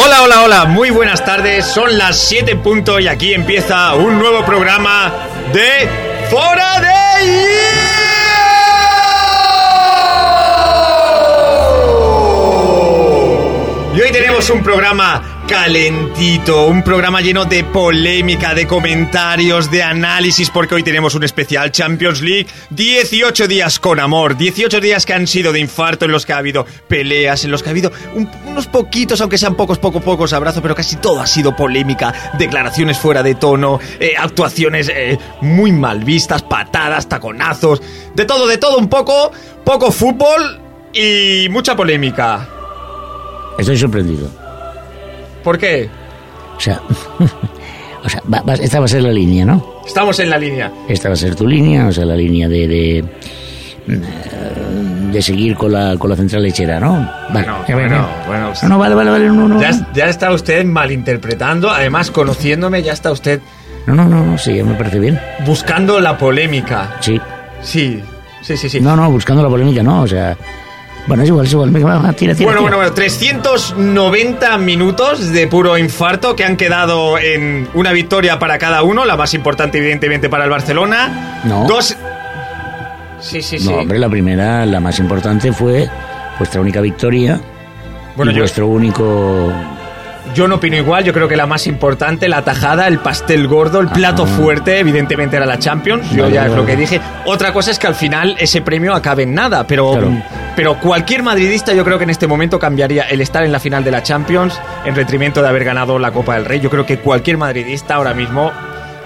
Hola, 0.00 0.22
hola, 0.22 0.42
hola, 0.44 0.64
muy 0.66 0.90
buenas 0.90 1.24
tardes. 1.24 1.66
Son 1.66 1.98
las 1.98 2.16
7 2.28 2.54
punto 2.54 3.00
y 3.00 3.08
aquí 3.08 3.34
empieza 3.34 3.94
un 3.94 4.16
nuevo 4.16 4.44
programa 4.44 5.12
de 5.52 5.88
Fora 6.30 6.78
de 6.80 7.26
Hierro. 7.26 7.56
Y 13.96 14.00
hoy 14.00 14.12
tenemos 14.12 14.48
un 14.50 14.62
programa 14.62 15.20
calentito, 15.48 16.66
un 16.66 16.82
programa 16.82 17.22
lleno 17.22 17.46
de 17.46 17.64
polémica, 17.64 18.54
de 18.54 18.66
comentarios, 18.66 19.70
de 19.70 19.82
análisis, 19.82 20.50
porque 20.50 20.74
hoy 20.74 20.82
tenemos 20.82 21.14
un 21.14 21.24
especial 21.24 21.72
Champions 21.72 22.20
League, 22.20 22.46
18 22.70 23.48
días 23.48 23.78
con 23.80 23.98
amor, 23.98 24.36
18 24.36 24.78
días 24.80 25.06
que 25.06 25.14
han 25.14 25.26
sido 25.26 25.50
de 25.52 25.58
infarto, 25.60 26.04
en 26.04 26.12
los 26.12 26.26
que 26.26 26.34
ha 26.34 26.36
habido 26.38 26.66
peleas, 26.86 27.44
en 27.44 27.50
los 27.50 27.62
que 27.62 27.70
ha 27.70 27.72
habido 27.72 27.90
un- 28.14 28.30
unos 28.46 28.66
poquitos, 28.66 29.20
aunque 29.22 29.38
sean 29.38 29.54
pocos, 29.56 29.78
pocos, 29.78 30.02
pocos 30.02 30.32
abrazos, 30.34 30.60
pero 30.60 30.74
casi 30.74 30.96
todo 30.96 31.20
ha 31.20 31.26
sido 31.26 31.56
polémica, 31.56 32.12
declaraciones 32.38 32.98
fuera 32.98 33.22
de 33.22 33.34
tono, 33.34 33.80
eh, 33.98 34.12
actuaciones 34.18 34.90
eh, 34.94 35.18
muy 35.40 35.72
mal 35.72 36.04
vistas, 36.04 36.42
patadas, 36.42 37.08
taconazos, 37.08 37.80
de 38.14 38.24
todo, 38.26 38.46
de 38.46 38.58
todo 38.58 38.76
un 38.76 38.88
poco, 38.88 39.32
poco 39.64 39.90
fútbol 39.90 40.60
y 40.92 41.48
mucha 41.50 41.74
polémica. 41.74 42.46
Estoy 43.58 43.78
sorprendido. 43.78 44.47
¿Por 45.48 45.56
qué? 45.56 45.88
O 46.58 46.60
sea, 46.60 46.78
o 48.04 48.08
sea 48.10 48.22
va- 48.30 48.42
va- 48.42 48.52
esta 48.52 48.80
va 48.80 48.84
a 48.84 48.88
ser 48.88 49.00
la 49.02 49.10
línea, 49.12 49.46
¿no? 49.46 49.80
Estamos 49.86 50.18
en 50.20 50.28
la 50.28 50.36
línea. 50.36 50.70
Esta 50.86 51.08
va 51.08 51.14
a 51.14 51.16
ser 51.16 51.34
tu 51.34 51.46
línea, 51.48 51.86
o 51.86 51.92
sea, 51.92 52.04
la 52.04 52.14
línea 52.16 52.46
de 52.50 52.68
de, 52.68 52.98
eh, 52.98 53.04
de 55.10 55.22
seguir 55.22 55.54
con 55.56 55.72
la, 55.72 55.96
con 55.96 56.10
la 56.10 56.16
central 56.16 56.42
lechera, 56.42 56.78
¿no? 56.78 56.92
Vale. 57.30 57.46
Bueno, 57.46 57.56
Ya, 57.66 57.74
bueno, 57.74 58.08
bueno. 58.26 58.52
No, 58.64 58.68
no, 58.68 58.78
vale, 58.78 58.94
vale, 58.94 59.10
vale, 59.10 59.26
no, 59.28 59.48
no. 59.48 59.58
Ya, 59.58 59.70
ya 59.94 60.04
está 60.10 60.30
usted 60.32 60.66
malinterpretando, 60.66 61.70
además 61.70 62.10
conociéndome 62.10 62.82
ya 62.82 62.92
está 62.92 63.10
usted 63.10 63.40
No, 63.86 63.94
no, 63.94 64.04
no, 64.04 64.22
no, 64.22 64.36
sí, 64.36 64.62
me 64.62 64.74
parece 64.74 64.98
bien. 64.98 65.18
buscando 65.46 65.98
la 65.98 66.18
polémica. 66.18 66.96
Sí. 67.00 67.18
Sí, 67.62 68.02
sí, 68.42 68.54
sí, 68.58 68.68
sí. 68.68 68.80
No, 68.82 68.94
no, 68.96 69.10
buscando 69.10 69.42
la 69.42 69.48
polémica, 69.48 69.82
no, 69.82 70.02
o 70.02 70.06
sea... 70.06 70.36
Bueno, 71.08 71.22
es 71.22 71.28
igual, 71.30 71.46
es 71.46 71.52
igual. 71.52 72.14
Tira, 72.14 72.34
tira, 72.34 72.44
Bueno, 72.44 72.60
bueno, 72.60 72.76
bueno, 72.76 72.92
390 72.92 74.58
minutos 74.58 75.32
de 75.32 75.46
puro 75.48 75.76
infarto 75.78 76.36
que 76.36 76.44
han 76.44 76.56
quedado 76.56 77.18
en 77.18 77.66
una 77.74 77.92
victoria 77.92 78.38
para 78.38 78.58
cada 78.58 78.82
uno, 78.82 79.04
la 79.04 79.16
más 79.16 79.32
importante 79.34 79.78
evidentemente 79.78 80.28
para 80.28 80.44
el 80.44 80.50
Barcelona. 80.50 81.40
No. 81.44 81.66
Dos... 81.66 81.96
Sí, 83.20 83.42
sí, 83.42 83.58
sí. 83.58 83.68
No, 83.68 83.78
hombre, 83.78 83.98
la 83.98 84.08
primera, 84.08 84.64
la 84.66 84.78
más 84.80 84.98
importante 85.00 85.52
fue 85.52 85.88
vuestra 86.38 86.60
única 86.60 86.80
victoria 86.80 87.40
Bueno, 88.14 88.30
y 88.30 88.34
yo- 88.34 88.42
vuestro 88.42 88.66
único... 88.68 89.52
Yo 90.34 90.46
no 90.46 90.56
opino 90.56 90.76
igual, 90.76 91.04
yo 91.04 91.14
creo 91.14 91.26
que 91.26 91.36
la 91.36 91.46
más 91.46 91.66
importante, 91.66 92.28
la 92.28 92.42
tajada, 92.42 92.86
el 92.86 92.98
pastel 92.98 93.48
gordo, 93.48 93.80
el 93.80 93.88
plato 93.88 94.26
fuerte, 94.26 94.78
evidentemente 94.78 95.36
era 95.38 95.46
la 95.46 95.58
Champions, 95.58 96.10
yo 96.10 96.24
Vale, 96.24 96.34
ya 96.34 96.46
es 96.46 96.52
lo 96.52 96.66
que 96.66 96.76
dije. 96.76 97.00
Otra 97.24 97.50
cosa 97.54 97.70
es 97.70 97.78
que 97.78 97.86
al 97.86 97.94
final 97.94 98.36
ese 98.38 98.60
premio 98.60 98.94
acabe 98.94 99.22
en 99.22 99.32
nada, 99.34 99.66
pero, 99.66 99.90
Claro. 99.92 100.12
Pero 100.58 100.80
cualquier 100.80 101.22
madridista 101.22 101.72
yo 101.72 101.84
creo 101.84 101.98
que 101.98 102.02
en 102.02 102.10
este 102.10 102.26
momento 102.26 102.58
cambiaría 102.58 103.04
el 103.04 103.20
estar 103.20 103.44
en 103.44 103.52
la 103.52 103.60
final 103.60 103.84
de 103.84 103.92
la 103.92 104.02
Champions 104.02 104.58
en 104.84 104.92
detrimento 104.92 105.40
de 105.40 105.46
haber 105.46 105.62
ganado 105.62 106.00
la 106.00 106.10
Copa 106.10 106.34
del 106.34 106.46
Rey. 106.46 106.58
Yo 106.58 106.68
creo 106.68 106.84
que 106.84 106.98
cualquier 106.98 107.38
madridista 107.38 107.94
ahora 107.94 108.12
mismo 108.12 108.50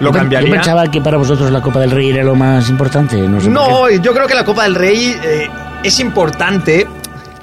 lo 0.00 0.12
cambiaría. 0.12 0.48
Yo 0.48 0.54
pensaba 0.54 0.90
que 0.90 1.02
para 1.02 1.18
vosotros 1.18 1.50
la 1.50 1.60
Copa 1.60 1.80
del 1.80 1.90
Rey 1.90 2.08
era 2.08 2.24
lo 2.24 2.34
más 2.34 2.70
importante. 2.70 3.18
No, 3.28 3.38
sé 3.38 3.50
por 3.50 3.52
No, 3.52 3.90
yo 3.90 4.14
creo 4.14 4.26
que 4.26 4.34
la 4.34 4.46
Copa 4.46 4.62
del 4.62 4.74
Rey 4.74 5.14
eh, 5.22 5.50
es 5.82 6.00
importante 6.00 6.86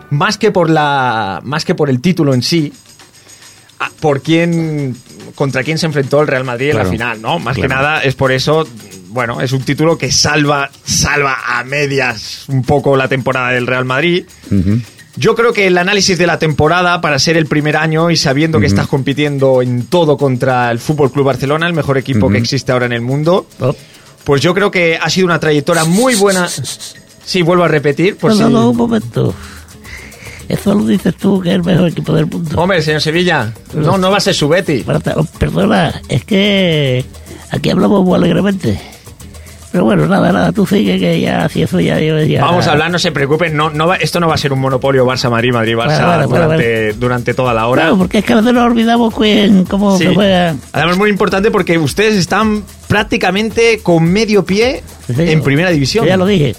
más 0.09 0.39
que 0.39 0.49
por 0.49 0.71
la 0.71 1.39
más 1.43 1.63
que 1.63 1.75
por 1.75 1.91
el 1.91 2.01
título 2.01 2.33
en 2.33 2.41
sí. 2.41 2.73
Por 3.99 4.23
quién 4.23 4.95
contra 5.35 5.63
quién 5.63 5.77
se 5.77 5.85
enfrentó 5.85 6.19
el 6.21 6.27
Real 6.27 6.45
Madrid 6.45 6.71
Claro, 6.71 6.79
en 6.79 6.85
la 6.87 6.91
final, 6.91 7.21
¿no? 7.21 7.37
Más 7.37 7.55
que 7.55 7.67
nada 7.67 8.01
es 8.01 8.15
por 8.15 8.31
eso, 8.31 8.67
bueno, 9.09 9.41
es 9.41 9.51
un 9.51 9.61
título 9.61 9.97
que 9.97 10.11
salva 10.11 10.69
salva 10.83 11.37
a 11.59 11.63
medias 11.63 12.45
un 12.47 12.63
poco 12.63 12.95
la 12.95 13.07
temporada 13.07 13.49
del 13.51 13.67
Real 13.67 13.85
Madrid. 13.85 14.25
Yo 15.15 15.35
creo 15.35 15.51
que 15.51 15.67
el 15.67 15.77
análisis 15.77 16.17
de 16.17 16.25
la 16.27 16.39
temporada, 16.39 17.01
para 17.01 17.19
ser 17.19 17.35
el 17.35 17.45
primer 17.45 17.75
año 17.75 18.09
y 18.09 18.15
sabiendo 18.15 18.59
que 18.59 18.67
estás 18.67 18.87
compitiendo 18.87 19.61
en 19.61 19.87
todo 19.87 20.17
contra 20.17 20.71
el 20.71 20.79
Fútbol 20.79 21.11
Club 21.11 21.25
Barcelona, 21.25 21.67
el 21.67 21.73
mejor 21.73 21.97
equipo 21.97 22.29
que 22.29 22.37
existe 22.37 22.71
ahora 22.71 22.85
en 22.85 22.93
el 22.93 23.01
mundo, 23.01 23.45
Oh. 23.59 23.75
pues 24.23 24.41
yo 24.41 24.53
creo 24.53 24.71
que 24.71 24.97
ha 25.01 25.09
sido 25.09 25.25
una 25.25 25.39
trayectoria 25.39 25.83
muy 25.83 26.15
buena. 26.15 26.47
Sí, 26.47 27.41
vuelvo 27.41 27.63
a 27.63 27.67
repetir, 27.67 28.15
por 28.17 28.31
No, 28.31 28.37
si... 28.37 28.43
no, 28.43 28.49
no, 28.49 28.69
un 28.69 28.77
momento. 28.77 29.35
Eso 30.47 30.73
lo 30.73 30.83
dices 30.85 31.13
tú, 31.15 31.39
que 31.41 31.49
es 31.49 31.55
el 31.55 31.63
mejor 31.63 31.89
equipo 31.89 32.13
del 32.13 32.25
mundo. 32.25 32.59
Hombre, 32.59 32.81
señor 32.81 33.01
Sevilla, 33.01 33.53
no, 33.73 33.97
no 33.99 34.09
va 34.09 34.17
a 34.17 34.21
ser 34.21 34.33
su 34.33 34.47
Betty. 34.47 34.83
Oh, 35.15 35.23
Perdona, 35.37 36.01
es 36.07 36.23
que 36.25 37.05
aquí 37.51 37.69
hablamos 37.69 38.03
muy 38.03 38.15
alegremente. 38.15 38.79
Pero 39.71 39.83
bueno, 39.85 40.07
nada, 40.07 40.31
nada, 40.31 40.51
tú 40.51 40.65
sigue 40.65 40.97
que 40.99 41.21
ya, 41.21 41.47
si 41.47 41.61
eso 41.61 41.79
ya... 41.79 41.99
yo 41.99 42.15
Vamos 42.41 42.65
a 42.67 42.71
hablar, 42.71 42.89
no 42.89 42.97
se 42.97 43.11
preocupen, 43.11 43.55
no, 43.55 43.69
no 43.69 43.85
va- 43.87 43.97
esto 43.97 44.19
no 44.19 44.27
va 44.27 44.33
a 44.33 44.37
ser 44.37 44.51
un 44.51 44.59
monopolio 44.59 45.05
Barça-Madrid, 45.05 45.51
Madrid-Barça 45.53 46.05
Vale, 46.07 46.25
vale, 46.25 46.45
vale, 46.47 46.93
durante, 46.93 47.33
toda 47.35 47.53
la 47.53 47.67
hora. 47.67 47.83
Claro, 47.83 47.97
porque 47.99 48.17
es 48.17 48.25
que 48.25 48.33
a 48.33 48.37
veces 48.37 48.51
nos 48.53 48.63
olvidamos 48.65 49.13
quién, 49.13 49.65
cómo 49.65 49.95
Sí. 49.97 50.05
se 50.05 50.15
juega. 50.15 50.55
Además, 50.71 50.97
muy 50.97 51.11
importante 51.11 51.51
porque 51.51 51.77
ustedes 51.77 52.15
están 52.15 52.63
prácticamente 52.87 53.79
con 53.83 54.03
medio 54.05 54.43
pie 54.43 54.81
Sí, 55.07 55.13
en 55.17 55.41
primera 55.43 55.69
división. 55.69 56.05
Ya 56.05 56.17
lo 56.17 56.25
dije. 56.25 56.55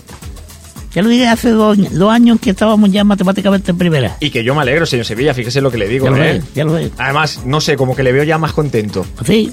Ya 0.94 1.02
lo 1.02 1.08
dije 1.08 1.28
hace 1.28 1.50
dos, 1.50 1.78
dos 1.92 2.10
años 2.12 2.38
que 2.40 2.50
estábamos 2.50 2.90
ya 2.90 3.04
matemáticamente 3.04 3.70
en 3.70 3.78
primera. 3.78 4.16
Y 4.20 4.30
que 4.30 4.42
yo 4.42 4.54
me 4.56 4.62
alegro, 4.62 4.86
señor 4.86 5.04
Sevilla, 5.06 5.34
fíjese 5.34 5.60
lo 5.60 5.70
que 5.70 5.78
le 5.78 5.86
digo. 5.88 6.06
Ya 6.06 6.10
lo 6.10 6.22
¿eh? 6.24 6.42
ya 6.54 6.64
lo 6.64 6.76
sé. 6.78 6.90
Además, 6.98 7.40
no 7.44 7.60
sé, 7.60 7.76
como 7.76 7.94
que 7.94 8.02
le 8.02 8.10
veo 8.12 8.24
ya 8.24 8.38
más 8.38 8.52
contento. 8.52 9.06
Sí, 9.24 9.52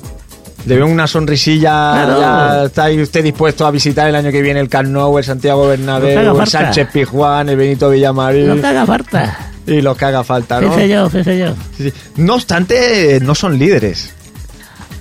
Le 0.65 0.75
veo 0.75 0.87
una 0.87 1.07
sonrisilla. 1.07 1.69
Claro. 1.93 2.19
ya 2.19 2.63
¿Está 2.65 2.83
ahí 2.85 3.01
usted 3.01 3.23
dispuesto 3.23 3.65
a 3.65 3.71
visitar 3.71 4.07
el 4.09 4.15
año 4.15 4.31
que 4.31 4.41
viene 4.41 4.59
el 4.59 4.67
Camp 4.67 4.89
Nou, 4.89 5.17
el 5.17 5.23
Santiago 5.23 5.67
Bernabéu, 5.67 6.19
haga 6.31 6.43
el. 6.43 6.49
Sánchez 6.49 6.89
Pizjuán, 6.91 7.47
el 7.49 7.55
Benito 7.55 7.89
Villamarín? 7.89 8.47
no 8.47 8.55
te 8.55 8.67
haga 8.67 8.85
falta. 8.85 9.51
Y 9.65 9.81
los 9.81 9.97
que 9.97 10.05
haga 10.05 10.23
falta, 10.23 10.59
¿no? 10.61 10.73
Sí, 10.73 10.81
señor, 10.81 11.11
sí, 11.11 11.23
señor. 11.23 11.55
Sí, 11.77 11.89
sí. 11.89 11.93
No 12.17 12.35
obstante, 12.35 13.19
no 13.21 13.35
son 13.35 13.57
líderes. 13.59 14.13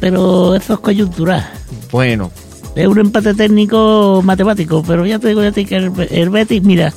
Pero 0.01 0.55
eso 0.55 0.75
es 0.75 0.79
coyuntural. 0.81 1.49
Bueno, 1.91 2.31
Es 2.75 2.87
un 2.87 2.99
empate 2.99 3.33
técnico 3.35 4.21
matemático, 4.23 4.83
pero 4.87 5.07
ya 5.07 5.19
te 5.19 5.29
digo 5.29 5.43
ya 5.43 5.51
te 5.53 5.61
digo 5.65 5.95
que 5.95 6.05
el, 6.05 6.09
el 6.21 6.31
Betis, 6.31 6.63
mira. 6.63 6.93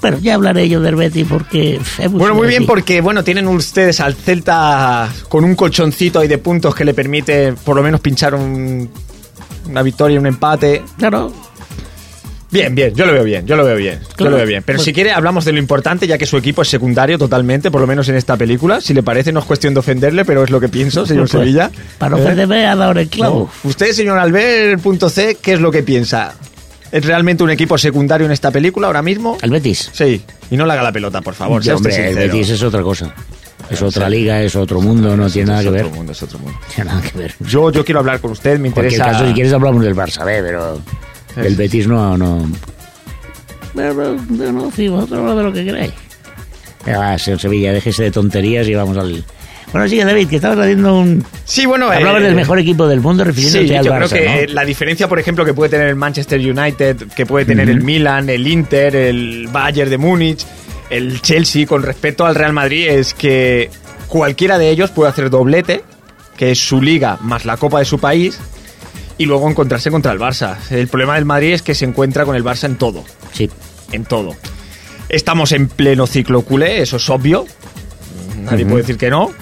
Bueno, 0.00 0.18
ya 0.20 0.34
hablaré 0.34 0.68
yo 0.68 0.80
del 0.80 0.94
Betis 0.94 1.26
porque 1.28 1.76
es 1.98 2.10
bueno, 2.12 2.34
muy 2.34 2.48
bien 2.48 2.66
porque 2.66 3.00
bueno 3.00 3.24
tienen 3.24 3.46
ustedes 3.48 3.98
al 4.00 4.14
Celta 4.14 5.08
con 5.28 5.42
un 5.44 5.54
colchoncito 5.54 6.20
ahí 6.20 6.28
de 6.28 6.38
puntos 6.38 6.74
que 6.74 6.84
le 6.84 6.92
permite 6.94 7.54
por 7.54 7.74
lo 7.76 7.82
menos 7.82 8.00
pinchar 8.00 8.34
un- 8.34 8.88
una 9.68 9.82
victoria, 9.82 10.20
un 10.20 10.26
empate. 10.26 10.82
Claro, 10.98 11.32
Bien, 12.48 12.74
bien, 12.76 12.94
yo 12.94 13.04
lo 13.04 13.12
veo 13.12 13.24
bien, 13.24 13.44
yo 13.44 13.56
lo 13.56 13.64
veo 13.64 13.76
bien, 13.76 13.98
yo 14.16 14.30
lo 14.30 14.36
veo 14.36 14.46
bien. 14.46 14.62
Pero 14.64 14.76
Pues- 14.76 14.84
si 14.84 14.92
quiere 14.92 15.10
hablamos 15.10 15.44
de 15.44 15.52
lo 15.52 15.58
importante, 15.58 16.06
ya 16.06 16.16
que 16.16 16.26
su 16.26 16.36
equipo 16.36 16.62
es 16.62 16.68
secundario 16.68 17.18
totalmente, 17.18 17.72
por 17.72 17.80
lo 17.80 17.88
menos 17.88 18.08
en 18.08 18.14
esta 18.14 18.36
película. 18.36 18.80
Si 18.80 18.94
le 18.94 19.02
parece, 19.02 19.32
no 19.32 19.40
es 19.40 19.46
cuestión 19.46 19.74
de 19.74 19.80
ofenderle, 19.80 20.24
pero 20.24 20.44
es 20.44 20.50
lo 20.50 20.60
que 20.60 20.68
pienso, 20.68 21.04
señor 21.04 21.22
Pues, 21.28 21.32
Sevilla. 21.32 21.70
para 21.98 22.16
¿Eh? 22.16 22.18
no 22.20 22.24
ofenderme 22.24 22.64
ha 22.66 22.76
dado 22.76 22.92
el 22.92 23.08
clavo. 23.08 23.50
Usted, 23.64 23.90
señor 23.92 24.16
Albert.c, 24.18 25.38
¿qué 25.42 25.54
es 25.54 25.60
lo 25.60 25.72
que 25.72 25.82
piensa? 25.82 26.34
¿Es 26.96 27.04
realmente 27.04 27.42
un 27.44 27.50
equipo 27.50 27.76
secundario 27.76 28.24
en 28.26 28.32
esta 28.32 28.50
película 28.50 28.86
ahora 28.86 29.02
mismo? 29.02 29.36
¿El 29.42 29.50
Betis? 29.50 29.90
Sí, 29.92 30.22
y 30.50 30.56
no 30.56 30.64
le 30.64 30.72
haga 30.72 30.82
la 30.82 30.92
pelota, 30.92 31.20
por 31.20 31.34
favor. 31.34 31.60
usted 31.60 31.74
hombre, 31.74 32.08
el. 32.10 32.14
Betis 32.16 32.50
es 32.50 32.62
otra 32.62 32.82
cosa. 32.82 33.12
Es 33.68 33.82
otra 33.82 34.08
liga, 34.08 34.40
es 34.42 34.54
otro 34.56 34.80
mundo, 34.80 35.16
no 35.16 35.28
tiene 35.28 35.48
nada 35.48 35.60
Es 35.60 35.66
que 35.66 35.70
ver. 35.72 35.84
otro 35.84 35.96
mundo, 35.96 36.12
es 36.12 36.22
otro 36.22 36.38
mundo. 36.38 36.58
Tiene 36.74 36.90
nada 36.90 37.02
que 37.02 37.18
ver. 37.18 37.34
Yo, 37.40 37.70
yo 37.72 37.84
quiero 37.84 37.98
hablar 38.00 38.20
con 38.20 38.30
usted, 38.30 38.52
me 38.58 38.68
En 38.68 38.74
interesa. 38.76 39.04
caso, 39.06 39.26
si 39.26 39.34
quieres 39.34 39.52
hablamos 39.52 39.82
del 39.84 39.94
Barça, 39.94 40.24
¿ve? 40.24 40.40
pero 40.42 40.80
Sí. 41.34 41.54
Betis 41.54 41.86
no... 41.86 42.16
no. 42.16 42.48
Pero, 43.74 44.16
no, 44.30 44.52
no, 44.52 44.70
sí, 44.70 44.88
vosotros 44.88 45.18
habla 45.20 45.34
de 45.34 45.42
lo 45.42 45.52
que 45.52 45.64
queráis. 45.64 45.92
Ya 46.86 46.98
va, 46.98 47.18
señor 47.18 47.40
Sevilla, 47.40 47.72
déjese 47.72 48.04
de 48.04 48.10
tonterías 48.10 48.66
y 48.68 48.74
vamos 48.74 48.96
al... 48.96 49.22
Bueno, 49.72 49.88
sigue 49.88 50.04
David, 50.04 50.28
que 50.28 50.36
estabas 50.36 50.58
haciendo 50.58 50.98
un... 50.98 51.24
Sí, 51.44 51.66
bueno, 51.66 51.90
Hablabas 51.90 52.22
eh, 52.22 52.26
del 52.26 52.34
mejor 52.34 52.58
equipo 52.58 52.86
del 52.86 53.00
mundo 53.00 53.24
refiriéndote 53.24 53.68
Sí, 53.68 53.74
al 53.74 53.84
yo 53.84 53.92
Barça, 53.92 54.08
creo 54.10 54.22
que 54.40 54.46
¿no? 54.46 54.52
la 54.54 54.64
diferencia, 54.64 55.08
por 55.08 55.18
ejemplo, 55.18 55.44
que 55.44 55.52
puede 55.54 55.70
tener 55.70 55.88
el 55.88 55.96
Manchester 55.96 56.38
United, 56.40 56.96
que 57.14 57.26
puede 57.26 57.44
tener 57.44 57.68
el 57.68 57.82
Milan, 57.82 58.28
el 58.30 58.46
Inter, 58.46 58.94
el 58.96 59.48
Bayern 59.52 59.90
de 59.90 59.98
Múnich, 59.98 60.46
el 60.88 61.20
Chelsea 61.20 61.66
con 61.66 61.82
respecto 61.82 62.24
al 62.24 62.34
Real 62.36 62.52
Madrid 62.52 62.86
es 62.88 63.12
que 63.12 63.70
cualquiera 64.06 64.56
de 64.56 64.70
ellos 64.70 64.90
puede 64.92 65.10
hacer 65.10 65.30
doblete, 65.30 65.82
que 66.36 66.52
es 66.52 66.58
su 66.60 66.80
liga 66.80 67.18
más 67.20 67.44
la 67.44 67.56
Copa 67.56 67.80
de 67.80 67.84
su 67.84 67.98
país, 67.98 68.38
y 69.18 69.26
luego 69.26 69.50
encontrarse 69.50 69.90
contra 69.90 70.12
el 70.12 70.18
Barça. 70.20 70.56
El 70.70 70.86
problema 70.88 71.16
del 71.16 71.24
Madrid 71.24 71.52
es 71.54 71.62
que 71.62 71.74
se 71.74 71.84
encuentra 71.84 72.24
con 72.24 72.36
el 72.36 72.44
Barça 72.44 72.64
en 72.66 72.76
todo, 72.76 73.04
Sí. 73.32 73.50
en 73.92 74.04
todo. 74.04 74.36
Estamos 75.08 75.52
en 75.52 75.68
pleno 75.68 76.06
ciclo 76.06 76.42
culé, 76.42 76.82
eso 76.82 76.96
es 76.98 77.10
obvio. 77.10 77.46
Nadie 78.44 78.64
puede 78.64 78.82
decir 78.82 78.96
que 78.96 79.10
no. 79.10 79.32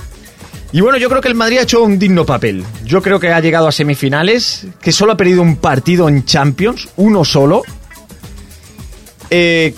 Y 0.74 0.80
bueno, 0.80 0.98
yo 0.98 1.08
creo 1.08 1.20
que 1.20 1.28
el 1.28 1.36
Madrid 1.36 1.58
ha 1.58 1.62
hecho 1.62 1.84
un 1.84 2.00
digno 2.00 2.26
papel. 2.26 2.64
Yo 2.84 3.00
creo 3.00 3.20
que 3.20 3.28
ha 3.32 3.38
llegado 3.38 3.68
a 3.68 3.72
semifinales, 3.72 4.66
que 4.80 4.90
solo 4.90 5.12
ha 5.12 5.16
perdido 5.16 5.40
un 5.40 5.54
partido 5.54 6.08
en 6.08 6.24
Champions, 6.24 6.88
uno 6.96 7.24
solo. 7.24 7.62
Eh, 9.30 9.72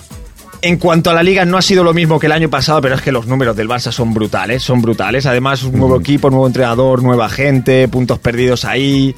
En 0.63 0.77
cuanto 0.77 1.11
a 1.11 1.13
la 1.13 1.21
liga, 1.21 1.45
no 1.45 1.55
ha 1.55 1.61
sido 1.61 1.83
lo 1.83 1.93
mismo 1.93 2.19
que 2.19 2.25
el 2.25 2.31
año 2.31 2.49
pasado, 2.49 2.81
pero 2.81 2.95
es 2.95 3.01
que 3.03 3.11
los 3.11 3.27
números 3.27 3.55
del 3.55 3.69
Barça 3.69 3.91
son 3.91 4.11
brutales, 4.11 4.63
son 4.63 4.81
brutales. 4.81 5.27
Además, 5.27 5.61
un 5.61 5.77
nuevo 5.77 5.99
equipo, 5.99 6.31
nuevo 6.31 6.47
entrenador, 6.47 7.03
nueva 7.03 7.29
gente, 7.29 7.87
puntos 7.87 8.17
perdidos 8.17 8.65
ahí. 8.65 9.13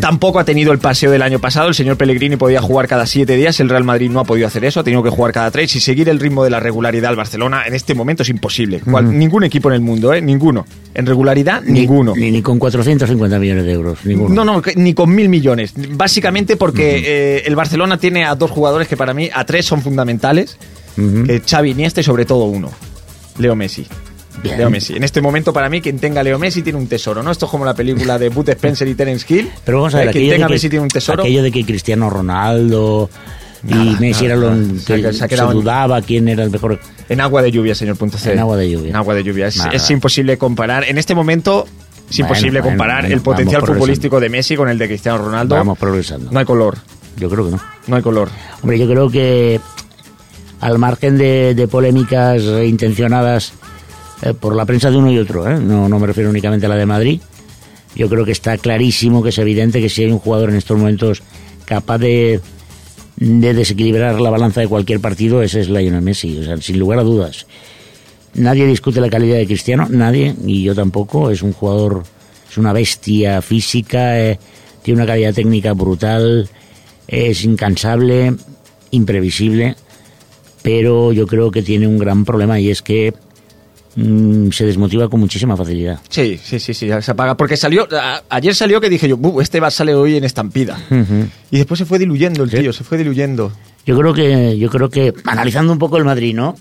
Tampoco 0.00 0.38
ha 0.40 0.44
tenido 0.44 0.72
el 0.72 0.78
paseo 0.78 1.10
del 1.10 1.20
año 1.20 1.38
pasado. 1.38 1.68
El 1.68 1.74
señor 1.74 1.98
Pellegrini 1.98 2.36
podía 2.36 2.62
jugar 2.62 2.88
cada 2.88 3.04
siete 3.04 3.36
días, 3.36 3.60
el 3.60 3.68
Real 3.68 3.84
Madrid 3.84 4.10
no 4.10 4.20
ha 4.20 4.24
podido 4.24 4.46
hacer 4.46 4.64
eso, 4.64 4.80
ha 4.80 4.82
tenido 4.82 5.02
que 5.02 5.10
jugar 5.10 5.32
cada 5.34 5.50
tres. 5.50 5.76
Y 5.76 5.80
seguir 5.80 6.08
el 6.08 6.18
ritmo 6.18 6.44
de 6.44 6.50
la 6.50 6.60
regularidad 6.60 7.10
al 7.10 7.16
Barcelona 7.16 7.64
en 7.66 7.74
este 7.74 7.94
momento 7.94 8.22
es 8.22 8.30
imposible. 8.30 8.80
Cual- 8.80 9.16
Ningún 9.16 9.44
equipo 9.44 9.68
en 9.68 9.74
el 9.74 9.80
mundo, 9.82 10.14
¿eh? 10.14 10.22
Ninguno. 10.22 10.64
En 10.94 11.06
regularidad, 11.06 11.62
Ni- 11.62 11.80
ninguno. 11.80 12.14
Ni, 12.16 12.30
ni 12.30 12.42
con 12.42 12.58
450 12.58 13.38
millones 13.38 13.64
de 13.64 13.72
euros, 13.72 13.98
ninguno. 14.04 14.34
No, 14.34 14.44
no, 14.44 14.62
ni 14.76 14.92
con 14.94 15.14
mil 15.14 15.28
millones. 15.28 15.72
Básicamente 15.92 16.56
porque 16.56 17.02
eh, 17.04 17.42
el 17.46 17.54
Barcelona 17.54 17.98
tiene 17.98 18.24
a 18.24 18.34
dos 18.34 18.50
jugadores 18.50 18.88
que 18.88 18.96
para 18.96 19.14
mí, 19.14 19.30
a 19.32 19.44
tres 19.44 19.66
son 19.66 19.82
fundamentales. 19.82 20.56
Ujú. 20.98 21.24
que 21.24 21.40
Xavi 21.48 21.70
Iniesta 21.70 22.00
y 22.00 22.04
sobre 22.04 22.24
todo 22.24 22.44
uno, 22.46 22.68
Leo 23.38 23.54
Messi. 23.54 23.86
Bien. 24.42 24.58
Leo 24.58 24.68
Messi. 24.70 24.96
En 24.96 25.04
este 25.04 25.20
momento, 25.20 25.52
para 25.52 25.68
mí, 25.68 25.80
quien 25.80 25.98
tenga 26.00 26.22
Leo 26.22 26.38
Messi 26.38 26.62
tiene 26.62 26.78
un 26.78 26.88
tesoro, 26.88 27.22
¿no? 27.22 27.30
Esto 27.30 27.46
es 27.46 27.50
como 27.50 27.64
la 27.64 27.74
película 27.74 28.18
de 28.18 28.28
Bud 28.28 28.48
Spencer 28.48 28.88
y 28.88 28.94
Terence 28.94 29.24
Hill. 29.28 29.48
Pero 29.64 29.78
vamos 29.78 29.94
a 29.94 29.98
ver, 29.98 30.08
Eh, 30.08 30.12
Quien 30.12 30.30
tenga 30.30 30.48
Messi 30.48 30.68
tiene 30.68 30.82
un 30.82 30.88
tesoro. 30.88 31.22
aquello 31.22 31.42
de 31.42 31.52
que 31.52 31.64
Cristiano 31.64 32.10
Ronaldo 32.10 33.08
y 33.68 33.96
Messi 34.00 34.26
nada, 34.26 34.34
era 34.34 34.36
lo. 34.36 34.78
Se 34.78 35.02
que 35.02 35.12
se 35.12 35.34
en- 35.34 35.50
dudaba 35.50 36.00
quién 36.02 36.28
era 36.28 36.44
el 36.44 36.50
mejor. 36.50 36.78
En 37.08 37.20
agua 37.20 37.42
de 37.42 37.50
lluvia, 37.50 37.74
señor 37.74 37.96
punto 37.96 38.16
C. 38.18 38.32
En 38.32 38.38
agua 38.38 38.56
de 38.56 38.70
lluvia. 38.70 38.90
En 38.90 38.96
agua 38.96 39.14
de 39.14 39.24
lluvia. 39.24 39.48
Es, 39.48 39.90
imposible 39.90 40.38
comparar. 40.38 40.84
En 40.84 40.98
este 40.98 41.14
momento 41.14 41.66
es 42.08 42.18
Bueno, 42.18 42.28
imposible 42.28 42.60
bueno, 42.60 42.76
comparar 42.76 43.02
bueno, 43.02 43.16
el 43.16 43.22
potencial 43.22 43.62
futbolístico 43.62 44.20
de 44.20 44.28
Messi 44.28 44.56
con 44.56 44.68
el 44.68 44.78
de 44.78 44.86
Cristiano 44.86 45.18
Ronaldo. 45.18 45.54
Vamos 45.54 45.78
progresando. 45.78 46.30
No 46.30 46.38
hay 46.38 46.44
color. 46.44 46.78
Yo 47.16 47.28
creo 47.28 47.46
que 47.46 47.50
no. 47.52 47.60
No 47.86 47.96
hay 47.96 48.02
color. 48.02 48.30
Hombre, 48.62 48.78
yo 48.78 48.88
creo 48.88 49.10
que 49.10 49.60
al 50.60 50.78
margen 50.78 51.18
de, 51.18 51.54
de 51.54 51.68
polémicas 51.68 52.42
intencionadas 52.64 53.52
eh, 54.22 54.34
por 54.34 54.54
la 54.54 54.66
prensa 54.66 54.90
de 54.90 54.96
uno 54.98 55.10
y 55.10 55.18
otro, 55.18 55.50
¿eh? 55.50 55.58
no, 55.58 55.88
no 55.88 55.98
me 55.98 56.06
refiero 56.06 56.28
únicamente 56.28 56.66
a 56.66 56.68
la 56.68 56.76
de 56.76 56.84
Madrid, 56.84 57.20
yo 57.94 58.08
creo 58.08 58.24
que 58.24 58.32
está 58.32 58.58
clarísimo, 58.58 59.22
que 59.22 59.30
es 59.30 59.38
evidente 59.38 59.80
que 59.80 59.88
si 59.88 60.04
hay 60.04 60.12
un 60.12 60.18
jugador 60.18 60.50
en 60.50 60.56
estos 60.56 60.76
momentos 60.76 61.22
capaz 61.64 61.98
de, 61.98 62.40
de 63.20 63.52
desequilibrar 63.52 64.18
la 64.18 64.30
balanza 64.30 64.62
de 64.62 64.68
cualquier 64.68 64.98
partido, 64.98 65.42
ese 65.42 65.60
es 65.60 65.68
Lionel 65.68 66.00
Messi, 66.00 66.38
o 66.38 66.42
sea, 66.42 66.56
sin 66.56 66.78
lugar 66.78 66.98
a 66.98 67.02
dudas. 67.02 67.46
Nadie 68.34 68.66
discute 68.66 69.00
la 69.00 69.10
calidad 69.10 69.36
de 69.36 69.46
Cristiano, 69.46 69.86
nadie, 69.90 70.34
y 70.46 70.62
yo 70.62 70.74
tampoco, 70.74 71.30
es 71.30 71.42
un 71.42 71.52
jugador, 71.52 72.04
es 72.50 72.56
una 72.56 72.72
bestia 72.72 73.42
física, 73.42 74.18
eh, 74.18 74.38
tiene 74.82 75.02
una 75.02 75.06
calidad 75.06 75.34
técnica 75.34 75.74
brutal, 75.74 76.48
es 77.06 77.44
incansable, 77.44 78.34
imprevisible, 78.90 79.76
pero 80.62 81.12
yo 81.12 81.26
creo 81.26 81.50
que 81.50 81.62
tiene 81.62 81.86
un 81.86 81.98
gran 81.98 82.24
problema 82.24 82.58
y 82.58 82.70
es 82.70 82.80
que 82.80 83.12
mm, 83.96 84.50
se 84.50 84.66
desmotiva 84.66 85.08
con 85.08 85.20
muchísima 85.20 85.56
facilidad. 85.56 86.00
Sí, 86.08 86.38
sí, 86.42 86.58
sí, 86.60 86.74
sí, 86.74 86.88
se 87.00 87.10
apaga. 87.10 87.36
Porque 87.36 87.56
salió, 87.56 87.88
a- 87.92 88.22
ayer 88.30 88.54
salió 88.54 88.80
que 88.80 88.88
dije 88.90 89.08
yo, 89.08 89.16
"Bu, 89.16 89.40
este 89.40 89.60
va 89.60 89.68
a 89.68 89.70
salir 89.70 89.94
hoy 89.94 90.16
en 90.16 90.24
estampida. 90.24 90.78
Y 91.50 91.56
después 91.58 91.78
se 91.78 91.84
fue 91.86 91.98
diluyendo 91.98 92.44
el 92.44 92.50
Sí. 92.50 92.58
tío, 92.58 92.72
se 92.72 92.84
fue 92.84 92.98
diluyendo. 92.98 93.52
Yo 93.86 93.98
creo 93.98 94.12
que, 94.14 94.58
yo 94.58 94.68
creo 94.70 94.90
que, 94.90 95.12
analizando 95.24 95.72
un 95.72 95.78
poco 95.78 95.96
el 95.96 96.04
Madrid, 96.04 96.34
¿no? 96.34 96.56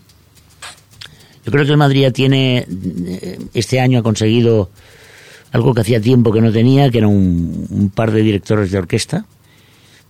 Yo 1.46 1.52
creo 1.52 1.66
que 1.66 1.72
el 1.72 1.78
Madrid 1.78 2.02
ya 2.02 2.12
tiene, 2.12 2.66
eh, 2.68 3.40
este 3.54 3.80
año 3.80 4.00
ha 4.00 4.04
conseguido 4.04 4.70
algo 5.52 5.74
que 5.74 5.82
hacía 5.82 6.00
tiempo 6.00 6.32
que 6.32 6.42
no 6.42 6.52
tenía, 6.52 6.90
que 6.92 7.00
era 7.00 7.08
un, 7.08 7.66
un 7.70 7.90
par 7.90 8.12
de 8.12 8.22
directores 8.22 8.72
de 8.72 8.78
orquesta, 8.78 9.26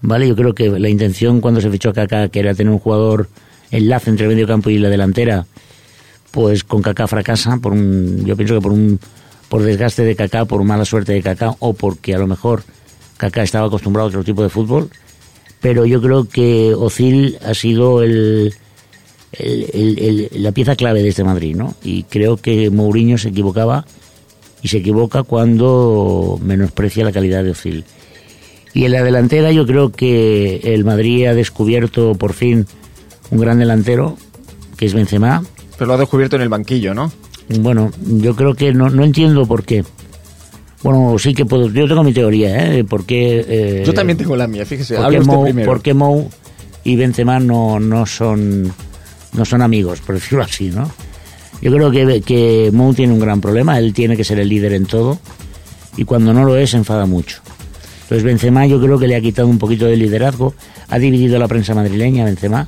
¿vale? 0.02 0.28
Yo 0.28 0.36
creo 0.36 0.54
que 0.54 0.70
la 0.70 0.90
intención 0.90 1.40
cuando 1.40 1.62
se 1.62 1.70
fichó 1.70 1.90
a 1.90 1.94
Kaká, 1.94 2.28
que 2.30 2.40
era 2.40 2.54
tener 2.54 2.74
un 2.74 2.80
jugador 2.80 3.30
enlace 3.72 4.10
entre 4.10 4.26
el 4.26 4.34
medio 4.34 4.48
campo 4.48 4.70
y 4.70 4.80
la 4.80 4.90
delantera, 4.90 5.46
pues 6.32 6.64
con 6.64 6.82
Kaká 6.82 7.08
fracasa, 7.08 7.58
por 7.58 7.74
un, 7.74 8.24
yo 8.26 8.36
pienso 8.36 8.56
que 8.56 8.62
por 8.62 8.72
un, 8.72 9.00
por 9.50 9.64
desgaste 9.64 10.04
de 10.04 10.16
Kaká, 10.16 10.46
por 10.46 10.64
mala 10.64 10.86
suerte 10.86 11.14
de 11.14 11.22
Kaká, 11.22 11.56
o 11.60 11.74
porque 11.74 12.14
a 12.16 12.20
lo 12.20 12.28
mejor 12.28 12.64
Kaká 13.18 13.44
estaba 13.44 13.68
acostumbrado 13.68 14.08
a 14.08 14.10
otro 14.10 14.24
tipo 14.24 14.44
de 14.44 14.50
fútbol, 14.50 14.90
pero 15.62 15.86
yo 15.86 16.02
creo 16.02 16.26
que 16.30 16.74
Ozil 16.74 17.38
ha 17.46 17.54
sido 17.54 18.02
el, 18.04 18.54
el- 19.34 20.30
la 20.34 20.52
pieza 20.52 20.76
clave 20.76 21.04
de 21.04 21.10
este 21.10 21.24
Madrid, 21.24 21.56
¿no? 21.56 21.76
Y 21.84 22.04
creo 22.04 22.38
que 22.38 22.70
Mourinho 22.70 23.18
se 23.18 23.30
equivocaba 23.30 23.86
y 24.62 24.68
se 24.70 24.78
equivoca 24.78 25.24
cuando 25.24 26.40
menosprecia 26.42 27.04
la 27.04 27.12
calidad 27.12 27.44
de 27.44 27.52
Ozil. 27.52 27.84
Y 28.74 28.86
en 28.86 28.92
la 28.92 29.04
delantera 29.04 29.52
yo 29.52 29.66
creo 29.66 29.92
que 29.92 30.62
el 30.64 30.86
Madrid 30.86 31.26
ha 31.26 31.34
descubierto 31.34 32.14
por 32.16 32.34
fin 32.34 32.68
un 33.32 33.40
gran 33.40 33.60
delantero, 33.60 34.18
que 34.78 34.86
es 34.86 34.94
Benzema. 34.94 35.44
Pero 35.80 35.88
lo 35.88 35.94
ha 35.94 35.98
descubierto 35.98 36.36
en 36.36 36.42
el 36.42 36.50
banquillo, 36.50 36.94
¿no? 36.94 37.10
Bueno, 37.62 37.90
yo 38.06 38.36
creo 38.36 38.54
que 38.54 38.74
no, 38.74 38.90
no 38.90 39.06
entiendo 39.06 39.46
por 39.46 39.64
qué. 39.64 39.86
Bueno, 40.84 41.18
sí 41.18 41.34
que 41.34 41.46
puedo, 41.46 41.70
yo 41.70 41.88
tengo 41.88 42.04
mi 42.04 42.14
teoría, 42.14 42.66
¿eh? 42.66 42.70
de 42.70 42.84
¿Por 42.84 43.06
qué, 43.06 43.46
eh, 43.48 43.84
Yo 43.86 43.94
también 43.94 44.18
tengo 44.18 44.36
la 44.36 44.46
mía, 44.48 44.66
fíjese. 44.66 44.96
¿Por 44.96 45.06
Hable 45.06 45.18
qué, 45.18 45.22
usted 45.22 45.34
Mou, 45.34 45.44
primero. 45.46 45.66
por 45.72 45.82
qué 45.82 45.94
Mou 45.94 46.30
y 46.84 46.96
Benzema 46.98 47.40
no, 47.40 47.80
no 47.80 48.06
son 48.06 48.72
no 49.34 49.46
son 49.46 49.62
amigos, 49.62 50.02
por 50.02 50.16
decirlo 50.16 50.44
así, 50.44 50.70
¿no? 50.70 50.90
Yo 51.62 51.72
creo 51.72 51.92
que, 51.92 52.22
que 52.22 52.72
Mou 52.74 52.94
tiene 52.94 53.14
un 53.14 53.20
gran 53.20 53.40
problema, 53.40 53.80
él 53.80 53.94
tiene 53.94 54.18
que 54.18 54.24
ser 54.24 54.40
el 54.40 54.50
líder 54.50 54.74
en 54.74 54.86
todo 54.86 55.18
y 55.98 56.04
cuando 56.04 56.34
no 56.34 56.44
lo 56.44 56.58
es 56.58 56.72
se 56.72 56.78
enfada 56.78 57.06
mucho. 57.06 57.42
Entonces 58.04 58.24
Benzema 58.24 58.66
yo 58.66 58.82
creo 58.82 59.00
que 59.00 59.08
le 59.08 59.16
ha 59.16 59.22
quitado 59.22 59.48
un 59.48 59.60
poquito 59.60 59.86
de 59.86 59.96
liderazgo, 59.96 60.54
ha 60.90 61.00
dividido 61.00 61.40
la 61.40 61.48
prensa 61.48 61.74
madrileña 61.74 62.26
Benzema, 62.26 62.68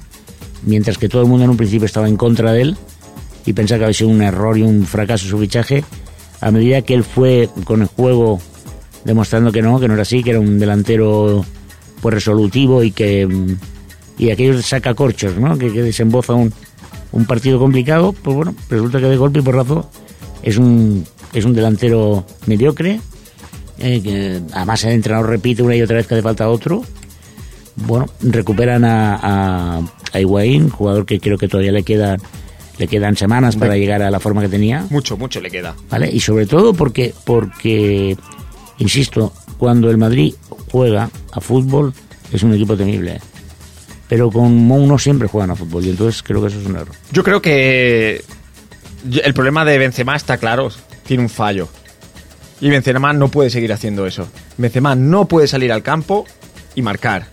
mientras 0.63 0.97
que 0.97 1.09
todo 1.09 1.21
el 1.23 1.27
mundo 1.27 1.45
en 1.45 1.49
un 1.51 1.57
principio 1.57 1.85
estaba 1.85 2.07
en 2.07 2.17
contra 2.17 2.51
de 2.51 2.61
él 2.61 2.77
y 3.45 3.53
pensaba 3.53 3.79
que 3.79 3.83
había 3.85 3.93
sido 3.93 4.09
un 4.09 4.21
error 4.21 4.57
y 4.57 4.61
un 4.61 4.85
fracaso 4.85 5.27
su 5.27 5.39
fichaje, 5.39 5.83
a 6.39 6.51
medida 6.51 6.81
que 6.81 6.93
él 6.93 7.03
fue 7.03 7.49
con 7.63 7.81
el 7.81 7.87
juego 7.87 8.39
demostrando 9.03 9.51
que 9.51 9.61
no, 9.61 9.79
que 9.79 9.87
no 9.87 9.93
era 9.93 10.03
así, 10.03 10.23
que 10.23 10.31
era 10.31 10.39
un 10.39 10.59
delantero 10.59 11.45
pues 12.01 12.15
resolutivo 12.15 12.83
y 12.83 12.91
que 12.91 13.27
y 14.17 14.29
aquellos 14.29 14.65
sacacorchos, 14.65 15.37
¿no? 15.37 15.57
Que, 15.57 15.71
que 15.71 15.81
desemboza 15.81 16.33
un, 16.33 16.53
un 17.11 17.25
partido 17.25 17.59
complicado, 17.59 18.13
pues 18.13 18.35
bueno, 18.35 18.55
resulta 18.69 18.99
que 18.99 19.05
de 19.05 19.17
golpe 19.17 19.39
y 19.39 19.41
porrazo 19.41 19.89
es 20.43 20.57
un 20.57 21.05
es 21.33 21.45
un 21.45 21.53
delantero 21.53 22.25
mediocre, 22.45 22.99
eh, 23.79 24.01
que 24.01 24.41
además 24.53 24.83
el 24.83 24.91
entrenador 24.91 25.29
repite 25.29 25.63
una 25.63 25.75
y 25.75 25.81
otra 25.81 25.97
vez 25.97 26.07
que 26.07 26.15
hace 26.15 26.23
falta 26.23 26.49
otro. 26.49 26.83
Bueno, 27.75 28.07
recuperan 28.21 28.83
a, 28.83 29.15
a, 29.15 29.77
a 29.77 30.69
jugador 30.69 31.05
que 31.05 31.19
creo 31.19 31.37
que 31.37 31.47
todavía 31.47 31.71
le 31.71 31.83
quedan 31.83 32.19
le 32.81 32.87
quedan 32.87 33.15
semanas 33.15 33.55
para 33.57 33.77
llegar 33.77 34.01
a 34.01 34.09
la 34.09 34.19
forma 34.19 34.41
que 34.41 34.49
tenía. 34.49 34.87
Mucho, 34.89 35.15
mucho 35.15 35.39
le 35.39 35.51
queda. 35.51 35.75
¿vale? 35.91 36.09
Y 36.11 36.19
sobre 36.19 36.47
todo 36.47 36.73
porque, 36.73 37.13
porque, 37.25 38.17
insisto, 38.79 39.31
cuando 39.59 39.91
el 39.91 39.99
Madrid 39.99 40.33
juega 40.71 41.11
a 41.31 41.39
fútbol 41.39 41.93
es 42.33 42.41
un 42.41 42.55
equipo 42.55 42.75
temible. 42.75 43.21
Pero 44.09 44.31
con 44.31 44.65
Mou 44.65 44.87
no 44.87 44.97
siempre 44.97 45.27
juegan 45.27 45.51
a 45.51 45.55
fútbol 45.55 45.85
y 45.85 45.91
entonces 45.91 46.23
creo 46.23 46.41
que 46.41 46.47
eso 46.47 46.59
es 46.59 46.65
un 46.65 46.75
error. 46.75 46.95
Yo 47.11 47.23
creo 47.23 47.39
que 47.39 48.23
el 49.23 49.33
problema 49.35 49.63
de 49.63 49.77
Benzema 49.77 50.15
está 50.15 50.37
claro, 50.37 50.71
tiene 51.05 51.21
un 51.21 51.29
fallo. 51.29 51.69
Y 52.61 52.69
Benzema 52.71 53.13
no 53.13 53.27
puede 53.29 53.51
seguir 53.51 53.71
haciendo 53.73 54.07
eso. 54.07 54.27
Benzema 54.57 54.95
no 54.95 55.27
puede 55.27 55.47
salir 55.47 55.71
al 55.71 55.83
campo 55.83 56.25
y 56.73 56.81
marcar. 56.81 57.27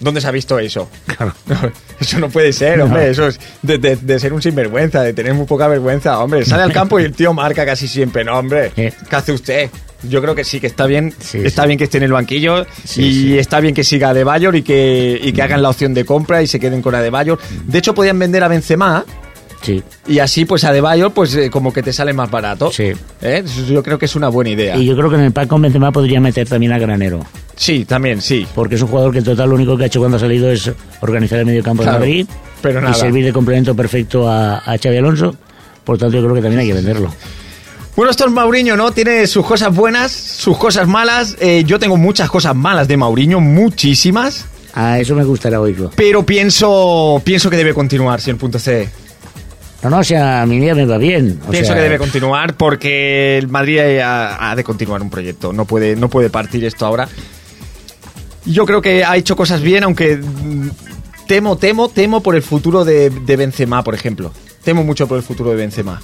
¿Dónde 0.00 0.20
se 0.20 0.26
ha 0.26 0.32
visto 0.32 0.58
eso? 0.58 0.88
Claro. 1.06 1.34
Eso 2.00 2.18
no 2.20 2.28
puede 2.28 2.52
ser, 2.52 2.80
hombre. 2.80 3.10
Eso 3.10 3.26
es 3.28 3.40
de, 3.62 3.78
de- 3.78 3.96
de 3.96 4.18
ser 4.20 4.32
un 4.32 4.40
sinvergüenza, 4.42 5.02
de 5.02 5.12
tener 5.12 5.34
muy 5.34 5.46
poca 5.46 5.66
vergüenza. 5.68 6.18
Hombre, 6.20 6.44
sale 6.44 6.62
al 6.62 6.72
campo 6.72 6.98
y 7.00 7.04
el 7.04 7.12
tío 7.12 7.32
marca 7.34 7.64
casi 7.66 7.88
siempre. 7.88 8.24
No, 8.24 8.38
hombre. 8.38 8.72
¿Qué 8.74 8.92
hace 9.10 9.32
usted? 9.32 9.70
Yo 10.08 10.22
creo 10.22 10.34
que 10.36 10.44
sí, 10.44 10.60
que 10.60 10.68
está 10.68 10.86
bien. 10.86 11.12
Sí, 11.18 11.38
está 11.44 11.62
sí. 11.62 11.66
bien 11.68 11.78
que 11.78 11.84
esté 11.84 11.98
en 11.98 12.04
el 12.04 12.12
banquillo 12.12 12.64
Sí, 12.84 13.32
y 13.32 13.38
está 13.38 13.58
bien 13.58 13.74
que 13.74 13.82
siga 13.82 14.10
a 14.10 14.14
De 14.14 14.22
Bayor 14.22 14.54
y 14.54 14.62
que, 14.62 15.18
y 15.20 15.32
que 15.32 15.42
hagan 15.42 15.60
la 15.60 15.70
opción 15.70 15.92
de 15.92 16.04
compra 16.04 16.40
y 16.40 16.46
se 16.46 16.60
queden 16.60 16.82
con 16.82 16.94
a 16.94 17.02
De 17.02 17.10
Bayor. 17.10 17.38
De 17.66 17.78
hecho, 17.78 17.94
podían 17.94 18.16
vender 18.18 18.44
a 18.44 18.48
Benzema 18.48 19.04
Sí. 19.60 19.82
y 20.06 20.20
así, 20.20 20.44
pues 20.44 20.64
a 20.64 20.72
De 20.72 20.80
Bayor, 20.80 21.12
pues 21.12 21.34
eh, 21.34 21.50
como 21.50 21.72
que 21.72 21.82
te 21.82 21.92
sale 21.92 22.12
más 22.12 22.30
barato. 22.30 22.70
Sí. 22.70 22.92
¿Eh? 23.20 23.44
Yo 23.68 23.82
creo 23.82 23.98
que 23.98 24.06
es 24.06 24.14
una 24.16 24.28
buena 24.28 24.50
idea. 24.50 24.76
Y 24.76 24.86
yo 24.86 24.96
creo 24.96 25.10
que 25.10 25.16
en 25.16 25.22
el 25.22 25.32
pack 25.32 25.48
con 25.48 25.62
Benzema 25.62 25.90
podría 25.90 26.20
meter 26.20 26.48
también 26.48 26.72
a 26.72 26.78
Granero. 26.78 27.24
Sí, 27.56 27.84
también, 27.84 28.22
sí. 28.22 28.46
Porque 28.54 28.76
es 28.76 28.82
un 28.82 28.88
jugador 28.88 29.12
que 29.12 29.18
en 29.18 29.24
total 29.24 29.48
lo 29.48 29.56
único 29.56 29.76
que 29.76 29.84
ha 29.84 29.86
hecho 29.86 29.98
cuando 29.98 30.16
ha 30.16 30.20
salido 30.20 30.50
es 30.50 30.70
organizar 31.00 31.40
el 31.40 31.46
medio 31.46 31.62
campo 31.62 31.82
Claro, 31.82 31.98
de 31.98 32.06
Madrid 32.06 32.26
pero 32.60 32.90
y 32.90 32.94
servir 32.94 33.24
de 33.24 33.32
complemento 33.32 33.74
perfecto 33.74 34.28
a, 34.28 34.58
a 34.58 34.78
Xavi 34.78 34.96
Alonso. 34.96 35.34
Por 35.84 35.98
tanto, 35.98 36.16
yo 36.16 36.22
creo 36.22 36.34
que 36.34 36.42
también 36.42 36.60
hay 36.60 36.66
que 36.68 36.74
venderlo. 36.74 37.12
Bueno, 37.96 38.10
esto 38.10 38.26
es 38.26 38.30
Mauriño, 38.30 38.76
¿no? 38.76 38.92
Tiene 38.92 39.26
sus 39.26 39.44
cosas 39.44 39.74
buenas, 39.74 40.12
sus 40.12 40.56
cosas 40.56 40.86
malas. 40.86 41.36
Eh, 41.40 41.64
yo 41.66 41.78
tengo 41.78 41.96
muchas 41.96 42.30
cosas 42.30 42.54
malas 42.54 42.86
de 42.86 42.96
Mauriño, 42.96 43.40
muchísimas. 43.40 44.46
A 44.74 45.00
eso 45.00 45.16
me 45.16 45.24
gustaría 45.24 45.60
oírlo. 45.60 45.90
Pero 45.96 46.24
pienso, 46.24 47.20
pienso 47.24 47.50
que 47.50 47.56
debe 47.56 47.74
continuar, 47.74 48.20
si 48.20 48.30
el 48.30 48.36
punto 48.36 48.58
C. 48.58 48.88
No, 49.82 49.90
no, 49.90 49.98
o 49.98 50.04
sea, 50.04 50.42
a 50.42 50.46
mí 50.46 50.64
ya 50.64 50.74
me 50.74 50.86
va 50.86 50.98
bien. 50.98 51.40
O 51.46 51.50
Pienso 51.50 51.68
sea, 51.68 51.76
que 51.76 51.82
debe 51.82 51.98
continuar 51.98 52.56
porque 52.56 53.38
el 53.38 53.48
Madrid 53.48 53.78
ha, 54.00 54.50
ha 54.50 54.56
de 54.56 54.64
continuar 54.64 55.02
un 55.02 55.10
proyecto. 55.10 55.52
No 55.52 55.66
puede, 55.66 55.94
no 55.94 56.08
puede 56.08 56.30
partir 56.30 56.64
esto 56.64 56.84
ahora. 56.84 57.08
Yo 58.44 58.66
creo 58.66 58.82
que 58.82 59.04
ha 59.04 59.16
hecho 59.16 59.36
cosas 59.36 59.60
bien, 59.60 59.84
aunque 59.84 60.16
mm, 60.16 60.68
temo, 61.28 61.56
temo, 61.56 61.88
temo 61.88 62.22
por 62.22 62.34
el 62.34 62.42
futuro 62.42 62.84
de, 62.84 63.10
de 63.10 63.36
Benzema, 63.36 63.84
por 63.84 63.94
ejemplo. 63.94 64.32
Temo 64.64 64.82
mucho 64.82 65.06
por 65.06 65.16
el 65.16 65.22
futuro 65.22 65.50
de 65.50 65.56
Benzema. 65.56 66.00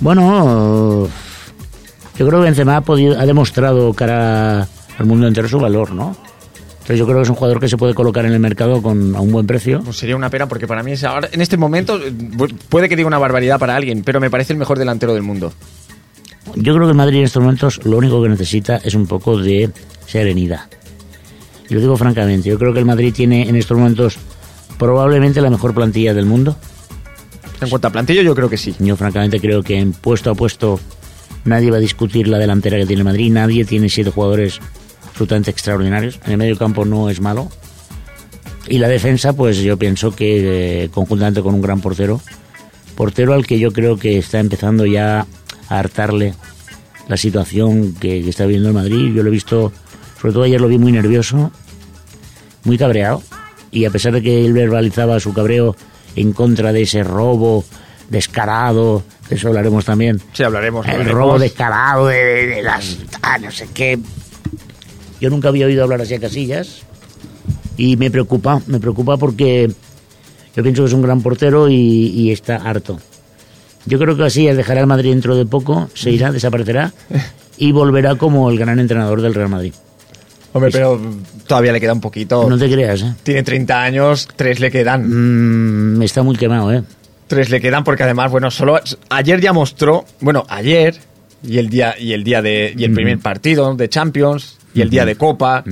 Bueno, 0.00 1.08
yo 2.18 2.26
creo 2.26 2.40
que 2.40 2.44
Benzema 2.44 2.76
ha, 2.76 2.80
podido, 2.82 3.18
ha 3.18 3.24
demostrado 3.24 3.94
cara 3.94 4.68
al 4.98 5.06
mundo 5.06 5.26
entero 5.26 5.48
su 5.48 5.58
valor, 5.58 5.92
¿no? 5.92 6.16
Entonces 6.86 7.00
yo 7.00 7.06
creo 7.06 7.18
que 7.18 7.22
es 7.24 7.28
un 7.30 7.34
jugador 7.34 7.58
que 7.58 7.68
se 7.68 7.76
puede 7.76 7.94
colocar 7.94 8.24
en 8.26 8.32
el 8.32 8.38
mercado 8.38 8.80
con, 8.80 9.16
a 9.16 9.20
un 9.20 9.32
buen 9.32 9.44
precio. 9.44 9.80
Pues 9.82 9.96
sería 9.96 10.14
una 10.14 10.30
pena 10.30 10.46
porque 10.46 10.68
para 10.68 10.84
mí 10.84 10.92
es 10.92 11.02
ahora, 11.02 11.28
en 11.32 11.40
este 11.40 11.56
momento, 11.56 11.98
eh, 12.00 12.12
puede 12.68 12.88
que 12.88 12.94
diga 12.94 13.08
una 13.08 13.18
barbaridad 13.18 13.58
para 13.58 13.74
alguien, 13.74 14.04
pero 14.04 14.20
me 14.20 14.30
parece 14.30 14.52
el 14.52 14.58
mejor 14.60 14.78
delantero 14.78 15.12
del 15.12 15.24
mundo. 15.24 15.52
Yo 16.54 16.74
creo 16.74 16.86
que 16.86 16.90
el 16.90 16.96
Madrid 16.96 17.18
en 17.18 17.24
estos 17.24 17.42
momentos 17.42 17.84
lo 17.84 17.96
único 17.96 18.22
que 18.22 18.28
necesita 18.28 18.76
es 18.76 18.94
un 18.94 19.08
poco 19.08 19.36
de 19.36 19.68
serenidad. 20.06 20.68
Y 21.68 21.74
lo 21.74 21.80
digo 21.80 21.96
francamente, 21.96 22.48
yo 22.48 22.56
creo 22.56 22.72
que 22.72 22.78
el 22.78 22.84
Madrid 22.84 23.12
tiene 23.12 23.48
en 23.48 23.56
estos 23.56 23.76
momentos 23.76 24.16
probablemente 24.78 25.40
la 25.40 25.50
mejor 25.50 25.74
plantilla 25.74 26.14
del 26.14 26.26
mundo. 26.26 26.56
En 27.60 27.68
cuanto 27.68 27.88
a 27.88 27.90
plantilla, 27.90 28.22
yo 28.22 28.36
creo 28.36 28.48
que 28.48 28.58
sí. 28.58 28.76
Yo 28.78 28.94
francamente 28.94 29.40
creo 29.40 29.64
que 29.64 29.76
en 29.76 29.92
puesto 29.92 30.30
a 30.30 30.36
puesto 30.36 30.78
nadie 31.44 31.68
va 31.68 31.78
a 31.78 31.80
discutir 31.80 32.28
la 32.28 32.38
delantera 32.38 32.76
que 32.76 32.86
tiene 32.86 33.02
Madrid, 33.02 33.32
nadie 33.32 33.64
tiene 33.64 33.88
siete 33.88 34.12
jugadores 34.12 34.60
absolutamente 35.16 35.50
extraordinarios. 35.50 36.20
En 36.26 36.32
el 36.32 36.36
medio 36.36 36.58
campo 36.58 36.84
no 36.84 37.08
es 37.08 37.22
malo. 37.22 37.48
Y 38.68 38.76
la 38.76 38.86
defensa, 38.86 39.32
pues 39.32 39.56
yo 39.56 39.78
pienso 39.78 40.14
que 40.14 40.82
eh, 40.84 40.88
conjuntamente 40.90 41.40
con 41.40 41.54
un 41.54 41.62
gran 41.62 41.80
portero, 41.80 42.20
portero 42.96 43.32
al 43.32 43.46
que 43.46 43.58
yo 43.58 43.72
creo 43.72 43.96
que 43.96 44.18
está 44.18 44.40
empezando 44.40 44.84
ya 44.84 45.26
a 45.70 45.78
hartarle 45.78 46.34
la 47.08 47.16
situación 47.16 47.94
que, 47.94 48.28
está 48.28 48.44
viviendo 48.44 48.68
el 48.68 48.74
Madrid. 48.74 49.14
Yo 49.14 49.22
lo 49.22 49.28
he 49.28 49.32
visto, 49.32 49.72
sobre 50.20 50.34
todo 50.34 50.42
ayer 50.42 50.60
lo 50.60 50.68
vi 50.68 50.76
muy 50.76 50.92
nervioso, 50.92 51.50
muy 52.64 52.76
cabreado. 52.76 53.22
Y 53.70 53.86
a 53.86 53.90
pesar 53.90 54.12
de 54.12 54.20
que 54.20 54.44
él 54.44 54.52
verbalizaba 54.52 55.18
su 55.18 55.32
cabreo 55.32 55.76
en 56.14 56.34
contra 56.34 56.74
de 56.74 56.82
ese 56.82 57.02
robo 57.04 57.64
descarado, 58.10 59.02
de 59.30 59.36
eso 59.36 59.48
hablaremos 59.48 59.86
también. 59.86 60.20
Sí, 60.34 60.42
hablaremos. 60.42 60.86
El 60.86 61.06
robo 61.06 61.38
descarado 61.38 62.08
de, 62.08 62.60
las... 62.62 62.98
Ah, 63.22 63.38
no 63.38 63.50
sé 63.50 63.66
qué 63.72 63.98
yo 65.20 65.30
nunca 65.30 65.48
había 65.48 65.66
oído 65.66 65.82
hablar 65.82 66.00
así 66.00 66.14
a 66.14 66.20
Casillas 66.20 66.82
y 67.76 67.96
me 67.96 68.10
preocupa, 68.10 68.60
me 68.66 68.80
preocupa 68.80 69.16
porque 69.16 69.70
yo 70.54 70.62
pienso 70.62 70.82
que 70.82 70.88
es 70.88 70.92
un 70.92 71.02
gran 71.02 71.22
portero 71.22 71.68
y, 71.68 72.30
está 72.30 72.56
harto. 72.56 72.98
Yo 73.84 73.98
creo 73.98 74.16
que 74.16 74.22
Casillas 74.22 74.56
dejará 74.56 74.80
el 74.80 74.86
Madrid 74.86 75.10
dentro 75.10 75.36
de 75.36 75.46
poco, 75.46 75.88
se 75.94 76.10
irá, 76.10 76.32
desaparecerá 76.32 76.92
y 77.58 77.72
volverá 77.72 78.16
como 78.16 78.50
el 78.50 78.58
gran 78.58 78.78
entrenador 78.78 79.22
del 79.22 79.34
Real 79.34 79.48
Madrid. 79.48 79.74
Hombre, 80.52 80.70
pero 80.72 80.98
todavía 81.46 81.72
le 81.72 81.80
queda 81.80 81.92
un 81.92 82.00
poquito. 82.00 82.48
No 82.48 82.56
te 82.56 82.70
creas, 82.70 83.02
¿eh? 83.02 83.14
Tiene 83.22 83.42
30 83.42 83.82
años, 83.82 84.26
tres 84.36 84.58
le 84.58 84.70
quedan. 84.70 85.98
Mm, 85.98 86.02
está 86.02 86.22
muy 86.22 86.36
quemado, 86.36 86.72
¿eh? 86.72 86.82
Tres 87.26 87.50
le 87.50 87.60
quedan 87.60 87.84
porque 87.84 88.04
además, 88.04 88.30
bueno, 88.30 88.50
solo 88.50 88.80
ayer 89.10 89.40
ya 89.40 89.52
mostró, 89.52 90.06
bueno, 90.20 90.44
ayer 90.48 90.96
y 91.46 91.58
el 91.58 91.68
día 91.68 91.94
y 91.98 92.12
el 92.12 92.24
día 92.24 92.40
de 92.40 92.72
y 92.74 92.84
el 92.84 92.92
primer 92.92 93.18
partido 93.18 93.74
de 93.74 93.88
Champions 93.88 94.56
y 94.76 94.82
el 94.82 94.90
día 94.90 95.04
de 95.04 95.16
Copa. 95.16 95.64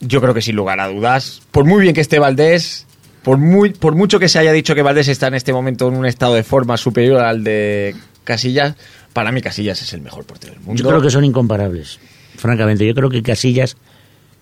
Yo 0.00 0.20
creo 0.20 0.34
que 0.34 0.42
sin 0.42 0.56
lugar 0.56 0.80
a 0.80 0.88
dudas, 0.88 1.40
por 1.50 1.64
muy 1.64 1.80
bien 1.80 1.94
que 1.94 2.02
esté 2.02 2.18
Valdés, 2.18 2.86
por, 3.22 3.38
muy, 3.38 3.70
por 3.70 3.94
mucho 3.94 4.18
que 4.18 4.28
se 4.28 4.38
haya 4.38 4.52
dicho 4.52 4.74
que 4.74 4.82
Valdés 4.82 5.08
está 5.08 5.28
en 5.28 5.34
este 5.34 5.52
momento 5.52 5.88
en 5.88 5.94
un 5.94 6.04
estado 6.04 6.34
de 6.34 6.42
forma 6.42 6.76
superior 6.76 7.22
al 7.22 7.42
de 7.44 7.94
Casillas, 8.24 8.74
para 9.14 9.32
mí 9.32 9.40
Casillas 9.40 9.80
es 9.80 9.94
el 9.94 10.02
mejor 10.02 10.24
portero 10.24 10.52
del 10.52 10.62
mundo. 10.62 10.82
Yo 10.82 10.88
creo 10.88 11.00
que 11.00 11.10
son 11.10 11.24
incomparables, 11.24 11.98
francamente. 12.36 12.86
Yo 12.86 12.94
creo 12.94 13.08
que 13.08 13.22
Casillas 13.22 13.78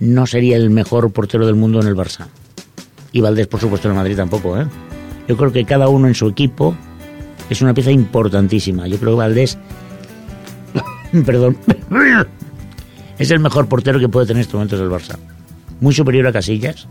no 0.01 0.27
sería 0.27 0.57
el 0.57 0.71
mejor 0.71 1.13
portero 1.13 1.47
del 1.47 1.55
mundo 1.55 1.81
en 1.81 1.87
el 1.87 1.95
Barça. 1.95 2.27
Y 3.13 3.21
Valdés, 3.21 3.47
por 3.47 3.61
supuesto, 3.61 3.87
en 3.87 3.93
el 3.93 3.99
Madrid 3.99 4.17
tampoco. 4.17 4.61
¿eh? 4.61 4.67
Yo 5.29 5.37
creo 5.37 5.53
que 5.53 5.65
cada 5.65 5.87
uno 5.89 6.09
en 6.09 6.15
su 6.15 6.27
equipo 6.29 6.77
es 7.49 7.63
una 7.63 7.73
pieza 7.73 7.93
importantísima. 7.93 8.89
Yo 8.89 8.99
creo 8.99 9.13
que 9.13 9.19
Valdés... 9.19 9.57
Perdón. 11.25 11.57
Es 13.19 13.31
el 13.31 13.41
mejor 13.41 13.69
portero 13.69 13.99
que 13.99 14.09
puede 14.09 14.27
tener 14.27 14.39
en 14.39 14.43
estos 14.43 14.55
momentos 14.55 14.81
el 14.81 14.89
Barça. 14.91 15.19
Muy 15.81 15.95
superior 15.95 16.27
a 16.27 16.33
Casillas 16.33 16.87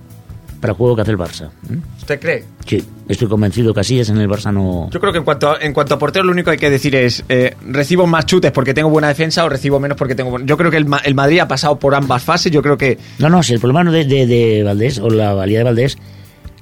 para 0.64 0.72
el 0.72 0.78
juego 0.78 0.96
que 0.96 1.02
hace 1.02 1.12
el 1.12 1.18
Barça. 1.18 1.50
¿Mm? 1.68 1.98
¿Usted 1.98 2.20
cree? 2.22 2.46
Sí, 2.66 2.82
estoy 3.10 3.28
convencido. 3.28 3.74
Casillas 3.74 4.08
en 4.08 4.18
el 4.18 4.30
Barça 4.30 4.54
no. 4.54 4.90
Yo 4.92 5.00
creo 5.02 5.12
que 5.12 5.18
en 5.18 5.26
cuanto 5.26 5.52
a, 5.52 5.58
en 5.60 5.74
cuanto 5.74 5.96
a 5.96 6.00
portero, 6.00 6.24
lo 6.24 6.32
único 6.32 6.46
que 6.46 6.52
hay 6.52 6.58
que 6.58 6.70
decir 6.70 6.96
es: 6.96 7.26
eh, 7.28 7.56
¿recibo 7.68 8.08
más 8.08 8.26
chutes 8.26 8.54
porque 8.54 8.74
tengo 8.74 8.90
buena 8.90 9.10
defensa 9.10 9.44
o 9.44 9.50
recibo 9.50 9.80
menos 9.82 9.98
porque 9.98 10.16
tengo. 10.16 10.40
Yo 10.40 10.58
creo 10.58 10.72
que 10.72 10.78
el, 10.78 10.88
el, 11.04 11.16
Madrid 11.16 11.40
ha 11.40 11.50
pasado 11.50 11.78
por 11.78 11.96
ambas 11.96 12.24
fases. 12.24 12.50
Yo 12.50 12.62
creo 12.62 12.78
que. 12.78 12.98
No, 13.20 13.30
no, 13.30 13.44
si 13.44 13.54
el 13.54 13.60
problema 13.60 13.92
de, 13.92 14.06
de, 14.06 14.26
de 14.26 14.64
Valdés 14.64 15.00
o 15.00 15.10
la 15.10 15.34
valía 15.34 15.58
de 15.58 15.64
Valdés 15.66 15.98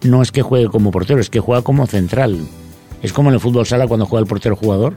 no 0.01 0.23
es 0.23 0.31
que 0.31 0.41
juegue 0.41 0.67
como 0.67 0.89
portero, 0.89 1.19
es 1.19 1.29
que 1.29 1.39
juega 1.39 1.61
como 1.61 1.85
central. 1.85 2.39
Es 3.03 3.13
como 3.13 3.29
en 3.29 3.35
el 3.35 3.39
fútbol 3.39 3.67
sala 3.67 3.87
cuando 3.87 4.07
juega 4.07 4.23
el 4.23 4.27
portero 4.27 4.55
jugador. 4.55 4.95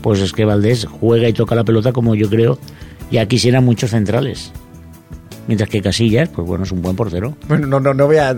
Pues 0.00 0.20
es 0.20 0.32
que 0.32 0.44
Valdés 0.44 0.86
juega 0.86 1.28
y 1.28 1.32
toca 1.32 1.56
la 1.56 1.64
pelota 1.64 1.92
como 1.92 2.14
yo 2.14 2.28
creo 2.28 2.58
ya 3.14 3.26
quisieran 3.26 3.64
muchos 3.64 3.90
centrales. 3.90 4.52
Mientras 5.46 5.68
que 5.68 5.82
Casillas, 5.82 6.28
pues 6.30 6.46
bueno, 6.46 6.64
es 6.64 6.72
un 6.72 6.82
buen 6.82 6.96
portero. 6.96 7.36
Bueno, 7.48 7.66
no, 7.66 7.78
no, 7.78 7.94
no 7.94 8.06
voy 8.06 8.16
a... 8.16 8.34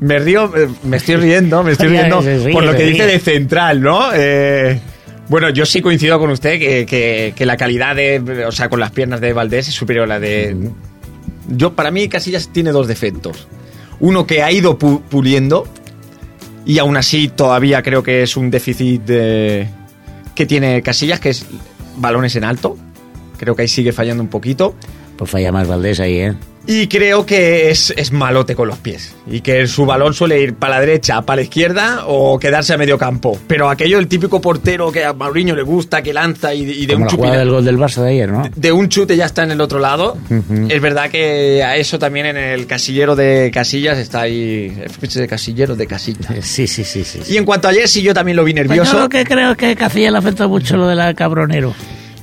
Me 0.00 0.18
río, 0.18 0.52
eh, 0.56 0.68
me 0.84 0.98
estoy 0.98 1.16
riendo, 1.16 1.62
me 1.62 1.72
estoy 1.72 1.88
riendo 1.90 2.22
por 2.52 2.64
lo 2.64 2.74
que 2.74 2.84
dice 2.84 3.06
de 3.06 3.18
central, 3.18 3.80
¿no? 3.82 4.10
Eh, 4.14 4.78
bueno, 5.28 5.50
yo 5.50 5.66
sí 5.66 5.80
coincido 5.80 6.18
con 6.18 6.30
usted 6.30 6.58
que, 6.58 7.34
que, 7.34 7.46
la 7.46 7.56
calidad 7.56 7.96
de... 7.96 8.44
O 8.46 8.52
sea, 8.52 8.68
con 8.68 8.80
las 8.80 8.92
piernas 8.92 9.20
de 9.20 9.32
Valdés 9.32 9.68
es 9.68 9.74
superior 9.74 10.04
a 10.04 10.06
la 10.06 10.20
de... 10.20 10.70
Yo, 11.48 11.74
para 11.74 11.90
mí, 11.90 12.08
Casillas 12.08 12.50
tiene 12.52 12.70
dos 12.70 12.86
defectos. 12.86 13.48
Uno 14.00 14.26
que 14.26 14.42
ha 14.42 14.50
ido 14.50 14.78
puliendo 14.78 15.66
y 16.64 16.78
aún 16.78 16.96
así 16.96 17.28
todavía 17.28 17.82
creo 17.82 18.02
que 18.02 18.22
es 18.22 18.36
un 18.36 18.50
déficit 18.50 19.02
de, 19.02 19.68
que 20.34 20.46
tiene 20.46 20.82
Casillas, 20.82 21.20
que 21.20 21.30
es 21.30 21.46
balones 21.96 22.36
en 22.36 22.44
alto. 22.44 22.76
Creo 23.38 23.54
que 23.54 23.62
ahí 23.62 23.68
sigue 23.68 23.92
fallando 23.92 24.22
un 24.22 24.28
poquito. 24.28 24.74
Pues 25.16 25.30
falla 25.30 25.52
más 25.52 25.68
Valdés 25.68 26.00
ahí, 26.00 26.18
¿eh? 26.18 26.34
Y 26.66 26.86
creo 26.86 27.26
que 27.26 27.70
es, 27.70 27.92
es, 27.94 28.10
malote 28.10 28.54
con 28.54 28.68
los 28.68 28.78
pies. 28.78 29.14
Y 29.30 29.42
que 29.42 29.66
su 29.66 29.84
balón 29.84 30.14
suele 30.14 30.40
ir 30.40 30.54
para 30.54 30.76
la 30.76 30.80
derecha, 30.80 31.20
para 31.20 31.36
la 31.36 31.42
izquierda 31.42 32.04
o 32.06 32.38
quedarse 32.38 32.72
a 32.72 32.78
medio 32.78 32.96
campo. 32.96 33.38
Pero 33.46 33.68
aquello, 33.68 33.98
el 33.98 34.08
típico 34.08 34.40
portero 34.40 34.90
que 34.90 35.04
a 35.04 35.12
Mauriño 35.12 35.54
le 35.54 35.62
gusta, 35.62 36.02
que 36.02 36.14
lanza 36.14 36.54
y, 36.54 36.86
de 36.86 36.96
un 36.96 37.06
chute. 37.06 37.30
del 37.30 37.50
gol 37.50 37.64
del 37.64 37.76
Barça 37.76 38.02
de 38.02 38.10
ayer, 38.10 38.30
¿no? 38.30 38.48
De, 38.56 38.72
un 38.72 38.88
chute 38.88 39.14
ya 39.14 39.26
está 39.26 39.42
en 39.42 39.50
el 39.50 39.60
otro 39.60 39.78
lado. 39.78 40.16
Es 40.68 40.80
verdad 40.80 41.10
que 41.10 41.62
a 41.62 41.76
eso 41.76 41.98
también 41.98 42.26
en 42.26 42.38
el 42.38 42.66
casillero 42.66 43.14
de 43.14 43.50
casillas 43.52 43.98
está 43.98 44.22
ahí. 44.22 44.74
El 45.02 45.08
de 45.08 45.28
casillero 45.28 45.76
de 45.76 45.86
casillas. 45.86 46.32
Sí, 46.40 46.66
sí, 46.66 46.82
sí, 46.84 47.04
sí, 47.04 47.20
Y 47.28 47.36
en 47.36 47.44
cuanto 47.44 47.68
a 47.68 47.72
ayer, 47.72 47.88
sí, 47.88 48.00
yo 48.00 48.14
también 48.14 48.36
lo 48.36 48.44
vi 48.44 48.54
nervioso. 48.54 48.92
Pues 48.92 49.02
yo 49.02 49.08
que 49.10 49.24
creo 49.24 49.54
que 49.54 49.76
Casillas 49.76 50.12
le 50.12 50.18
afecta 50.18 50.48
mucho 50.48 50.78
lo 50.78 50.88
de 50.88 50.94
la 50.94 51.12
cabronero. 51.12 51.74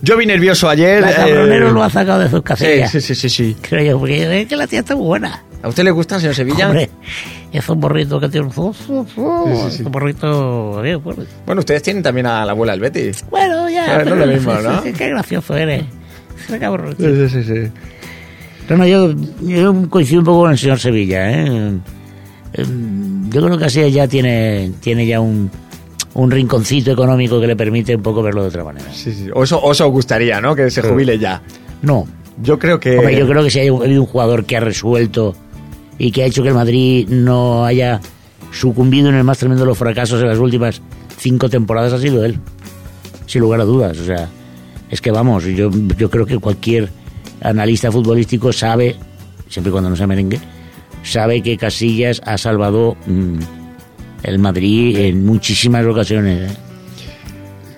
Yo 0.02 0.18
vi 0.18 0.26
nervioso 0.26 0.70
ayer. 0.70 1.02
La 1.02 1.14
cabronero 1.14 1.70
eh, 1.70 1.72
lo 1.72 1.84
ha 1.84 1.90
sacado 1.90 2.20
de 2.20 2.30
sus 2.30 2.42
casillas. 2.42 2.92
Sí, 2.92 3.02
sí, 3.02 3.16
sí, 3.16 3.30
sí. 3.30 3.56
Creo 3.62 3.84
yo, 3.84 4.00
porque 4.00 4.42
es 4.42 4.48
que 4.48 4.56
la 4.56 4.68
tía 4.68 4.80
está 4.80 4.96
muy 4.96 5.06
buena. 5.06 5.44
¿A 5.62 5.68
usted 5.68 5.84
le 5.84 5.92
gusta, 5.92 6.20
señor 6.20 6.34
Sevilla? 6.34 6.68
Hombre, 6.68 6.90
es 7.52 7.70
un 7.70 7.80
borrito 7.80 8.20
que 8.20 8.30
tiene 8.30 8.48
un... 8.48 8.74
Sí, 8.74 9.84
un 9.84 9.92
borrito... 9.92 10.82
Bueno, 11.46 11.60
ustedes 11.60 11.84
tienen 11.84 12.02
también 12.02 12.26
a 12.26 12.44
la 12.46 12.52
abuela 12.52 12.72
del 12.74 12.82
Betis. 12.82 13.24
Bueno, 13.30 13.70
ya. 13.70 14.04
no 14.04 14.16
es 14.16 14.20
lo 14.20 14.26
mismo, 14.26 14.54
¿no? 14.56 14.82
Qué 14.82 15.10
gracioso 15.10 15.56
eres. 15.56 15.84
Sí, 16.48 16.58
sí, 16.98 17.30
sí, 17.30 17.44
sí. 17.44 17.72
No, 18.70 18.78
no, 18.78 18.88
yo, 18.88 19.14
yo 19.42 19.90
coincido 19.90 20.22
un 20.22 20.26
poco 20.26 20.42
con 20.42 20.52
el 20.52 20.58
señor 20.58 20.80
Sevilla, 20.80 21.30
¿eh? 21.30 21.74
Em, 22.54 23.30
yo 23.30 23.42
creo 23.44 23.58
que 23.58 23.66
así 23.66 23.92
ya 23.92 24.08
tiene, 24.08 24.72
tiene 24.80 25.06
ya 25.06 25.20
un 25.20 25.52
un 26.14 26.32
rinconcito 26.32 26.92
económico 26.92 27.40
que 27.40 27.48
le 27.48 27.56
permite 27.56 27.96
un 27.96 28.02
poco 28.02 28.22
verlo 28.22 28.42
de 28.44 28.50
otra 28.50 28.64
manera. 28.64 28.92
Sí, 28.94 29.14
sí. 29.14 29.30
O 29.34 29.44
eso, 29.44 29.62
os 29.62 29.82
gustaría, 29.84 30.42
¿no? 30.42 30.56
Que 30.56 30.70
se 30.70 30.82
jubile 30.82 31.18
ya. 31.18 31.42
No. 31.82 32.08
Yo 32.42 32.58
creo 32.58 32.80
que... 32.80 32.98
Hombre, 32.98 33.18
yo 33.18 33.28
creo 33.28 33.44
que 33.44 33.50
si 33.50 33.60
hay 33.60 33.70
un 33.70 34.06
jugador 34.06 34.46
que 34.46 34.58
ha 34.58 34.60
resuelto 34.60 35.36
y 35.98 36.12
que 36.12 36.24
ha 36.24 36.26
hecho 36.26 36.42
que 36.42 36.50
el 36.50 36.56
Madrid 36.56 37.08
no 37.10 37.66
haya 37.66 38.02
sucumbido 38.52 39.10
en 39.10 39.16
el 39.16 39.24
más 39.24 39.38
tremendo 39.38 39.64
de 39.64 39.68
los 39.68 39.78
fracasos 39.78 40.22
en 40.22 40.28
las 40.28 40.40
últimas 40.40 40.82
cinco 41.18 41.50
temporadas 41.50 41.94
ha 41.94 42.00
sido 42.00 42.26
él. 42.26 42.40
Sin 43.28 43.42
lugar 43.42 43.62
a 43.62 43.66
dudas. 43.66 43.98
O 44.00 44.06
sea, 44.06 44.28
es 44.90 45.00
que 45.02 45.12
vamos, 45.12 45.46
yo, 45.46 45.70
yo 45.98 46.10
creo 46.10 46.26
que 46.26 46.38
cualquier 46.40 46.90
analista 47.42 47.92
futbolístico 47.92 48.52
sabe, 48.52 48.96
siempre 49.48 49.70
y 49.70 49.72
cuando 49.72 49.90
no 49.90 49.96
sea 49.96 50.08
merengue, 50.08 50.40
sabe 51.04 51.42
que 51.42 51.58
Casillas 51.58 52.22
ha 52.26 52.38
salvado... 52.38 52.98
Mm, 53.06 53.61
el 54.24 54.40
Madrid 54.40 54.98
en 54.98 55.26
muchísimas 55.26 55.86
ocasiones. 55.86 56.52
¿eh? 56.52 56.58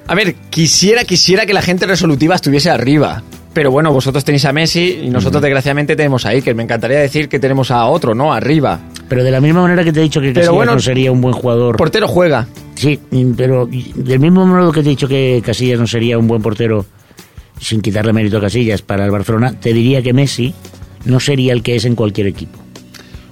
A 0.08 0.16
ver, 0.16 0.36
quisiera, 0.50 1.04
quisiera 1.04 1.46
que 1.46 1.54
la 1.54 1.62
gente 1.62 1.86
resolutiva 1.86 2.36
estuviese 2.36 2.70
arriba. 2.70 3.24
Pero 3.54 3.70
bueno, 3.70 3.94
vosotros 3.94 4.26
tenéis 4.26 4.46
a 4.46 4.54
Messi 4.54 5.02
y 5.04 5.10
nosotros 5.10 5.42
desgraciadamente 5.42 5.96
tenemos 5.96 6.26
a 6.26 6.30
Iker. 6.30 6.56
Me 6.56 6.64
encantaría 6.64 7.00
decir 7.00 7.30
que 7.30 7.40
tenemos 7.40 7.70
a 7.70 7.86
otro, 7.86 8.16
¿no? 8.16 8.34
Arriba. 8.34 8.80
Pero 9.08 9.24
de 9.24 9.30
la 9.30 9.40
misma 9.40 9.62
manera 9.62 9.84
que 9.84 9.94
te 9.94 10.00
he 10.00 10.04
dicho 10.04 10.20
que 10.20 10.34
Casillas 10.34 10.66
no 10.66 10.80
sería 10.80 11.12
un 11.12 11.22
buen 11.22 11.36
jugador. 11.36 11.78
Portero 11.78 12.08
juega. 12.08 12.48
Sí, 12.74 13.00
pero 13.38 13.70
del 13.96 14.20
mismo 14.20 14.46
modo 14.46 14.72
que 14.72 14.82
te 14.82 14.88
he 14.88 14.90
dicho 14.90 15.08
que 15.08 15.42
Casillas 15.46 15.80
no 15.80 15.86
sería 15.86 16.18
un 16.18 16.28
buen 16.28 16.42
portero 16.42 16.86
sin 17.60 17.82
quitarle 17.82 18.12
mérito 18.12 18.40
a 18.40 18.42
Casillas 18.42 18.82
para 18.82 19.06
el 19.06 19.12
Barcelona, 19.12 19.54
te 19.60 19.72
diría 19.72 20.02
que 20.02 20.14
Messi 20.14 20.54
no 21.06 21.20
sería 21.20 21.54
el 21.54 21.62
que 21.62 21.76
es 21.76 21.86
en 21.86 21.96
cualquier 21.96 22.28
equipo. 22.28 22.63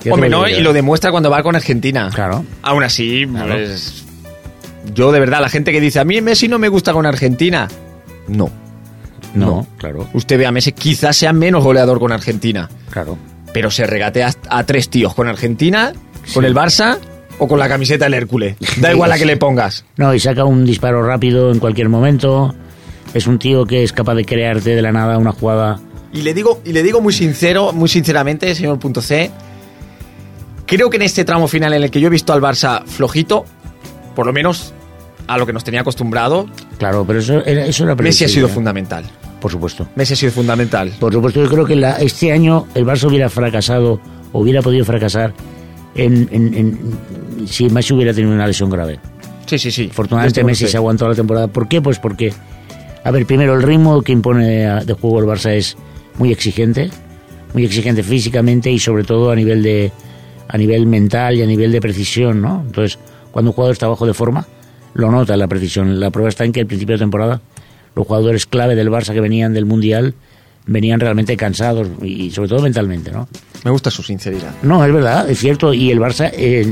Hombre, 0.09 0.29
no, 0.29 0.47
y 0.47 0.59
lo 0.61 0.73
demuestra 0.73 1.11
cuando 1.11 1.29
va 1.29 1.43
con 1.43 1.55
Argentina. 1.55 2.09
Claro. 2.13 2.43
Aún 2.63 2.83
así, 2.83 3.27
Claro. 3.27 3.53
pues, 3.53 4.03
yo 4.95 5.11
de 5.11 5.19
verdad, 5.19 5.41
la 5.41 5.49
gente 5.49 5.71
que 5.71 5.79
dice, 5.81 5.99
a 5.99 6.05
mí 6.05 6.19
Messi 6.21 6.47
no 6.47 6.57
me 6.57 6.67
gusta 6.69 6.93
con 6.93 7.05
Argentina. 7.05 7.67
No. 8.27 8.49
No, 9.33 9.45
No. 9.45 9.67
claro, 9.77 10.09
Usted 10.13 10.37
ve 10.37 10.45
a 10.45 10.51
Messi, 10.51 10.71
quizás 10.73 11.15
sea 11.15 11.31
menos 11.33 11.63
goleador 11.63 11.99
con 11.99 12.11
Argentina, 12.11 12.69
claro. 12.89 13.17
pero 13.53 13.69
se 13.71 13.85
regatea 13.85 14.33
a 14.49 14.63
tres 14.65 14.89
tíos 14.89 15.13
con 15.13 15.27
Argentina, 15.27 15.93
con 16.33 16.43
el 16.45 16.53
Barça 16.55 16.97
o 17.39 17.47
con 17.47 17.57
la 17.59 17.69
camiseta 17.69 18.05
del 18.05 18.15
Hércules. 18.15 18.55
Da 18.77 18.89
Sí, 18.89 18.93
igual 18.93 19.09
la 19.09 19.15
que 19.15 19.21
sí. 19.21 19.27
le 19.27 19.37
pongas. 19.37 19.85
No, 19.97 20.13
y 20.13 20.19
saca 20.19 20.43
un 20.45 20.65
disparo 20.65 21.01
rápido 21.05 21.51
en 21.51 21.59
cualquier 21.59 21.87
momento. 21.89 22.53
Es 23.13 23.25
un 23.27 23.39
tío 23.39 23.65
que 23.65 23.83
es 23.83 23.93
capaz 23.93 24.15
de 24.15 24.25
crearte 24.25 24.75
de 24.75 24.81
la 24.81 24.91
nada 24.91 25.17
una 25.17 25.31
jugada. 25.31 25.79
Y 26.13 26.21
le 26.23 26.33
digo, 26.33 26.61
y 26.65 26.73
le 26.73 26.83
digo 26.83 26.99
muy 27.01 27.13
sincero, 27.13 27.71
muy 27.71 27.87
sinceramente, 27.87 28.53
señor 28.53 28.79
punto 28.79 29.01
C, 29.01 29.31
creo 30.75 30.89
que 30.89 30.97
en 30.97 31.03
este 31.03 31.23
tramo 31.25 31.47
final 31.47 31.73
en 31.73 31.83
el 31.83 31.91
que 31.91 31.99
yo 31.99 32.07
he 32.07 32.09
visto 32.09 32.33
al 32.33 32.41
Barça 32.41 32.83
flojito, 32.85 33.45
por 34.15 34.25
lo 34.25 34.33
menos 34.33 34.73
a 35.27 35.37
lo 35.37 35.45
que 35.45 35.53
nos 35.53 35.63
tenía 35.63 35.81
acostumbrado, 35.81 36.47
Claro, 36.77 37.05
pero 37.05 37.19
eso 37.19 37.45
era, 37.45 37.65
eso 37.65 37.83
era 37.83 37.95
Messi 37.95 38.25
ha 38.25 38.27
sido 38.27 38.47
¿eh? 38.47 38.49
fundamental. 38.49 39.05
Por 39.39 39.51
supuesto. 39.51 39.87
Messi 39.95 40.13
ha 40.13 40.17
sido 40.17 40.31
fundamental. 40.31 40.91
Por 40.99 41.13
supuesto, 41.13 41.41
yo 41.43 41.49
creo 41.49 41.65
que 41.65 41.75
la- 41.75 41.97
este 41.97 42.31
año 42.31 42.67
el 42.75 42.85
Barça 42.85 43.07
hubiera 43.07 43.29
fracasado, 43.29 43.99
hubiera 44.33 44.61
podido 44.61 44.83
fracasar, 44.85 45.33
en, 45.95 46.27
en- 46.31 46.53
en- 46.53 47.47
si 47.47 47.69
Messi 47.69 47.93
hubiera 47.93 48.13
tenido 48.13 48.33
una 48.33 48.47
lesión 48.47 48.69
grave. 48.69 48.99
Sí, 49.45 49.57
sí, 49.59 49.71
sí. 49.71 49.89
Afortunadamente 49.91 50.43
Messi 50.43 50.67
se 50.67 50.77
aguantó 50.77 51.07
la 51.07 51.15
temporada. 51.15 51.47
¿Por 51.47 51.67
qué? 51.67 51.81
Pues 51.81 51.99
porque, 51.99 52.33
a 53.03 53.11
ver, 53.11 53.25
primero 53.25 53.53
el 53.55 53.61
ritmo 53.63 54.01
que 54.01 54.11
impone 54.11 54.83
de 54.85 54.93
juego 54.93 55.19
el 55.19 55.25
Barça 55.25 55.51
es 55.51 55.75
muy 56.17 56.31
exigente, 56.31 56.89
muy 57.53 57.65
exigente 57.65 58.03
físicamente 58.03 58.71
y 58.71 58.79
sobre 58.79 59.03
todo 59.03 59.31
a 59.31 59.35
nivel 59.35 59.61
de 59.63 59.91
a 60.51 60.57
nivel 60.57 60.85
mental 60.85 61.35
y 61.35 61.41
a 61.41 61.45
nivel 61.45 61.71
de 61.71 61.79
precisión, 61.79 62.41
¿no? 62.41 62.61
Entonces, 62.65 62.99
cuando 63.31 63.51
un 63.51 63.55
jugador 63.55 63.71
está 63.71 63.87
bajo 63.87 64.05
de 64.05 64.13
forma, 64.13 64.45
lo 64.93 65.09
nota 65.09 65.37
la 65.37 65.47
precisión. 65.47 65.99
La 65.99 66.09
prueba 66.09 66.29
está 66.29 66.43
en 66.43 66.51
que 66.51 66.59
al 66.59 66.67
principio 66.67 66.95
de 66.95 66.99
temporada 66.99 67.41
los 67.95 68.05
jugadores 68.05 68.45
clave 68.45 68.75
del 68.75 68.89
Barça 68.89 69.13
que 69.13 69.21
venían 69.21 69.53
del 69.53 69.65
Mundial 69.65 70.13
venían 70.65 70.99
realmente 70.99 71.35
cansados 71.37 71.87
y 72.03 72.29
sobre 72.31 72.49
todo 72.49 72.61
mentalmente, 72.61 73.11
¿no? 73.11 73.27
Me 73.63 73.71
gusta 73.71 73.89
su 73.89 74.03
sinceridad. 74.03 74.53
No, 74.61 74.85
es 74.85 74.93
verdad, 74.93 75.29
es 75.29 75.39
cierto. 75.39 75.73
Y 75.73 75.89
el 75.89 75.99
Barça, 75.99 76.29
eh, 76.33 76.65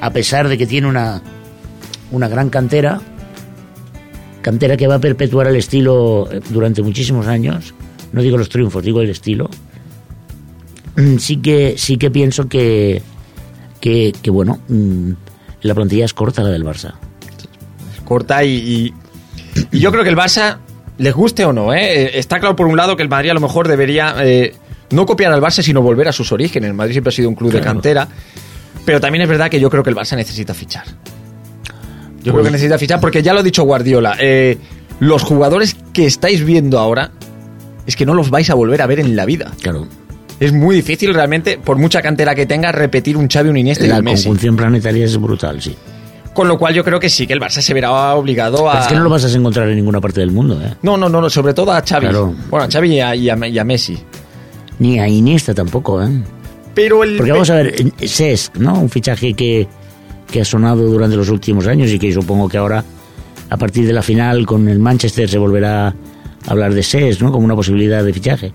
a 0.00 0.10
pesar 0.10 0.48
de 0.48 0.56
que 0.56 0.66
tiene 0.66 0.86
una, 0.86 1.22
una 2.10 2.28
gran 2.28 2.48
cantera, 2.48 3.00
cantera 4.40 4.76
que 4.76 4.86
va 4.86 4.96
a 4.96 5.00
perpetuar 5.00 5.48
el 5.48 5.56
estilo 5.56 6.28
eh, 6.32 6.40
durante 6.48 6.82
muchísimos 6.82 7.26
años, 7.26 7.74
no 8.12 8.22
digo 8.22 8.38
los 8.38 8.48
triunfos, 8.48 8.82
digo 8.82 9.02
el 9.02 9.10
estilo, 9.10 9.50
sí 11.18 11.38
que, 11.38 11.74
sí 11.76 11.96
que 11.96 12.10
pienso 12.10 12.48
que, 12.48 13.02
que, 13.80 14.12
que, 14.22 14.30
bueno, 14.30 14.60
mm, 14.68 15.10
la 15.62 15.74
plantilla 15.74 16.04
es 16.04 16.14
corta 16.14 16.42
la 16.42 16.50
del 16.50 16.64
Barça. 16.64 16.94
Corta 18.04 18.44
y, 18.44 18.50
y, 18.54 18.94
y 19.72 19.80
yo 19.80 19.90
creo 19.90 20.04
que 20.04 20.10
el 20.10 20.16
Barça, 20.16 20.58
les 20.98 21.14
guste 21.14 21.44
o 21.44 21.52
no, 21.52 21.72
¿eh? 21.72 22.04
Eh, 22.04 22.10
está 22.18 22.38
claro 22.38 22.54
por 22.56 22.66
un 22.66 22.76
lado 22.76 22.96
que 22.96 23.02
el 23.02 23.08
Madrid 23.08 23.30
a 23.30 23.34
lo 23.34 23.40
mejor 23.40 23.66
debería 23.68 24.14
eh, 24.20 24.54
no 24.90 25.06
copiar 25.06 25.32
al 25.32 25.40
Barça, 25.40 25.62
sino 25.62 25.82
volver 25.82 26.08
a 26.08 26.12
sus 26.12 26.30
orígenes. 26.32 26.68
El 26.68 26.74
Madrid 26.74 26.92
siempre 26.92 27.08
ha 27.08 27.12
sido 27.12 27.28
un 27.28 27.34
club 27.34 27.50
de 27.52 27.60
cantera. 27.60 28.06
Pero 28.84 29.00
también 29.00 29.22
es 29.22 29.28
verdad 29.28 29.48
que 29.50 29.58
yo 29.58 29.70
creo 29.70 29.82
que 29.82 29.88
el 29.90 29.96
Barça 29.96 30.14
necesita 30.16 30.52
fichar. 30.52 30.84
Yo 30.86 32.32
creo 32.32 32.34
Pues- 32.34 32.44
que 32.46 32.50
necesita 32.52 32.78
fichar 32.78 33.00
porque 33.00 33.22
ya 33.22 33.32
lo 33.32 33.40
ha 33.40 33.42
dicho 33.42 33.62
Guardiola. 33.64 34.16
eh, 34.20 34.58
los 35.00 35.22
jugadores 35.22 35.74
que 35.92 36.06
estáis 36.06 36.44
viendo 36.44 36.78
ahora 36.78 37.10
es 37.86 37.96
que 37.96 38.06
no 38.06 38.14
los 38.14 38.30
vais 38.30 38.48
a 38.50 38.54
volver 38.54 38.80
a 38.82 38.86
ver 38.86 39.00
en 39.00 39.16
la 39.16 39.24
vida. 39.24 39.50
Claro, 39.62 39.88
Es 40.40 40.52
muy 40.52 40.76
difícil 40.76 41.14
realmente, 41.14 41.58
por 41.58 41.78
mucha 41.78 42.02
cantera 42.02 42.34
que 42.34 42.44
tenga, 42.46 42.72
repetir 42.72 43.16
un 43.16 43.28
Xavi, 43.28 43.48
un 43.50 43.56
Iniesta 43.56 43.84
y 43.84 43.88
la 43.88 43.98
un 43.98 44.04
Messi. 44.04 44.24
conjunción 44.24 44.56
planetaria 44.56 45.04
es 45.04 45.16
brutal, 45.20 45.62
sí. 45.62 45.74
Con 46.32 46.48
lo 46.48 46.58
cual 46.58 46.74
yo 46.74 46.82
creo 46.82 46.98
que 46.98 47.08
sí, 47.08 47.26
que 47.28 47.32
el 47.32 47.40
Barça 47.40 47.60
se 47.60 47.72
verá 47.72 48.14
obligado 48.16 48.68
a... 48.68 48.72
Pero 48.72 48.82
es 48.82 48.88
que 48.88 48.94
no 48.96 49.04
lo 49.04 49.10
vas 49.10 49.24
a 49.24 49.28
encontrar 49.38 49.68
en 49.68 49.76
ninguna 49.76 50.00
parte 50.00 50.20
del 50.20 50.32
mundo, 50.32 50.60
¿eh? 50.60 50.74
No, 50.82 50.96
no, 50.96 51.08
no, 51.08 51.20
no, 51.20 51.30
sobre 51.30 51.54
todo 51.54 51.70
a 51.72 51.80
Xavi. 51.80 52.06
Claro. 52.06 52.34
Bueno, 52.50 52.64
a 52.66 52.68
Xavi 52.70 52.94
y 52.96 53.00
a, 53.00 53.14
y 53.14 53.30
a- 53.30 53.46
y 53.48 53.58
a 53.58 53.64
Messi. 53.64 53.96
Ni 54.80 54.98
a 54.98 55.06
Iniesta 55.08 55.54
tampoco, 55.54 56.02
¿eh? 56.02 56.08
Pero 56.74 57.04
el... 57.04 57.16
Porque 57.16 57.30
vamos 57.30 57.50
a 57.50 57.54
ver, 57.54 57.76
Cesc, 58.04 58.56
¿no? 58.56 58.80
Un 58.80 58.90
fichaje 58.90 59.32
que, 59.34 59.68
que 60.28 60.40
ha 60.40 60.44
sonado 60.44 60.82
durante 60.88 61.14
los 61.16 61.28
últimos 61.28 61.68
años 61.68 61.88
y 61.92 62.00
que 62.00 62.12
supongo 62.12 62.48
que 62.48 62.58
ahora, 62.58 62.84
a 63.50 63.56
partir 63.56 63.86
de 63.86 63.92
la 63.92 64.02
final 64.02 64.44
con 64.44 64.68
el 64.68 64.80
Manchester, 64.80 65.30
se 65.30 65.38
volverá 65.38 65.86
a 65.86 65.94
hablar 66.48 66.74
de 66.74 66.82
Cesc, 66.82 67.20
¿no? 67.22 67.30
Como 67.30 67.44
una 67.44 67.54
posibilidad 67.54 68.02
de 68.02 68.12
fichaje. 68.12 68.52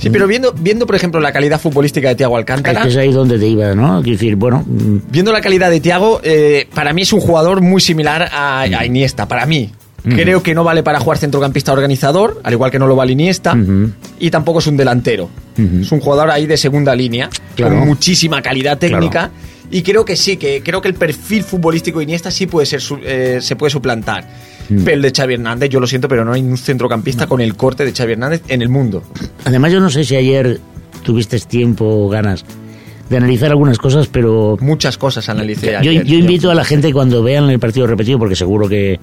Sí, 0.00 0.10
pero 0.10 0.26
viendo, 0.26 0.52
viendo, 0.52 0.86
por 0.86 0.96
ejemplo, 0.96 1.20
la 1.20 1.32
calidad 1.32 1.60
futbolística 1.60 2.08
de 2.08 2.14
Thiago 2.14 2.36
Es 2.36 2.40
Alcántara, 2.40 2.82
que 2.82 2.88
es 2.88 2.96
ahí 2.96 3.12
donde 3.12 3.38
te 3.38 3.46
iba, 3.46 3.74
¿no? 3.74 4.00
Quiero 4.02 4.16
decir, 4.18 4.36
bueno, 4.36 4.64
mm, 4.66 4.96
viendo 5.10 5.30
la 5.32 5.40
calidad 5.40 5.70
de 5.70 5.80
Thiago, 5.80 6.20
eh, 6.22 6.68
para 6.74 6.92
mí 6.92 7.02
es 7.02 7.12
un 7.12 7.20
jugador 7.20 7.60
muy 7.60 7.80
similar 7.80 8.28
a, 8.32 8.60
a 8.62 8.86
Iniesta, 8.86 9.28
para 9.28 9.44
mí. 9.46 9.70
Mm. 10.02 10.14
Creo 10.14 10.42
que 10.42 10.54
no 10.54 10.64
vale 10.64 10.82
para 10.82 10.98
jugar 10.98 11.18
centrocampista 11.18 11.72
organizador, 11.74 12.40
al 12.42 12.52
igual 12.54 12.70
que 12.70 12.78
no 12.78 12.86
lo 12.86 12.96
vale 12.96 13.12
Iniesta, 13.12 13.52
Ujú. 13.54 13.90
y 14.18 14.30
tampoco 14.30 14.60
es 14.60 14.66
un 14.66 14.78
delantero. 14.78 15.28
Ujú. 15.58 15.82
Es 15.82 15.92
un 15.92 16.00
jugador 16.00 16.30
ahí 16.30 16.46
de 16.46 16.56
segunda 16.56 16.94
línea, 16.94 17.28
Claro. 17.54 17.76
con 17.76 17.86
muchísima 17.86 18.40
calidad 18.40 18.78
técnica, 18.78 19.10
Claro. 19.28 19.32
y 19.70 19.82
creo 19.82 20.06
que 20.06 20.16
sí, 20.16 20.38
que 20.38 20.62
creo 20.62 20.80
que 20.80 20.88
el 20.88 20.94
perfil 20.94 21.42
futbolístico 21.44 21.98
de 21.98 22.04
Iniesta 22.04 22.30
sí 22.30 22.46
puede 22.46 22.64
ser, 22.64 22.80
eh, 23.04 23.40
se 23.42 23.56
puede 23.56 23.70
suplantar. 23.70 24.26
Mm. 24.70 24.88
El 24.88 25.02
de 25.02 25.10
Xavi 25.10 25.34
Hernández, 25.34 25.68
yo 25.68 25.80
lo 25.80 25.86
siento, 25.86 26.08
pero 26.08 26.24
no 26.24 26.32
hay 26.32 26.42
un 26.42 26.56
centrocampista 26.56 27.26
con 27.26 27.40
el 27.40 27.56
corte 27.56 27.84
de 27.84 27.92
Xavi 27.92 28.12
Hernández 28.12 28.42
en 28.48 28.62
el 28.62 28.68
mundo. 28.68 29.02
además 29.44 29.72
yo 29.72 29.80
no 29.80 29.90
sé 29.90 30.04
si 30.04 30.16
ayer 30.16 30.60
tuviste 31.02 31.38
tiempo 31.40 31.84
o 31.84 32.08
ganas 32.08 32.44
de 33.08 33.16
analizar 33.16 33.50
algunas 33.50 33.78
cosas, 33.78 34.06
pero 34.06 34.56
Muchas 34.60 34.96
cosas 34.96 35.28
analicé 35.28 35.72
yo, 35.82 35.90
ayer. 35.90 36.04
yo 36.04 36.16
invito 36.16 36.50
a 36.50 36.54
la 36.54 36.64
gente 36.64 36.92
cuando 36.92 37.22
vean 37.22 37.50
el 37.50 37.58
partido 37.58 37.86
repetido, 37.86 38.18
porque 38.18 38.36
seguro 38.36 38.68
que 38.68 39.00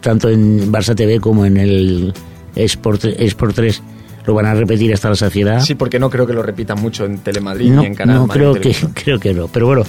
tanto 0.00 0.28
en 0.28 0.72
Barça 0.72 0.94
TV 0.94 1.20
como 1.20 1.46
en 1.46 1.56
el 1.56 2.12
Sport, 2.56 3.04
Sport 3.04 3.54
3 3.54 3.82
lo 4.26 4.34
van 4.34 4.46
a 4.46 4.54
repetir 4.54 4.92
hasta 4.92 5.10
la 5.10 5.14
saciedad. 5.14 5.60
Sí, 5.60 5.74
porque 5.74 5.98
no 5.98 6.10
creo 6.10 6.26
que 6.26 6.32
lo 6.32 6.42
repitan 6.42 6.80
mucho 6.80 7.04
en 7.04 7.18
Telemadrid 7.18 7.70
no, 7.70 7.82
ni 7.82 7.86
en 7.88 7.94
Canal 7.94 8.16
no, 8.16 8.26
Madrid 8.26 8.40
creo 8.40 8.54
que, 8.60 8.74
creo 8.94 9.20
que 9.20 9.34
no. 9.34 9.48
Pero 9.48 9.66
bueno, 9.66 9.84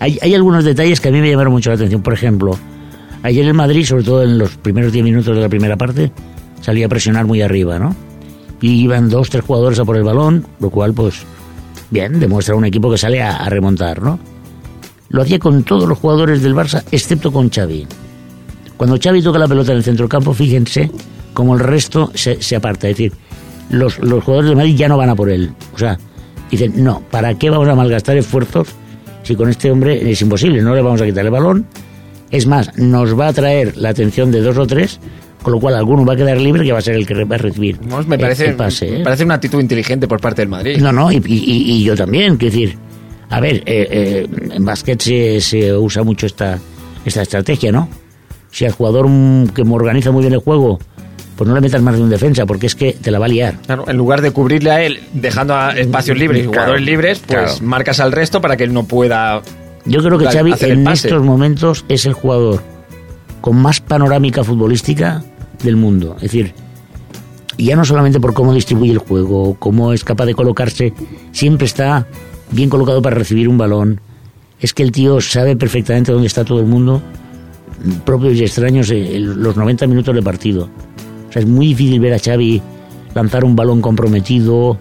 hay, 0.00 0.18
hay 0.20 0.34
algunos 0.34 0.64
detalles 0.64 1.00
que 1.00 1.08
a 1.08 1.12
mí 1.12 1.20
me 1.20 1.30
llamaron 1.30 1.52
mucho 1.52 1.70
la 1.70 1.76
atención. 1.76 2.02
Por 2.02 2.14
ejemplo, 2.14 2.58
ayer 3.24 3.46
en 3.46 3.56
Madrid, 3.56 3.84
sobre 3.84 4.04
todo 4.04 4.22
en 4.22 4.38
los 4.38 4.56
primeros 4.56 4.92
10 4.92 5.04
minutos 5.04 5.34
de 5.34 5.42
la 5.42 5.48
primera 5.48 5.76
parte, 5.76 6.12
salía 6.60 6.86
a 6.86 6.88
presionar 6.88 7.26
muy 7.26 7.42
arriba, 7.42 7.78
¿no? 7.78 7.96
Y 8.60 8.82
iban 8.82 9.08
dos, 9.08 9.30
tres 9.30 9.44
jugadores 9.44 9.78
a 9.80 9.84
por 9.84 9.96
el 9.96 10.04
balón, 10.04 10.46
lo 10.60 10.70
cual, 10.70 10.94
pues, 10.94 11.22
bien, 11.90 12.20
demuestra 12.20 12.54
un 12.54 12.64
equipo 12.64 12.90
que 12.90 12.98
sale 12.98 13.20
a, 13.22 13.48
remontar, 13.48 14.00
¿no? 14.02 14.18
Lo 15.08 15.22
hacía 15.22 15.38
con 15.38 15.64
todos 15.64 15.88
los 15.88 15.98
jugadores 15.98 16.42
del 16.42 16.54
Barça, 16.54 16.84
excepto 16.92 17.32
con 17.32 17.50
Xavi. 17.50 17.86
Cuando 18.76 18.98
Xavi 19.02 19.22
toca 19.22 19.38
la 19.38 19.48
pelota 19.48 19.72
en 19.72 19.78
el 19.78 19.84
centro 19.84 20.04
del 20.04 20.10
campo, 20.10 20.34
fíjense 20.34 20.90
como 21.32 21.54
el 21.54 21.60
resto 21.60 22.10
se, 22.14 22.42
se 22.42 22.56
aparta. 22.56 22.88
Es 22.88 22.96
decir, 22.96 23.12
los, 23.70 23.98
los 24.00 24.22
jugadores 24.22 24.50
de 24.50 24.56
Madrid 24.56 24.76
ya 24.76 24.88
no 24.88 24.96
van 24.96 25.10
a 25.10 25.14
por 25.14 25.30
él. 25.30 25.50
O 25.74 25.78
sea, 25.78 25.98
dicen, 26.50 26.72
no, 26.82 27.02
¿para 27.10 27.34
qué 27.38 27.50
vamos 27.50 27.68
a 27.68 27.74
malgastar 27.74 28.16
esfuerzos 28.16 28.68
si 29.22 29.34
con 29.34 29.48
este 29.48 29.70
hombre 29.70 30.10
es 30.10 30.20
imposible? 30.20 30.60
No 30.62 30.74
le 30.74 30.82
vamos 30.82 31.00
a 31.00 31.06
quitar 31.06 31.24
el 31.24 31.30
balón. 31.30 31.66
Es 32.34 32.46
más, 32.46 32.76
nos 32.76 33.18
va 33.18 33.26
a 33.26 33.28
atraer 33.28 33.76
la 33.76 33.90
atención 33.90 34.30
de 34.32 34.40
dos 34.40 34.58
o 34.58 34.66
tres, 34.66 34.98
con 35.42 35.52
lo 35.52 35.60
cual 35.60 35.74
alguno 35.76 36.04
va 36.04 36.14
a 36.14 36.16
quedar 36.16 36.38
libre 36.40 36.64
que 36.64 36.72
va 36.72 36.78
a 36.78 36.82
ser 36.82 36.96
el 36.96 37.06
que 37.06 37.22
va 37.24 37.36
a 37.36 37.38
recibir 37.38 37.78
me 37.80 38.14
el- 38.16 38.20
parece, 38.20 38.46
el 38.48 38.56
pase. 38.56 38.88
¿eh? 38.88 38.98
me 38.98 39.04
parece 39.04 39.24
una 39.24 39.34
actitud 39.34 39.60
inteligente 39.60 40.08
por 40.08 40.20
parte 40.20 40.42
del 40.42 40.48
Madrid. 40.48 40.78
No, 40.80 40.90
no, 40.92 41.12
y, 41.12 41.16
y- 41.26 41.72
y 41.80 41.84
yo 41.84 41.94
también, 41.94 42.36
quiero 42.36 42.52
decir, 42.54 42.76
a 43.30 43.40
ver, 43.40 43.56
eh, 43.58 43.62
eh, 43.66 44.26
en 44.52 44.64
básquet 44.64 45.00
se, 45.00 45.40
se 45.40 45.72
usa 45.76 46.02
mucho 46.02 46.26
esta, 46.26 46.58
esta 47.04 47.22
estrategia, 47.22 47.70
¿no? 47.70 47.88
Si 48.50 48.64
al 48.64 48.72
jugador 48.72 49.06
que 49.54 49.62
organiza 49.62 50.10
muy 50.10 50.22
bien 50.22 50.32
el 50.34 50.40
juego, 50.40 50.78
pues 51.36 51.46
no 51.48 51.54
le 51.54 51.60
metas 51.60 51.82
más 51.82 51.96
de 51.96 52.02
un 52.02 52.10
defensa, 52.10 52.46
porque 52.46 52.66
es 52.66 52.74
que 52.74 52.92
te 52.94 53.10
la 53.10 53.18
va 53.18 53.26
a 53.26 53.28
liar. 53.28 53.54
Claro, 53.66 53.84
en 53.88 53.96
lugar 53.96 54.22
de 54.22 54.30
cubrirle 54.30 54.70
a 54.70 54.82
él, 54.82 55.00
dejando 55.12 55.54
a 55.54 55.70
espacios 55.72 56.16
libres 56.18 56.42
Claro, 56.42 56.52
jugadores 56.52 56.82
libres, 56.82 57.18
pues 57.26 57.38
claro. 57.38 57.54
marcas 57.62 58.00
al 58.00 58.12
resto 58.12 58.40
para 58.40 58.56
que 58.56 58.64
él 58.64 58.72
no 58.72 58.84
pueda. 58.84 59.40
Yo 59.86 60.02
creo 60.02 60.18
que 60.18 60.26
Xavi 60.26 60.54
en 60.60 60.86
estos 60.88 61.22
momentos 61.22 61.84
es 61.88 62.06
el 62.06 62.14
jugador 62.14 62.62
con 63.40 63.56
más 63.56 63.80
panorámica 63.80 64.42
futbolística 64.42 65.22
del 65.62 65.76
mundo. 65.76 66.14
Es 66.16 66.22
decir, 66.22 66.54
ya 67.58 67.76
no 67.76 67.84
solamente 67.84 68.20
por 68.20 68.32
cómo 68.32 68.54
distribuye 68.54 68.92
el 68.92 68.98
juego, 68.98 69.56
cómo 69.58 69.92
es 69.92 70.02
capaz 70.02 70.24
de 70.24 70.34
colocarse, 70.34 70.94
siempre 71.32 71.66
está 71.66 72.06
bien 72.50 72.70
colocado 72.70 73.02
para 73.02 73.16
recibir 73.16 73.48
un 73.48 73.58
balón. 73.58 74.00
Es 74.60 74.72
que 74.72 74.82
el 74.82 74.92
tío 74.92 75.20
sabe 75.20 75.56
perfectamente 75.56 76.12
dónde 76.12 76.26
está 76.26 76.44
todo 76.44 76.60
el 76.60 76.66
mundo, 76.66 77.02
propios 78.06 78.34
y 78.34 78.44
extraños, 78.44 78.90
los 78.90 79.56
90 79.56 79.86
minutos 79.86 80.14
de 80.14 80.22
partido. 80.22 80.70
O 81.28 81.32
sea, 81.32 81.42
es 81.42 81.48
muy 81.48 81.66
difícil 81.66 82.00
ver 82.00 82.14
a 82.14 82.18
Xavi 82.18 82.62
lanzar 83.14 83.44
un 83.44 83.54
balón 83.54 83.82
comprometido. 83.82 84.78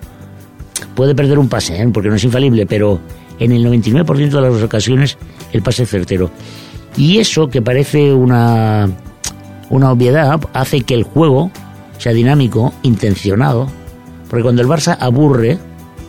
Puede 0.96 1.16
perder 1.16 1.40
un 1.40 1.50
pase, 1.50 1.82
¿eh? 1.82 1.90
porque 1.92 2.10
no 2.10 2.16
es 2.16 2.24
infalible, 2.24 2.66
pero 2.66 3.00
en 3.40 3.52
el 3.52 3.66
99% 3.66 4.30
de 4.30 4.42
las 4.42 4.62
ocasiones 4.62 5.18
el 5.52 5.62
pase 5.62 5.86
certero. 5.86 6.30
Y 6.96 7.20
eso, 7.20 7.48
que 7.50 7.62
parece 7.62 8.14
una, 8.14 8.90
una 9.70 9.92
obviedad, 9.92 10.40
hace 10.54 10.82
que 10.82 10.94
el 10.94 11.04
juego 11.04 11.52
sea 11.98 12.14
dinámico, 12.14 12.74
intencionado, 12.84 13.68
porque 14.30 14.44
cuando 14.44 14.62
el 14.62 14.68
Barça 14.68 14.98
aburre, 15.00 15.58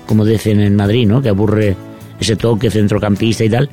como 0.06 0.24
dicen 0.24 0.60
en 0.60 0.76
Madrid, 0.76 1.06
¿no? 1.06 1.22
Que 1.22 1.30
aburre 1.30 1.76
ese 2.20 2.36
toque 2.36 2.70
centrocampista 2.70 3.44
y 3.44 3.50
tal. 3.50 3.70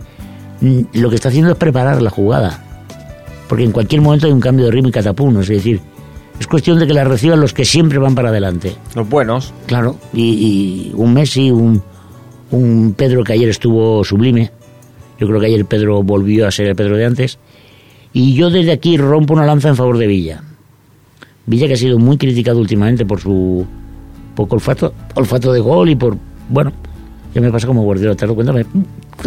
Mm, 0.62 0.82
Lo 0.94 1.10
que 1.10 1.16
está 1.16 1.30
haciendo 1.30 1.52
es 1.52 1.58
preparar 1.58 2.02
la 2.02 2.10
jugada. 2.10 2.64
Porque 3.48 3.64
en 3.64 3.72
cualquier 3.72 4.02
momento 4.02 4.28
hay 4.28 4.34
un 4.34 4.40
cambio 4.40 4.66
de 4.66 4.72
ritmo 4.72 4.90
y 4.90 4.92
catapum, 4.92 5.40
es 5.40 5.48
decir, 5.48 5.82
es 6.40 6.48
cuestión 6.48 6.80
de 6.80 6.88
que 6.88 6.94
la 6.94 7.04
reciban 7.04 7.40
los 7.40 7.54
que 7.54 7.66
siempre 7.66 8.00
van 8.00 8.16
para 8.16 8.30
adelante. 8.30 8.76
Los 8.96 9.08
buenos. 9.10 9.54
Claro, 9.68 9.98
y, 10.14 10.22
y 10.22 10.94
un 10.96 11.14
Messi, 11.14 11.52
un, 11.52 11.84
un 12.52 12.94
Pedro 12.98 13.24
que 13.24 13.34
ayer 13.34 13.50
estuvo 13.50 14.04
sublime. 14.04 14.52
Yo 15.20 15.28
creo 15.28 15.40
que 15.40 15.48
ayer 15.48 15.66
Pedro 15.66 16.04
volvió 16.04 16.48
a 16.48 16.52
ser 16.52 16.68
el 16.68 16.76
Pedro 16.76 16.98
de 16.98 17.06
antes. 17.06 17.38
Y 18.14 18.34
yo 18.36 18.50
desde 18.50 18.72
aquí 18.72 18.98
rompo 18.98 19.34
una 19.34 19.46
lanza 19.46 19.70
en 19.70 19.76
favor 19.76 19.98
de 19.98 20.08
Villa. 20.08 20.44
Villa 21.46 21.68
que 21.68 21.74
ha 21.74 21.78
sido 21.78 21.98
muy 21.98 22.18
criticado 22.18 22.60
últimamente 22.60 23.06
por 23.06 23.20
su 23.20 23.66
poco 24.36 24.56
olfato, 24.56 24.94
olfato 25.16 25.52
de 25.54 25.60
gol 25.60 25.90
y 25.90 25.96
por, 25.96 26.18
bueno, 26.50 26.72
ya 27.34 27.42
me 27.42 27.52
pasa 27.52 27.68
como 27.68 27.84
Guardiola, 27.84 28.16
¿te 28.16 28.26
das 28.26 28.36
cuenta? 28.36 28.54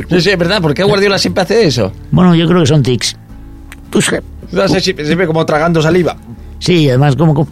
Sí, 0.09 0.21
sí, 0.21 0.31
es 0.31 0.39
verdad. 0.39 0.61
¿Por 0.61 0.75
qué 0.75 0.85
Guardiola 0.85 1.19
siempre 1.19 1.43
hace 1.43 1.67
eso? 1.67 1.93
Bueno, 2.11 2.35
yo 2.35 2.47
creo 2.47 2.61
que 2.61 2.67
son 2.67 2.83
tics. 2.83 3.17
Pues, 3.91 4.11
No 4.53 4.69
sé, 4.69 4.81
siempre, 4.81 5.27
como 5.27 5.45
tragando 5.47 5.81
saliva. 5.81 6.17
sí, 6.59 6.89
además 6.89 7.17
como... 7.17 7.35
como 7.35 7.47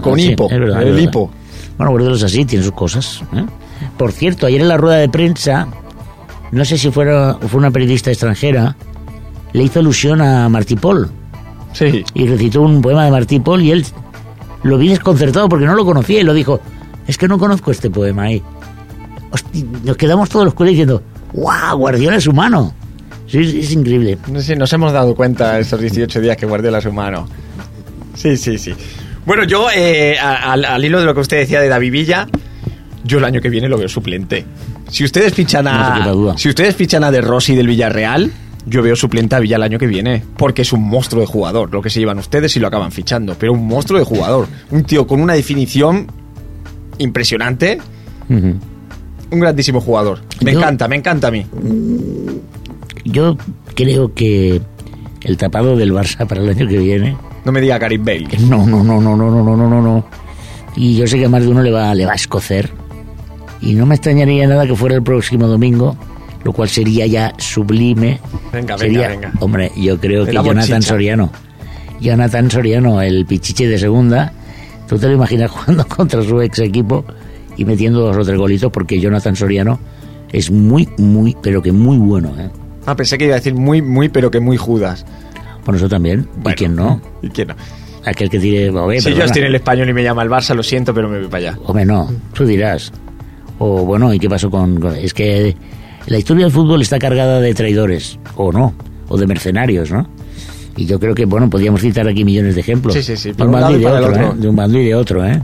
con 0.00 0.18
Sí, 0.18 0.30
hipo, 0.30 0.48
verdad, 0.48 0.82
el 0.82 0.98
hipo. 0.98 1.30
Bueno, 1.76 1.90
Guardiola 1.92 2.16
es 2.16 2.22
así, 2.24 2.44
tiene 2.44 2.64
sus 2.64 2.72
cosas. 2.72 3.22
¿eh? 3.34 3.44
Por 3.96 4.12
cierto, 4.12 4.46
ayer 4.46 4.60
en 4.60 4.68
la 4.68 4.76
rueda 4.76 4.96
de 4.96 5.08
prensa, 5.08 5.68
no 6.52 6.64
sé 6.64 6.78
si 6.78 6.90
fuera, 6.90 7.34
fue 7.48 7.58
una 7.58 7.70
periodista 7.70 8.10
extranjera, 8.10 8.76
le 9.52 9.62
hizo 9.64 9.80
alusión 9.80 10.20
a 10.20 10.48
Martí 10.48 10.76
Paul 10.76 11.10
Sí. 11.72 12.04
y 12.14 12.26
recitó 12.26 12.62
un 12.62 12.80
poema 12.82 13.04
de 13.04 13.10
Martí 13.10 13.40
Paul 13.40 13.62
y 13.62 13.72
él 13.72 13.84
lo 14.62 14.78
vi 14.78 14.88
desconcertado 14.88 15.48
porque 15.48 15.64
no 15.66 15.74
lo 15.74 15.84
conocía 15.84 16.20
y 16.20 16.24
lo 16.24 16.34
dijo, 16.34 16.60
es 17.06 17.16
que 17.18 17.28
no 17.28 17.38
conozco 17.38 17.70
este 17.70 17.90
poema. 17.90 18.30
Y, 18.32 18.42
hosti, 19.30 19.66
nos 19.84 19.96
quedamos 19.96 20.28
todos 20.28 20.44
los 20.46 20.54
cuales 20.54 20.72
diciendo, 20.72 21.02
¡guau! 21.32 21.78
Guardiola 21.78 22.16
es 22.16 22.26
humano. 22.26 22.72
Sí, 23.26 23.44
sí, 23.50 23.60
es 23.60 23.72
increíble. 23.72 24.18
Sí, 24.40 24.56
nos 24.56 24.72
hemos 24.72 24.92
dado 24.92 25.14
cuenta 25.14 25.58
estos 25.58 25.80
18 25.80 26.20
días 26.20 26.36
que 26.36 26.46
Guardiola 26.46 26.78
es 26.78 26.86
humano. 26.86 27.28
Sí, 28.14 28.36
sí, 28.36 28.56
sí. 28.58 28.74
Bueno, 29.26 29.44
yo, 29.44 29.68
eh, 29.74 30.18
al, 30.18 30.64
al 30.64 30.84
hilo 30.84 30.98
de 30.98 31.04
lo 31.04 31.14
que 31.14 31.20
usted 31.20 31.36
decía 31.38 31.60
de 31.60 31.68
David 31.68 31.92
Villa, 31.92 32.26
yo 33.04 33.18
el 33.18 33.24
año 33.24 33.40
que 33.40 33.48
viene 33.48 33.68
lo 33.68 33.78
veo 33.78 33.88
suplente. 33.88 34.44
Si 34.90 35.04
ustedes 35.04 35.32
fichan 35.34 35.64
No 35.64 35.70
a. 35.70 36.08
duda. 36.08 36.34
si 36.38 36.48
ustedes 36.48 36.74
fichan 36.76 37.04
a 37.04 37.10
De 37.10 37.20
Rossi 37.20 37.54
del 37.54 37.66
Villarreal, 37.68 38.30
yo 38.66 38.82
veo 38.82 38.96
suplente 38.96 39.34
a 39.34 39.38
Villa 39.40 39.56
el 39.56 39.62
año 39.62 39.78
que 39.78 39.86
viene. 39.86 40.22
Porque 40.36 40.62
es 40.62 40.72
un 40.72 40.82
monstruo 40.88 41.20
de 41.20 41.26
jugador. 41.26 41.72
Lo 41.72 41.80
que 41.80 41.90
se 41.90 42.00
llevan 42.00 42.18
ustedes 42.18 42.54
y 42.56 42.60
lo 42.60 42.66
acaban 42.66 42.92
fichando. 42.92 43.34
Pero 43.38 43.52
un 43.52 43.66
monstruo 43.66 43.98
de 43.98 44.04
jugador. 44.04 44.46
Un 44.70 44.84
tío 44.84 45.06
con 45.06 45.20
una 45.20 45.34
definición 45.34 46.06
impresionante. 46.98 47.78
Un 48.28 48.60
grandísimo 49.40 49.80
jugador. 49.80 50.20
Me 50.42 50.52
Yo- 50.52 50.58
encanta, 50.58 50.86
me 50.88 50.96
encanta 50.96 51.28
a 51.28 51.30
mí. 51.30 51.46
Yo 53.04 53.36
creo 53.74 54.12
que 54.14 54.60
el 55.22 55.36
tapado 55.36 55.76
del 55.76 55.92
Barça 55.92 56.26
para 56.26 56.42
el 56.42 56.48
año 56.50 56.66
que 56.68 56.78
viene 56.78 57.16
No 57.44 57.52
me 57.52 57.60
diga 57.60 57.78
Gareth 57.78 58.04
Bale. 58.04 58.28
No, 58.40 58.66
no, 58.66 58.82
no, 58.84 59.00
no, 59.00 59.16
no, 59.16 59.30
no, 59.30 59.42
no, 59.44 59.56
no, 59.56 59.68
no, 59.68 59.82
no. 59.82 60.06
Y 60.76 60.96
yo 60.96 61.06
sé 61.06 61.18
que 61.18 61.24
a 61.26 61.28
más 61.28 61.42
de 61.42 61.48
uno 61.48 61.62
le 61.62 61.70
va, 61.70 61.94
le 61.94 62.04
va 62.04 62.12
a 62.12 62.16
escocer. 62.16 62.70
Y 63.60 63.74
no 63.74 63.86
me 63.86 63.94
extrañaría 63.96 64.46
nada 64.46 64.66
que 64.66 64.74
fuera 64.74 64.94
el 64.94 65.02
próximo 65.02 65.46
domingo, 65.46 65.96
lo 66.44 66.52
cual 66.52 66.68
sería 66.68 67.06
ya 67.06 67.32
sublime. 67.38 68.20
Venga, 68.52 68.76
venga, 68.76 68.78
Sería- 68.78 69.08
venga. 69.08 69.32
Hombre, 69.40 69.72
yo 69.76 69.98
creo 69.98 70.24
que 70.24 70.32
Jonathan 70.32 70.62
chicha. 70.80 70.82
Soriano, 70.82 71.30
Jonathan 72.00 72.50
Soriano, 72.50 73.02
el 73.02 73.26
pichiche 73.26 73.66
de 73.66 73.78
segunda, 73.78 74.32
tú 74.88 74.98
te 74.98 75.08
lo 75.08 75.14
imaginas 75.14 75.50
jugando 75.50 75.86
contra 75.86 76.22
su 76.22 76.40
ex 76.40 76.58
equipo 76.60 77.04
y 77.56 77.64
metiendo 77.64 78.00
dos 78.00 78.16
o 78.16 78.24
tres 78.24 78.38
golitos, 78.38 78.70
porque 78.70 79.00
Jonathan 79.00 79.34
Soriano 79.34 79.80
es 80.32 80.50
muy, 80.50 80.88
muy, 80.98 81.36
pero 81.42 81.60
que 81.60 81.72
muy 81.72 81.96
bueno, 81.98 82.32
¿eh? 82.38 82.48
Ah, 82.86 82.94
pensé 82.94 83.18
que 83.18 83.24
iba 83.24 83.34
a 83.34 83.38
decir 83.38 83.54
muy, 83.54 83.82
muy, 83.82 84.08
pero 84.08 84.30
que 84.30 84.40
muy 84.40 84.56
Judas. 84.56 85.04
Bueno, 85.64 85.76
eso 85.78 85.88
también. 85.88 86.26
Bueno, 86.36 86.50
¿Y 86.50 86.54
quién 86.54 86.76
no? 86.76 87.00
¿Y 87.22 87.28
quién 87.30 87.48
no? 87.48 87.54
Aquel 88.04 88.30
que 88.30 88.38
tire... 88.38 88.70
oye, 88.70 89.00
Si 89.00 89.12
yo 89.12 89.24
estoy 89.24 89.42
en 89.42 89.48
el 89.48 89.56
español 89.56 89.88
y 89.90 89.92
me 89.92 90.02
llama 90.02 90.22
el 90.22 90.30
Barça, 90.30 90.54
lo 90.54 90.62
siento, 90.62 90.94
pero 90.94 91.08
me 91.08 91.18
voy 91.18 91.26
para 91.28 91.50
allá. 91.50 91.58
Hombre, 91.66 91.84
no, 91.84 92.08
tú 92.32 92.46
dirás. 92.46 92.92
O 93.58 93.84
bueno, 93.84 94.12
¿y 94.14 94.18
qué 94.18 94.28
pasó 94.28 94.50
con, 94.50 94.80
Es 94.96 95.12
que 95.14 95.56
la 96.06 96.18
historia 96.18 96.44
del 96.44 96.52
fútbol 96.52 96.80
está 96.80 96.98
cargada 96.98 97.40
de 97.40 97.54
traidores, 97.54 98.18
o 98.36 98.52
no, 98.52 98.74
o 99.08 99.16
de 99.16 99.26
mercenarios, 99.26 99.90
¿no? 99.90 100.08
Y 100.76 100.86
yo 100.86 101.00
creo 101.00 101.14
que, 101.14 101.24
bueno, 101.24 101.50
podríamos 101.50 101.80
citar 101.80 102.06
aquí 102.06 102.24
millones 102.24 102.54
de 102.54 102.60
ejemplos. 102.60 102.94
Sí, 102.94 103.02
sí, 103.02 103.16
sí, 103.16 103.32
De 103.32 103.44
un 103.44 103.50
bando 103.50 103.76
y 103.76 103.80
de 103.80 103.86
otro, 103.86 104.10
otro. 104.10 104.22
¿eh? 104.22 104.32
De 104.36 104.48
un 104.48 104.56
bando 104.56 104.78
y 104.78 104.84
de 104.84 104.94
otro, 104.94 105.26
¿eh? 105.26 105.42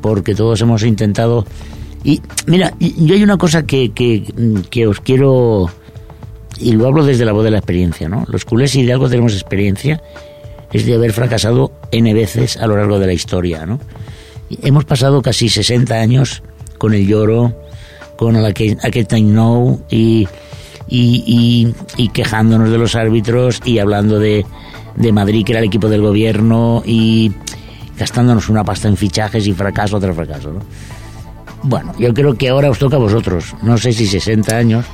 Porque 0.00 0.34
todos 0.34 0.60
hemos 0.60 0.82
intentado... 0.82 1.46
Y 2.02 2.20
mira, 2.46 2.74
yo 2.80 3.14
hay 3.14 3.22
una 3.22 3.38
cosa 3.38 3.64
que, 3.64 3.92
que, 3.92 4.24
que 4.70 4.86
os 4.86 5.00
quiero... 5.00 5.70
Y 6.58 6.72
lo 6.72 6.86
hablo 6.86 7.04
desde 7.04 7.24
la 7.24 7.32
voz 7.32 7.44
de 7.44 7.52
la 7.52 7.58
experiencia, 7.58 8.08
¿no? 8.08 8.24
Los 8.28 8.44
culés, 8.44 8.72
si 8.72 8.84
de 8.84 8.92
algo 8.92 9.08
tenemos 9.08 9.32
experiencia, 9.32 10.02
es 10.72 10.84
de 10.84 10.94
haber 10.94 11.12
fracasado 11.12 11.72
N 11.92 12.12
veces 12.12 12.56
a 12.56 12.66
lo 12.66 12.76
largo 12.76 12.98
de 12.98 13.06
la 13.06 13.12
historia, 13.12 13.64
¿no? 13.64 13.78
Hemos 14.62 14.84
pasado 14.84 15.22
casi 15.22 15.48
60 15.48 15.94
años 15.94 16.42
con 16.84 16.92
el 16.92 17.06
lloro, 17.06 17.50
con 18.14 18.42
la 18.42 18.52
que 18.52 18.76
I 19.10 19.22
know 19.22 19.80
y, 19.88 20.28
y, 20.86 21.24
y, 21.26 21.74
y 21.96 22.08
quejándonos 22.10 22.70
de 22.70 22.76
los 22.76 22.94
árbitros 22.94 23.62
y 23.64 23.78
hablando 23.78 24.18
de, 24.18 24.44
de 24.94 25.12
Madrid, 25.12 25.46
que 25.46 25.52
era 25.52 25.60
el 25.60 25.64
equipo 25.64 25.88
del 25.88 26.02
gobierno, 26.02 26.82
y 26.84 27.32
gastándonos 27.98 28.50
una 28.50 28.64
pasta 28.64 28.88
en 28.88 28.98
fichajes 28.98 29.46
y 29.46 29.54
fracaso 29.54 29.98
tras 29.98 30.14
fracaso. 30.14 30.52
¿no? 30.52 30.60
Bueno, 31.62 31.94
yo 31.98 32.12
creo 32.12 32.34
que 32.34 32.50
ahora 32.50 32.68
os 32.68 32.78
toca 32.78 32.96
a 32.96 32.98
vosotros. 32.98 33.54
No 33.62 33.78
sé 33.78 33.94
si 33.94 34.06
60 34.06 34.54
años, 34.54 34.84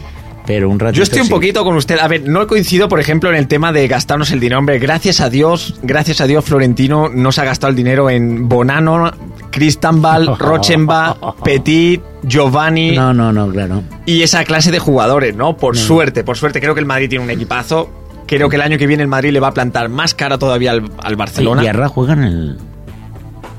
pero 0.50 0.68
un 0.68 0.80
ratito 0.80 0.96
Yo 0.96 1.02
estoy 1.04 1.20
un 1.20 1.26
sí. 1.26 1.30
poquito 1.32 1.62
con 1.62 1.76
usted. 1.76 1.96
A 2.00 2.08
ver, 2.08 2.28
no 2.28 2.44
coincido, 2.48 2.88
por 2.88 2.98
ejemplo, 2.98 3.30
en 3.30 3.36
el 3.36 3.46
tema 3.46 3.72
de 3.72 3.86
gastarnos 3.86 4.32
el 4.32 4.40
dinero. 4.40 4.58
Hombre, 4.58 4.80
gracias 4.80 5.20
a 5.20 5.30
Dios, 5.30 5.78
gracias 5.84 6.20
a 6.20 6.26
Dios, 6.26 6.44
Florentino 6.44 7.08
no 7.08 7.30
se 7.30 7.40
ha 7.40 7.44
gastado 7.44 7.70
el 7.70 7.76
dinero 7.76 8.10
en 8.10 8.48
Bonano, 8.48 9.12
Cristambal, 9.52 10.26
Rochenbach, 10.40 11.36
Petit, 11.44 12.02
Giovanni 12.24 12.96
No, 12.96 13.14
no, 13.14 13.32
no, 13.32 13.48
claro. 13.48 13.84
y 14.06 14.22
esa 14.22 14.42
clase 14.42 14.72
de 14.72 14.80
jugadores, 14.80 15.36
¿no? 15.36 15.56
Por 15.56 15.76
suerte, 15.76 16.24
por 16.24 16.36
suerte. 16.36 16.60
Creo 16.60 16.74
que 16.74 16.80
el 16.80 16.86
Madrid 16.86 17.08
tiene 17.08 17.22
un 17.24 17.30
equipazo. 17.30 17.88
Creo 18.26 18.48
que 18.48 18.56
el 18.56 18.62
año 18.62 18.76
que 18.76 18.88
viene 18.88 19.04
el 19.04 19.08
Madrid 19.08 19.30
le 19.30 19.38
va 19.38 19.48
a 19.48 19.54
plantar 19.54 19.88
más 19.88 20.14
cara 20.14 20.36
todavía 20.36 20.72
al, 20.72 20.90
al 21.00 21.14
Barcelona. 21.14 21.62
Diarra 21.62 21.86
juega 21.86 22.14
en 22.14 22.24
el. 22.24 22.58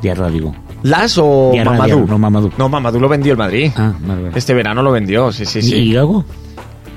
Diarra, 0.01 0.29
digo. 0.29 0.53
¿Las 0.83 1.17
o 1.17 1.51
Diarra, 1.53 1.71
Mamadou? 1.71 1.99
Diarra, 1.99 2.11
no, 2.11 2.17
Mamadou. 2.19 2.51
No, 2.57 2.67
Mamadou 2.67 2.99
lo 2.99 3.07
vendió 3.07 3.31
el 3.31 3.37
Madrid. 3.37 3.71
Ah. 3.77 3.93
Este 4.35 4.53
verano 4.53 4.83
lo 4.83 4.91
vendió, 4.91 5.31
sí, 5.31 5.45
sí, 5.45 5.61
sí. 5.61 5.75
¿Y 5.75 5.93
Gago? 5.93 6.25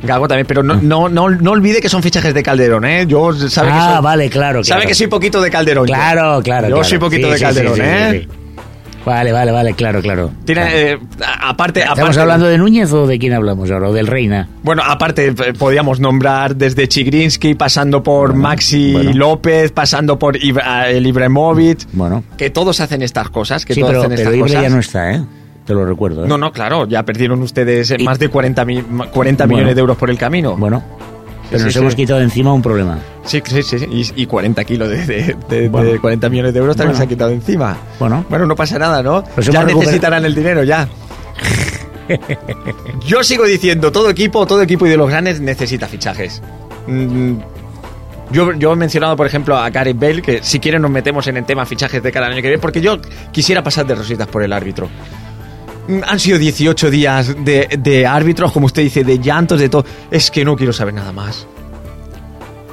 Gago 0.07 0.29
también, 0.29 0.47
pero 0.47 0.62
no, 0.62 0.77
no, 0.77 1.09
no, 1.09 1.29
no 1.31 1.51
olvide 1.53 1.81
que 1.81 1.88
son 1.88 2.03
fichajes 2.03 2.33
de 2.35 2.43
Calderón, 2.43 2.85
¿eh? 2.85 3.07
Yo 3.07 3.33
sabe 3.33 3.69
que 3.69 3.75
ah, 3.77 3.95
soy, 3.97 4.05
vale, 4.05 4.31
claro. 4.31 4.62
sabe 4.64 4.81
claro. 4.81 4.88
que 4.88 4.95
soy 4.95 5.07
poquito 5.09 5.40
de 5.40 5.51
Calderón. 5.51 5.87
Claro, 5.87 6.40
claro. 6.43 6.69
Yo 6.69 6.75
claro. 6.77 6.88
soy 6.88 6.99
poquito 6.99 7.29
Sí, 7.29 7.35
de 7.35 7.40
Calderón, 7.40 7.75
sí, 7.75 7.81
sí, 7.81 7.87
¿eh? 7.87 8.29
Vale, 9.05 9.33
vale, 9.33 9.53
vale, 9.53 9.75
claro, 9.75 10.01
claro. 10.01 10.31
Tiene, 10.47 10.62
Claro. 10.62 10.77
eh, 10.79 10.99
aparte, 11.43 11.81
¿Estamos 11.81 12.01
aparte- 12.01 12.21
hablando 12.21 12.47
de 12.47 12.57
Núñez 12.57 12.90
o 12.90 13.07
de 13.07 13.19
quién 13.19 13.35
hablamos 13.35 13.71
ahora? 13.71 13.90
¿O 13.90 13.93
del 13.93 14.07
Reina? 14.07 14.49
Bueno, 14.62 14.83
aparte, 14.83 15.27
eh, 15.27 15.53
podíamos 15.59 16.01
nombrar 16.01 16.57
desde 16.57 16.88
Chigrinsky, 16.88 17.55
pasando 17.55 18.03
por 18.03 18.31
Bueno, 18.31 18.43
Maxi 18.45 18.93
bueno. 18.95 19.12
López, 19.12 19.73
pasando 19.73 20.19
por 20.19 20.38
Ibra- 20.43 20.88
el 20.88 21.07
Ibrahimovic. 21.07 21.81
Bueno. 21.93 22.25
Que 22.38 22.49
todos 22.49 22.81
hacen 22.81 23.03
estas 23.03 23.29
cosas, 23.29 23.67
que 23.67 23.75
Sí, 23.75 23.81
todos 23.81 23.90
pero, 23.93 24.01
hacen 24.05 24.17
pero 24.17 24.23
estas 24.31 24.35
Ibra 24.37 24.47
cosas. 24.49 24.62
ya 24.62 24.71
no 24.71 24.81
está, 24.81 25.12
¿eh? 25.12 25.21
Te 25.66 25.72
lo 25.74 25.85
recuerdo, 25.87 26.24
¿eh? 26.24 26.29
No, 26.29 26.37
no, 26.37 26.53
claro, 26.53 26.87
ya 26.87 27.03
perdieron 27.05 27.40
ustedes 27.42 27.90
eh, 27.90 27.96
Y- 27.98 28.05
más 28.05 28.18
de 28.18 28.29
40, 28.29 28.64
mi- 28.64 28.83
40 28.83 29.44
Bueno. 29.44 29.57
millones 29.57 29.74
de 29.74 29.81
euros 29.81 29.96
por 29.96 30.11
el 30.11 30.18
camino. 30.18 30.57
Bueno, 30.57 30.83
pero 31.48 31.59
sí, 31.61 31.64
nos 31.64 31.72
sí. 31.72 31.79
hemos 31.79 31.94
quitado 31.94 32.18
de 32.18 32.24
encima 32.27 32.53
un 32.53 32.61
problema. 32.62 32.98
Sí, 33.24 33.42
sí, 33.44 33.62
sí. 33.62 33.77
Y, 33.90 34.22
y 34.22 34.27
40 34.27 34.62
kilos 34.64 34.88
de, 34.90 35.07
de- 35.07 35.37
de- 35.48 35.68
Bueno. 35.68 35.90
de 35.92 35.98
40 35.98 36.29
millones 36.29 36.53
de 36.53 36.61
euros 36.61 36.77
también 36.77 36.90
Bueno. 36.92 36.98
se 36.98 37.03
han 37.05 37.09
quitado 37.09 37.31
de 37.31 37.37
encima. 37.37 37.77
Bueno. 37.98 38.24
Bueno, 38.29 38.46
no 38.46 38.55
pasa 38.57 38.79
nada, 38.79 39.03
¿no? 39.03 39.24
Ya 39.40 39.64
necesitarán 39.64 40.24
el 40.24 40.35
dinero, 40.35 40.62
ya. 40.64 40.87
Yo 43.07 43.22
sigo 43.24 43.44
diciendo, 43.44 43.90
todo 43.92 44.11
equipo, 44.11 44.46
todo 44.46 44.62
equipo 44.62 44.87
y 44.87 44.90
de 44.90 44.96
los 44.96 45.09
grandes 45.09 45.40
necesita 45.40 45.87
fichajes. 45.87 46.42
Mm, 46.87 47.37
Yo, 48.31 48.53
yo 48.55 48.72
he 48.72 48.77
mencionado, 48.77 49.16
por 49.16 49.27
ejemplo, 49.27 49.57
a 49.57 49.68
Gareth 49.70 49.98
Bale, 49.98 50.22
que 50.22 50.42
si 50.42 50.59
quieren 50.59 50.83
nos 50.83 50.90
metemos 50.90 51.27
en 51.29 51.37
el 51.37 51.44
tema 51.44 51.64
fichajes 51.66 52.03
de 52.03 52.11
cada 52.11 52.27
año 52.27 52.37
que 52.37 52.42
viene, 52.48 52.59
porque 52.59 52.81
yo 52.81 52.98
quisiera 53.33 53.62
pasar 53.62 53.87
de 53.87 53.94
rositas 53.94 54.27
por 54.29 54.42
el 54.42 54.53
árbitro. 54.53 54.88
Mm, 55.88 56.01
Han 56.07 56.18
sido 56.20 56.38
18 56.38 56.90
días 56.90 57.35
de, 57.44 57.68
de 57.79 58.07
árbitros, 58.07 58.53
como 58.53 58.66
usted 58.66 58.83
dice, 58.83 59.05
de 59.05 59.18
llantos, 59.18 59.59
de 59.61 59.68
todo. 59.68 59.85
Es 60.11 60.31
que 60.31 60.44
no 60.44 60.57
quiero 60.57 60.73
saber 60.73 60.94
nada 60.94 61.12
más. 61.12 61.47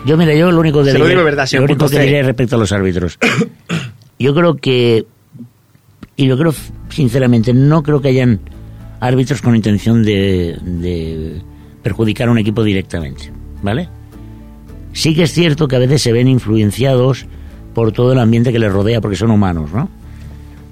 Yo, 0.06 0.17
mira, 0.17 0.34
yo 0.34 0.52
lo 0.52 0.60
único 0.60 0.84
que 0.84 0.91
Se 0.91 0.97
lo 0.97 1.06
diré- 1.06 1.10
digo 1.15 1.24
verdad, 1.24 1.47
lo 1.54 1.63
único 1.63 1.88
que 1.88 2.00
diré 2.00 2.24
respecto 2.24 2.56
a 2.56 2.60
los 2.60 2.71
árbitros. 2.71 3.19
Yo 4.17 4.34
creo 4.34 4.56
que, 4.56 5.06
y 6.15 6.26
lo 6.26 6.38
creo 6.38 6.54
sinceramente, 6.89 7.54
no 7.54 7.84
creo 7.84 8.02
que 8.02 8.08
hayan 8.10 8.39
árbitros 9.00 9.41
con 9.41 9.56
intención 9.56 10.04
de, 10.04 10.58
de 10.63 11.41
perjudicar 11.84 12.28
a 12.30 12.32
un 12.32 12.38
equipo 12.39 12.63
directamente, 12.63 13.32
¿vale? 13.62 13.89
Sí 14.93 15.15
que 15.15 15.24
es 15.24 15.34
cierto 15.34 15.67
que 15.67 15.76
a 15.76 15.80
veces 15.80 16.02
se 16.02 16.12
ven 16.12 16.28
influenciados 16.28 17.26
por 17.74 17.91
todo 17.91 18.12
el 18.13 18.19
ambiente 18.19 18.52
que 18.52 18.60
les 18.60 18.71
rodea, 18.71 19.02
porque 19.02 19.15
son 19.17 19.32
humanos, 19.32 19.71
¿no? 19.71 19.89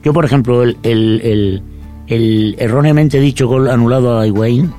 Yo, 0.04 0.12
por 0.13 0.25
ejemplo, 0.25 0.63
el, 0.63 0.78
el, 0.84 1.21
el, 1.23 1.62
el 2.10 2.56
erróneamente 2.60 3.19
dicho 3.19 3.48
gol 3.48 3.69
anulado 3.69 4.19
a 4.19 4.28
Higuaín 4.28 4.74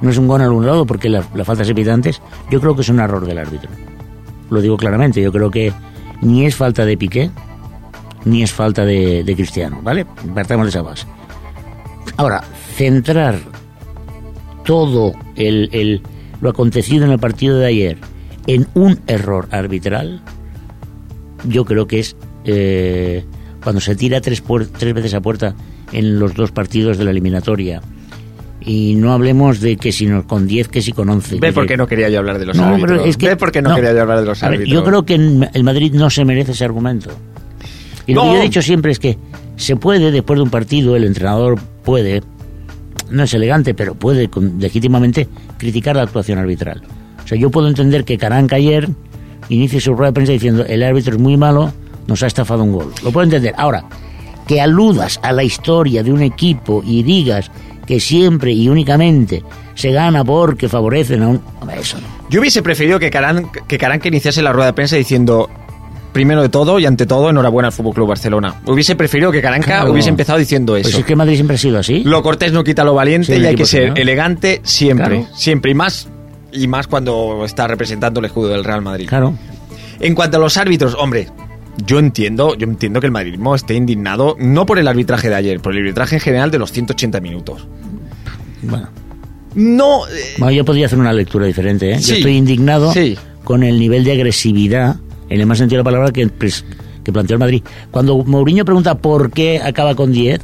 no 0.00 0.08
es 0.10 0.16
un 0.16 0.26
gol 0.28 0.40
anulado 0.40 0.86
porque 0.86 1.08
la, 1.10 1.22
la 1.34 1.44
falta 1.44 1.64
se 1.64 1.74
pita 1.74 1.92
antes. 1.92 2.22
Yo 2.50 2.60
creo 2.60 2.74
que 2.74 2.80
es 2.82 2.88
un 2.88 3.00
error 3.00 3.26
del 3.26 3.38
árbitro. 3.38 3.68
Lo 4.48 4.60
digo 4.62 4.76
claramente. 4.78 5.20
Yo 5.20 5.30
creo 5.32 5.50
que 5.50 5.72
ni 6.22 6.46
es 6.46 6.56
falta 6.56 6.84
de 6.86 6.96
Piqué 6.96 7.30
ni 8.24 8.42
es 8.42 8.52
falta 8.52 8.84
de, 8.84 9.24
de 9.24 9.34
Cristiano, 9.34 9.80
¿vale? 9.82 10.06
Partamos 10.34 10.66
de 10.66 10.70
esa 10.70 10.82
base. 10.82 11.06
Ahora, 12.16 12.42
centrar 12.76 13.38
todo 14.64 15.12
el, 15.36 15.68
el- 15.72 16.02
lo 16.40 16.50
acontecido 16.50 17.04
en 17.04 17.12
el 17.12 17.18
partido 17.18 17.58
de 17.58 17.66
ayer 17.66 17.98
en 18.46 18.66
un 18.74 18.98
error 19.06 19.48
arbitral, 19.50 20.22
yo 21.44 21.64
creo 21.64 21.86
que 21.86 22.00
es 22.00 22.16
eh, 22.44 23.24
cuando 23.62 23.80
se 23.80 23.94
tira 23.96 24.20
tres, 24.20 24.42
tres 24.78 24.94
veces 24.94 25.14
a 25.14 25.20
puerta 25.20 25.54
en 25.92 26.18
los 26.18 26.34
dos 26.34 26.52
partidos 26.52 26.98
de 26.98 27.04
la 27.04 27.10
eliminatoria. 27.10 27.80
Y 28.62 28.94
no 28.96 29.12
hablemos 29.12 29.60
de 29.60 29.76
que 29.78 29.90
si 29.90 30.06
no 30.06 30.26
con 30.26 30.46
10, 30.46 30.68
que 30.68 30.82
si 30.82 30.92
con 30.92 31.08
11. 31.08 31.36
Ve 31.36 31.48
que 31.48 31.52
por 31.54 31.64
si- 31.64 31.68
qué 31.68 31.76
no 31.78 31.86
quería 31.86 32.08
yo 32.10 32.18
hablar 32.18 32.38
de 32.38 32.46
los 32.46 32.56
no, 32.56 32.64
árbitros. 32.66 33.06
es 33.06 33.16
que, 33.16 33.28
Ve 33.28 33.36
por 33.36 33.50
qué 33.52 33.62
no, 33.62 33.70
no. 33.70 33.74
quería 33.76 33.92
yo 33.94 34.02
hablar 34.02 34.20
de 34.20 34.26
los 34.26 34.40
ver, 34.40 34.48
árbitros. 34.52 34.68
yo 34.70 34.84
creo 34.84 35.04
que 35.06 35.14
el 35.14 35.64
Madrid 35.64 35.92
no 35.94 36.10
se 36.10 36.24
merece 36.26 36.52
ese 36.52 36.64
argumento. 36.66 37.10
Y 38.06 38.12
lo 38.14 38.24
No. 38.24 38.30
que 38.30 38.34
yo 38.36 38.40
he 38.40 38.44
dicho 38.44 38.60
siempre 38.62 38.92
es 38.92 38.98
que 38.98 39.16
se 39.56 39.76
puede, 39.76 40.10
después 40.10 40.38
de 40.38 40.42
un 40.42 40.50
partido, 40.50 40.94
el 40.96 41.04
entrenador 41.04 41.58
puede, 41.84 42.22
no 43.10 43.22
es 43.22 43.32
elegante, 43.32 43.72
pero 43.72 43.94
puede 43.94 44.28
con- 44.28 44.58
legítimamente 44.58 45.26
criticar 45.56 45.96
la 45.96 46.02
actuación 46.02 46.38
arbitral. 46.38 46.82
O 47.24 47.28
sea, 47.28 47.38
yo 47.38 47.50
puedo 47.50 47.66
entender 47.68 48.04
que 48.04 48.18
Caranca 48.18 48.56
ayer 48.56 48.88
inicie 49.48 49.80
su 49.80 49.94
rueda 49.94 50.10
de 50.10 50.14
prensa 50.14 50.32
diciendo 50.32 50.64
el 50.66 50.82
árbitro 50.82 51.14
es 51.14 51.20
muy 51.20 51.36
malo, 51.38 51.72
nos 52.10 52.22
ha 52.22 52.26
estafado 52.26 52.62
un 52.62 52.72
gol. 52.72 52.92
Lo 53.02 53.10
puedo 53.10 53.24
entender. 53.24 53.54
Ahora, 53.56 53.84
que 54.46 54.60
aludas 54.60 55.18
a 55.22 55.32
la 55.32 55.42
historia 55.44 56.02
de 56.02 56.12
un 56.12 56.22
equipo 56.22 56.82
y 56.84 57.02
digas 57.02 57.50
que 57.86 57.98
siempre 58.00 58.52
y 58.52 58.68
únicamente 58.68 59.42
se 59.74 59.90
gana 59.92 60.22
porque 60.24 60.68
favorecen 60.68 61.22
a 61.22 61.28
un... 61.28 61.40
Hombre, 61.60 61.80
Eso 61.80 61.98
no. 61.98 62.06
Yo 62.28 62.40
hubiese 62.40 62.62
preferido 62.62 62.98
que 62.98 63.10
Caran, 63.10 63.46
que 63.66 63.78
Caranca 63.78 64.08
iniciase 64.08 64.42
la 64.42 64.52
rueda 64.52 64.66
de 64.66 64.72
prensa 64.74 64.94
diciendo, 64.96 65.48
primero 66.12 66.42
de 66.42 66.48
todo 66.48 66.78
y 66.78 66.86
ante 66.86 67.06
todo, 67.06 67.30
enhorabuena 67.30 67.68
al 67.68 67.72
Fútbol 67.72 67.94
Club 67.94 68.08
Barcelona. 68.08 68.56
Hubiese 68.66 68.94
preferido 68.96 69.32
que 69.32 69.40
Caranca 69.40 69.66
Claro. 69.66 69.92
hubiese 69.92 70.08
empezado 70.10 70.38
diciendo 70.38 70.76
eso. 70.76 70.88
Pues 70.90 70.98
es 70.98 71.04
que 71.04 71.16
Madrid 71.16 71.34
siempre 71.36 71.54
ha 71.56 71.58
sido 71.58 71.78
así. 71.78 72.02
Lo 72.04 72.22
cortés 72.22 72.52
no 72.52 72.62
quita 72.62 72.84
lo 72.84 72.94
valiente 72.94 73.34
Sí, 73.34 73.40
y 73.42 73.46
hay 73.46 73.54
que 73.56 73.64
ser 73.64 73.88
¿no? 73.90 73.94
elegante 73.96 74.60
siempre, 74.64 75.20
Claro. 75.22 75.36
siempre 75.36 75.70
y 75.70 75.74
más 75.74 76.08
y 76.52 76.66
más 76.66 76.86
cuando 76.88 77.44
está 77.44 77.66
representando 77.68 78.18
el 78.20 78.26
escudo 78.26 78.48
del 78.48 78.64
Real 78.64 78.82
Madrid. 78.82 79.08
Claro. 79.08 79.34
En 80.00 80.14
cuanto 80.14 80.36
a 80.36 80.40
los 80.40 80.56
árbitros, 80.56 80.94
hombre, 80.98 81.28
yo 81.86 81.98
entiendo, 81.98 82.54
yo 82.56 82.66
entiendo 82.66 83.00
que 83.00 83.06
el 83.06 83.12
madridismo 83.12 83.54
esté 83.54 83.74
indignado 83.74 84.36
no 84.38 84.66
por 84.66 84.78
el 84.78 84.88
arbitraje 84.88 85.28
de 85.28 85.34
ayer, 85.34 85.60
por 85.60 85.72
el 85.72 85.78
arbitraje 85.80 86.16
en 86.16 86.20
general 86.20 86.50
de 86.50 86.58
los 86.58 86.72
180 86.72 87.20
minutos. 87.20 87.66
Bueno. 88.62 88.88
No, 89.54 90.06
eh, 90.06 90.34
Bueno, 90.38 90.52
yo 90.52 90.64
podría 90.64 90.86
hacer 90.86 90.98
una 90.98 91.12
lectura 91.12 91.46
diferente. 91.46 91.90
¿eh? 91.92 91.98
Sí, 92.00 92.10
Yo 92.10 92.16
estoy 92.18 92.36
indignado 92.36 92.92
sí. 92.92 93.16
con 93.44 93.62
el 93.62 93.78
nivel 93.80 94.04
de 94.04 94.12
agresividad, 94.12 94.96
en 95.28 95.40
el 95.40 95.46
más 95.46 95.58
sentido 95.58 95.78
de 95.78 95.84
la 95.84 95.90
palabra, 95.90 96.12
que, 96.12 96.26
pres- 96.28 96.64
que 97.02 97.12
planteó 97.12 97.34
el 97.34 97.40
Madrid. 97.40 97.62
Cuando 97.90 98.18
Mourinho 98.18 98.64
pregunta 98.64 98.96
por 98.98 99.30
qué 99.32 99.60
acaba 99.60 99.94
con 99.96 100.12
10, 100.12 100.40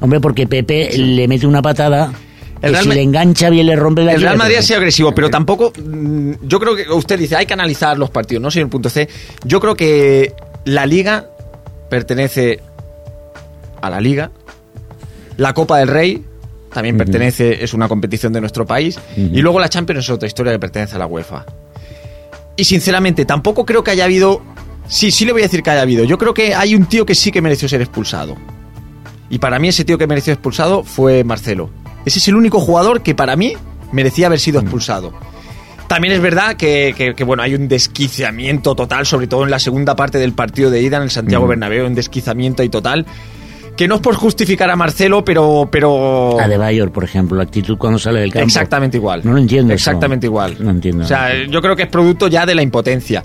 hombre, 0.00 0.20
porque 0.20 0.46
Pepe 0.46 0.96
le 0.96 1.26
mete 1.26 1.46
una 1.46 1.62
patada. 1.62 2.12
El 2.60 2.72
Real 2.72 2.84
si 2.84 2.90
le 2.90 3.02
engancha 3.02 3.50
bien 3.50 3.66
le 3.66 3.76
rompe 3.76 4.02
la 4.02 4.14
el 4.14 4.20
Real. 4.20 4.36
Madrid 4.36 4.56
ha 4.56 4.62
sido 4.62 4.78
agresivo, 4.78 5.14
pero 5.14 5.30
tampoco. 5.30 5.72
mm, 5.80 6.32
Yo 6.42 6.58
creo 6.58 6.74
que 6.76 6.90
usted 6.90 7.16
dice, 7.18 7.36
hay 7.36 7.46
que 7.46 7.54
analizar 7.54 7.96
los 7.98 8.10
partidos, 8.10 8.42
¿no? 8.42 8.50
Señor 8.50 8.68
punto 8.68 8.88
C. 8.90 9.08
Yo 9.44 9.60
creo 9.60 9.76
que 9.76 10.32
la 10.64 10.86
Liga 10.86 11.26
pertenece 11.88 12.60
a 13.80 13.90
la 13.90 14.00
Liga. 14.00 14.30
La 15.36 15.54
Copa 15.54 15.78
del 15.78 15.88
Rey 15.88 16.24
también 16.72 16.96
pertenece, 16.96 17.64
es 17.64 17.72
una 17.74 17.88
competición 17.88 18.32
de 18.32 18.40
nuestro 18.40 18.66
país. 18.66 18.98
Y 19.16 19.40
luego 19.40 19.60
la 19.60 19.68
Champions 19.68 20.04
es 20.04 20.10
otra 20.10 20.26
historia 20.26 20.52
que 20.52 20.58
pertenece 20.58 20.96
a 20.96 20.98
la 20.98 21.06
UEFA. 21.06 21.46
Y 22.56 22.64
sinceramente, 22.64 23.24
tampoco 23.24 23.64
creo 23.64 23.82
que 23.84 23.92
haya 23.92 24.04
habido. 24.04 24.42
Sí, 24.88 25.10
sí 25.10 25.24
le 25.24 25.32
voy 25.32 25.42
a 25.42 25.44
decir 25.44 25.62
que 25.62 25.70
haya 25.70 25.82
habido. 25.82 26.04
Yo 26.04 26.18
creo 26.18 26.34
que 26.34 26.54
hay 26.54 26.74
un 26.74 26.86
tío 26.86 27.06
que 27.06 27.14
sí 27.14 27.30
que 27.30 27.40
mereció 27.40 27.68
ser 27.68 27.80
expulsado. 27.80 28.36
Y 29.30 29.38
para 29.38 29.58
mí 29.58 29.68
ese 29.68 29.84
tío 29.84 29.98
que 29.98 30.06
mereció 30.06 30.32
expulsado 30.32 30.82
fue 30.82 31.24
Marcelo. 31.24 31.70
Ese 32.04 32.18
es 32.18 32.28
el 32.28 32.36
único 32.36 32.60
jugador 32.60 33.02
que 33.02 33.14
para 33.14 33.36
mí 33.36 33.54
merecía 33.92 34.26
haber 34.26 34.40
sido 34.40 34.60
expulsado. 34.60 35.12
También 35.88 36.14
es 36.14 36.20
verdad 36.20 36.54
que, 36.56 36.94
que- 36.96 37.14
que, 37.14 37.24
bueno, 37.24 37.42
hay 37.42 37.54
un 37.54 37.66
desquiciamiento 37.66 38.74
total, 38.74 39.06
sobre 39.06 39.26
todo 39.26 39.44
en 39.44 39.50
la 39.50 39.58
segunda 39.58 39.96
parte 39.96 40.18
del 40.18 40.32
partido 40.34 40.70
de 40.70 40.82
ida 40.82 40.98
en 40.98 41.04
el 41.04 41.10
Santiago 41.10 41.46
Mm. 41.46 41.48
Bernabéu, 41.48 41.86
un 41.86 41.94
desquiciamiento 41.94 42.62
ahí 42.62 42.68
total. 42.68 43.06
Que 43.76 43.86
no 43.88 43.94
es 43.94 44.00
por 44.00 44.14
justificar 44.16 44.68
a 44.70 44.76
Marcelo, 44.76 45.24
pero... 45.24 45.68
pero... 45.70 46.38
A 46.40 46.48
De 46.48 46.56
Bayor, 46.58 46.90
por 46.90 47.04
ejemplo, 47.04 47.36
la 47.36 47.44
actitud 47.44 47.78
cuando 47.78 47.98
sale 47.98 48.20
del 48.20 48.32
campo. 48.32 48.44
Exactamente 48.46 48.96
igual. 48.96 49.20
No 49.24 49.32
lo 49.32 49.38
entiendo. 49.38 49.72
eso. 49.72 49.90
Exactamente 49.90 50.26
igual. 50.26 50.56
No 50.58 50.70
entiendo. 50.70 51.04
O 51.04 51.06
sea, 51.06 51.32
yo 51.46 51.62
creo 51.62 51.76
que 51.76 51.84
es 51.84 51.88
producto 51.88 52.26
ya 52.26 52.44
de 52.44 52.56
la 52.56 52.62
impotencia. 52.62 53.22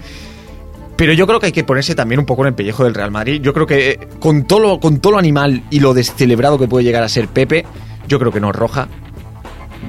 Pero 0.95 1.12
yo 1.13 1.26
creo 1.26 1.39
que 1.39 1.47
hay 1.47 1.52
que 1.52 1.63
ponerse 1.63 1.95
también 1.95 2.19
un 2.19 2.26
poco 2.28 2.43
en 2.43 2.49
el 2.49 2.54
pellejo 2.54 2.84
del 2.84 2.93
Real 2.93 3.10
Madrid. 3.10 3.41
Yo 3.41 3.52
creo 3.52 3.65
que 3.65 3.89
eh, 3.89 3.99
con 4.19 4.43
todo 4.45 4.60
lo, 4.60 4.80
con 4.80 4.99
todo 4.99 5.13
lo 5.13 5.17
animal 5.19 5.63
y 5.71 5.80
lo 5.80 5.95
descelebrado 5.95 6.60
que 6.60 6.67
puede 6.67 6.86
llegar 6.86 7.02
a 7.04 7.10
ser 7.10 7.28
Pepe, 7.30 7.65
yo 8.08 8.19
creo 8.19 8.32
que 8.32 8.39
no 8.39 8.52
es 8.52 8.56
roja. 8.56 8.88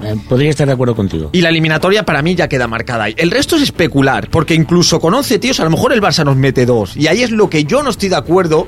Eh, 0.02 0.16
podría 0.28 0.50
estar 0.50 0.66
de 0.66 0.72
acuerdo 0.72 0.94
contigo. 0.94 1.30
Y 1.33 1.40
la 1.40 1.48
eliminatoria 1.48 2.04
para 2.04 2.20
mí 2.22 2.35
ya 2.35 2.48
queda 2.48 2.66
marcada 2.66 3.04
ahí. 3.04 3.14
El 3.16 3.30
resto 3.30 3.57
es 3.57 3.62
especular, 3.62 4.28
porque 4.30 4.54
incluso 4.54 5.00
con 5.00 5.14
11 5.14 5.38
tíos 5.38 5.61
a 5.61 5.64
lo 5.64 5.70
mejor 5.70 5.92
el 5.92 6.00
Barça 6.02 6.24
nos 6.24 6.37
mete 6.37 6.66
dos. 6.66 6.96
Y 6.96 7.07
ahí 7.07 7.22
es 7.22 7.30
lo 7.30 7.48
que 7.48 7.64
yo 7.64 7.83
no 7.83 7.90
estoy 7.90 8.09
de 8.09 8.16
acuerdo 8.16 8.66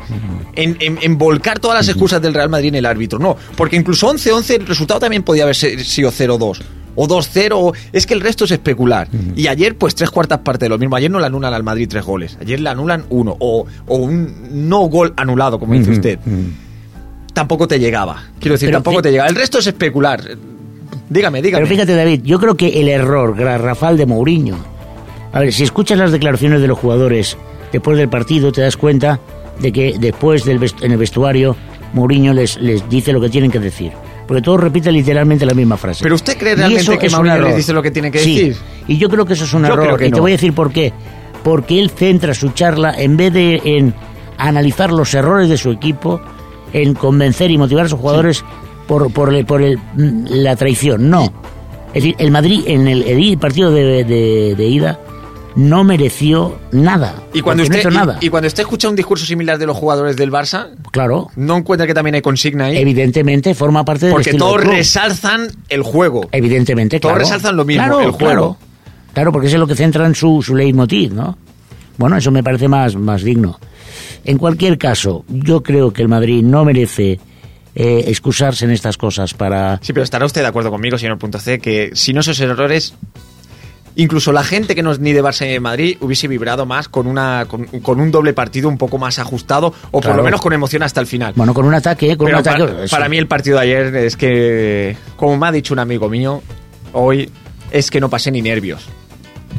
en, 0.55 0.77
en- 0.81 0.99
en 1.03 1.19
volcar 1.19 1.59
todas 1.59 1.77
las 1.77 1.89
excusas 1.89 2.23
del 2.23 2.33
Real 2.35 2.49
Madrid 2.49 2.69
en 2.69 2.77
el 2.77 2.87
árbitro. 2.87 3.19
No, 3.19 3.37
porque 3.57 3.77
incluso 3.77 4.11
11-11 4.13 4.55
el 4.61 4.67
resultado 4.67 5.01
también 5.01 5.23
podía 5.23 5.43
haber 5.43 5.57
sido 5.57 6.11
0-2. 6.11 6.63
O 6.99 7.07
2-0, 7.07 7.51
o- 7.55 7.73
es 7.93 8.07
que 8.07 8.15
el 8.15 8.23
resto 8.23 8.47
es 8.47 8.53
especular. 8.53 9.07
Y 9.37 9.49
ayer, 9.49 9.77
pues 9.77 9.95
tres 9.95 10.09
cuartas 10.11 10.39
partes 10.39 10.61
de 10.67 10.71
lo 10.71 10.79
mismo. 10.79 10.97
Ayer 10.97 11.11
no 11.11 11.21
le 11.21 11.27
anulan 11.27 11.53
al 11.53 11.63
Madrid 11.63 11.87
tres 11.91 12.05
goles. 12.05 12.39
Ayer 12.41 12.59
le 12.61 12.71
anulan 12.71 13.05
uno. 13.11 13.37
O, 13.39 13.67
o 13.87 13.97
un 13.97 14.69
no 14.69 14.81
gol 14.87 15.13
anulado, 15.19 15.59
como 15.59 15.75
dice 15.75 15.91
usted. 15.91 16.19
Tampoco 17.35 17.69
te 17.69 17.79
llegaba. 17.79 18.23
Quiero 18.41 18.55
decir, 18.55 18.69
Pero 18.69 18.79
tampoco 18.79 19.03
te 19.03 19.11
llegaba. 19.11 19.29
El 19.29 19.35
resto 19.37 19.59
es 19.59 19.67
especular. 19.67 20.23
Dígame, 21.09 21.41
dígame. 21.43 21.65
Pero 21.65 21.75
fíjate, 21.75 21.95
David, 21.95 22.21
yo 22.25 22.39
creo 22.39 22.55
que 22.57 22.81
el 22.81 22.89
error 22.89 23.37
garrafal 23.37 23.97
de 23.97 24.07
Mourinho. 24.07 24.57
A 25.33 25.41
ver, 25.41 25.53
si 25.53 25.63
escuchas 25.65 25.99
las 25.99 26.13
declaraciones 26.13 26.61
de 26.61 26.67
los 26.69 26.79
jugadores 26.79 27.37
después 27.73 27.99
del 27.99 28.09
partido, 28.09 28.53
te 28.53 28.61
das 28.63 28.77
cuenta 28.77 29.21
de 29.61 29.73
que 29.73 29.95
después 29.99 30.45
del 30.45 30.61
en 30.83 30.93
el 30.93 30.99
vestuario, 30.99 31.57
Mourinho 31.93 32.33
les, 32.33 32.57
les 32.61 32.89
dice 32.89 33.13
lo 33.13 33.21
que 33.21 33.29
tienen 33.29 33.51
que 33.51 33.59
decir. 33.61 33.93
Porque 34.27 34.43
todos 34.43 34.61
repiten 34.61 34.93
literalmente 34.95 35.47
la 35.47 35.55
misma 35.55 35.77
frase. 35.77 36.03
¿Pero 36.03 36.17
usted 36.17 36.37
cree 36.37 36.57
realmente 36.57 36.83
eso 36.83 36.99
que 36.99 37.07
es 37.07 37.13
un 37.13 37.19
Mourinho 37.19 37.37
les 37.37 37.45
error. 37.47 37.57
dice 37.57 37.73
lo 37.73 37.83
que 37.83 37.91
tiene 37.93 38.11
que 38.11 38.19
Sí, 38.19 38.35
decir? 38.49 38.57
Y 38.89 38.99
yo 38.99 39.09
creo 39.09 39.25
que 39.25 39.35
eso 39.35 39.45
es 39.45 39.53
un 39.55 39.63
Yo 39.65 39.73
error. 39.75 39.97
que 39.99 40.09
y 40.09 40.11
te 40.11 40.21
voy 40.21 40.33
a 40.33 40.35
decir 40.35 40.53
por 40.53 40.73
qué. 40.73 40.93
Porque 41.45 41.79
él 41.79 41.91
centra 41.91 42.35
su 42.35 42.49
charla, 42.51 42.93
en 43.01 43.17
vez 43.17 43.33
de 43.33 43.61
en 43.65 43.95
analizar 44.39 44.91
los 44.91 45.15
errores 45.15 45.49
de 45.49 45.57
su 45.57 45.71
equipo, 45.71 46.21
en 46.73 46.95
convencer 46.95 47.51
y 47.53 47.59
motivar 47.59 47.87
a 47.87 47.89
sus 47.89 48.01
jugadores 48.01 48.45
por, 48.87 49.13
por, 49.13 49.35
el- 49.35 49.45
por 49.47 49.63
el- 49.63 49.79
mm, 49.79 50.27
la 50.31 50.57
traición. 50.57 51.11
No. 51.11 51.33
Es 51.89 52.03
decir, 52.03 52.15
el 52.19 52.31
Madrid 52.31 52.63
en 52.67 52.89
el, 52.89 53.03
el 53.03 53.39
partido 53.39 53.71
de, 53.71 54.05
de- 54.05 54.55
de 54.55 54.67
ida 54.67 55.01
no 55.55 55.85
mereció 55.85 56.59
nada. 56.73 57.15
Y 57.33 57.41
cuando, 57.41 57.65
no 57.65 57.71
usted, 57.75 57.91
y- 57.91 57.95
nada. 57.95 58.19
y 58.21 58.29
cuando 58.29 58.47
usted 58.47 58.63
escucha 58.65 58.91
un 58.91 58.97
discurso 58.97 59.25
similar 59.25 59.59
de 59.59 59.65
los 59.65 59.75
jugadores 59.77 60.15
del 60.17 60.31
Barça, 60.31 60.69
claro, 60.91 61.29
¿no 61.37 61.57
encuentra 61.57 61.87
que 61.87 61.95
también 61.95 62.15
hay 62.17 62.21
consigna 62.21 62.67
ahí? 62.67 62.77
evidentemente 62.77 63.55
forma 63.55 63.83
parte 63.83 64.07
del 64.07 64.15
Porque 64.15 64.35
todos 64.35 64.59
del 64.61 64.69
resalzan 64.69 65.49
el 65.71 65.83
juego. 65.83 66.29
Evidentemente, 66.33 67.01
Todos 67.01 67.15
claro. 67.15 67.25
resalzan 67.25 67.57
lo 67.57 67.65
mismo, 67.65 67.85
Claro, 67.85 68.01
el 68.01 68.11
juego. 68.11 68.19
Claro, 68.19 68.57
Claro, 69.15 69.33
porque 69.33 69.47
eso 69.47 69.57
es 69.57 69.61
lo 69.61 69.67
que 69.67 69.77
centran 69.77 70.15
su, 70.15 70.43
su 70.43 70.55
leitmotiv, 70.55 71.15
¿no? 71.15 71.39
Bueno, 71.97 72.19
eso 72.19 72.31
me 72.31 72.43
parece 72.43 72.69
más, 72.69 72.95
más 72.97 73.23
digno. 73.23 73.59
En 74.27 74.37
cualquier 74.37 74.77
caso, 74.77 75.25
yo 75.29 75.63
creo 75.63 75.91
que 75.91 76.03
el 76.03 76.09
Madrid 76.09 76.43
no 76.43 76.67
merece 76.67 77.19
eh, 77.77 78.05
excusarse 78.09 78.65
en 78.65 78.71
estas 78.71 78.97
cosas 78.97 79.35
para... 79.35 79.79
Sí, 79.83 79.93
pero 79.93 80.03
estará 80.03 80.25
usted 80.25 80.41
de 80.41 80.47
acuerdo 80.47 80.71
conmigo, 80.71 80.97
señor 80.97 81.19
Punto 81.19 81.39
C, 81.39 81.59
que 81.59 81.91
si 81.93 82.15
no 82.15 82.21
esos 82.21 82.41
errores, 82.41 82.95
incluso 83.97 84.33
la 84.33 84.43
gente 84.43 84.75
que 84.75 84.83
no 84.83 84.93
es 84.93 84.99
ni 84.99 85.13
de 85.13 85.23
Barça 85.23 85.45
ni 85.45 85.53
de 85.53 85.61
Madrid 85.61 85.99
hubiese 86.01 86.27
vibrado 86.27 86.65
más 86.65 86.89
con, 86.89 87.07
una, 87.07 87.45
con, 87.47 87.67
con 87.67 88.01
un 88.01 88.11
doble 88.11 88.33
partido 88.33 88.71
un 88.71 88.79
poco 88.79 88.97
más 88.97 89.19
ajustado 89.19 89.75
o 89.91 90.01
por 90.01 90.17
lo 90.17 90.23
menos 90.23 90.41
con 90.41 90.55
emoción 90.55 90.83
hasta 90.83 91.03
el 91.03 91.07
final. 91.07 91.35
Bueno, 91.37 91.53
con 91.53 91.67
un 91.67 91.75
ataque, 91.75 92.17
con 92.17 92.25
Pero 92.25 92.39
un 92.39 92.49
ataque... 92.49 92.89
para 92.91 93.11
mí 93.11 93.19
el 93.19 93.27
partido 93.27 93.59
de 93.59 93.65
ayer 93.65 93.95
es 93.97 94.17
que, 94.17 94.97
como 95.17 95.37
me 95.37 95.47
ha 95.47 95.53
dicho 95.53 95.75
un 95.75 95.81
amigo 95.81 96.09
mío, 96.09 96.43
hoy 96.95 97.31
es 97.71 97.91
que 97.91 98.01
no 98.01 98.09
pasé 98.09 98.31
ni 98.31 98.41
nervios. 98.41 98.87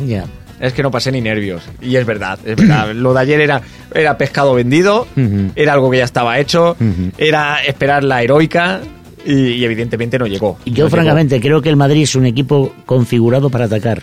Ya. 0.07 0.25
Es 0.59 0.73
que 0.73 0.81
no 0.81 0.89
pasé 0.89 1.11
ni 1.11 1.21
nervios. 1.21 1.63
Y 1.81 1.95
es 1.95 2.05
verdad, 2.05 2.39
es 2.43 2.55
verdad. 2.55 2.91
Lo 2.95 3.13
de 3.13 3.19
ayer 3.19 3.41
era, 3.41 3.61
era 3.93 4.17
pescado 4.17 4.53
vendido, 4.53 5.07
era 5.55 5.73
algo 5.73 5.89
que 5.91 5.97
ya 5.97 6.05
estaba 6.05 6.39
hecho, 6.39 6.75
era 7.17 7.63
esperar 7.63 8.03
la 8.03 8.21
heroica 8.23 8.81
y, 9.25 9.33
y 9.33 9.65
evidentemente 9.65 10.17
no 10.17 10.25
llegó. 10.25 10.57
Y 10.65 10.71
Yo, 10.71 10.85
No 10.85 10.89
francamente, 10.89 11.39
creo 11.39 11.61
que 11.61 11.69
el 11.69 11.75
Madrid 11.75 12.03
es 12.03 12.15
un 12.15 12.25
equipo 12.25 12.73
configurado 12.85 13.49
para 13.49 13.65
atacar. 13.65 14.01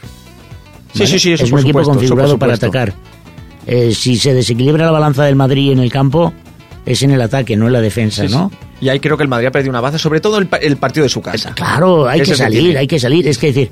Sí, 0.92 1.06
sí, 1.06 1.18
sí, 1.18 1.32
eso 1.32 1.44
es 1.44 1.50
un 1.52 1.58
equipo 1.58 1.80
supuesto, 1.80 1.92
configurado 1.92 2.38
para 2.38 2.54
atacar. 2.54 2.92
Eh, 3.66 3.92
si 3.92 4.16
se 4.16 4.32
desequilibra 4.34 4.84
la 4.84 4.92
balanza 4.92 5.24
del 5.24 5.34
Madrid 5.34 5.72
en 5.72 5.80
el 5.80 5.90
campo, 5.90 6.32
es 6.86 7.02
en 7.02 7.10
el 7.10 7.20
ataque, 7.20 7.56
no 7.56 7.66
en 7.66 7.72
la 7.72 7.80
defensa. 7.80 8.24
¿no? 8.24 8.52
Y 8.80 8.90
ahí 8.90 9.00
creo 9.00 9.16
que 9.16 9.22
el 9.22 9.28
Madrid 9.28 9.48
ha 9.48 9.50
perdido 9.50 9.70
una 9.70 9.80
baza, 9.80 9.98
sobre 9.98 10.20
todo 10.20 10.38
el, 10.38 10.48
el 10.60 10.76
partido 10.76 11.04
de 11.04 11.08
su 11.08 11.20
casa. 11.20 11.52
Claro, 11.54 12.06
hay 12.06 12.20
Ese 12.20 12.32
que 12.32 12.36
salir, 12.36 12.78
hay 12.78 12.86
que 12.86 13.00
salir. 13.00 13.26
Es 13.26 13.38
que 13.38 13.48
decir, 13.48 13.70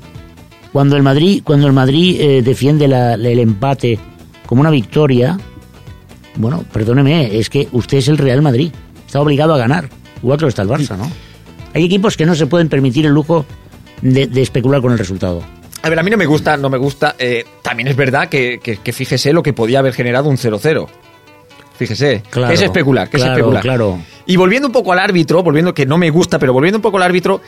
cuando 0.73 0.97
el 0.97 1.03
Madrid, 1.03 1.41
cuando 1.45 1.67
el 1.67 1.73
Madrid 1.73 2.19
eh, 2.19 2.41
defiende 2.41 2.87
la- 2.89 3.13
el 3.13 3.39
empate 3.39 3.97
como 4.45 4.59
una 4.61 4.71
victoria, 4.71 5.37
bueno, 6.35 6.65
perdóneme, 6.73 7.37
es 7.37 7.49
que 7.49 7.67
usted 7.71 7.99
es 7.99 8.07
el 8.09 8.17
Real 8.17 8.41
Madrid. 8.41 8.71
Está 9.05 9.21
obligado 9.21 9.53
a 9.53 9.57
ganar, 9.57 9.87
igual 10.21 10.37
que 10.37 10.43
lo 10.45 10.49
está 10.49 10.63
el 10.63 10.67
Barça, 10.69 10.97
¿no? 10.97 11.09
Hay 11.73 11.85
equipos 11.85 12.17
que 12.17 12.25
no 12.25 12.35
se 12.35 12.47
pueden 12.47 12.67
permitir 12.69 13.05
el 13.05 13.11
lujo 13.13 13.45
de, 14.01 14.27
de 14.27 14.41
especular 14.41 14.81
con 14.81 14.91
el 14.91 14.97
resultado. 14.97 15.41
A 15.83 15.89
ver, 15.89 15.99
a 15.99 16.03
mí 16.03 16.09
no 16.09 16.17
me 16.17 16.25
gusta, 16.25 16.57
no 16.57 16.69
me 16.69 16.77
gusta. 16.77 17.15
eh, 17.19 17.45
también 17.61 17.87
es 17.87 17.95
verdad 17.95 18.27
que, 18.29 18.59
que- 18.61 18.77
que 18.77 18.93
fíjese 18.93 19.31
lo 19.33 19.43
que 19.43 19.53
podía 19.53 19.79
haber 19.79 19.93
generado 19.93 20.29
un 20.29 20.37
0-0. 20.37 20.87
Fíjese, 21.77 22.21
Claro, 22.29 22.49
que 22.49 22.53
es 22.55 22.61
especular, 22.61 23.09
que 23.09 23.17
claro, 23.17 23.31
es 23.31 23.37
especular. 23.37 23.61
claro. 23.63 23.99
Y 24.25 24.35
volviendo 24.37 24.67
un 24.67 24.71
poco 24.71 24.93
al 24.93 24.99
árbitro, 24.99 25.41
volviendo 25.43 25.73
que 25.73 25.85
no 25.85 25.97
me 25.97 26.09
gusta, 26.11 26.37
pero 26.39 26.53
volviendo 26.53 26.77
un 26.77 26.81
poco 26.83 26.97
al 26.97 27.03
árbitro, 27.03 27.41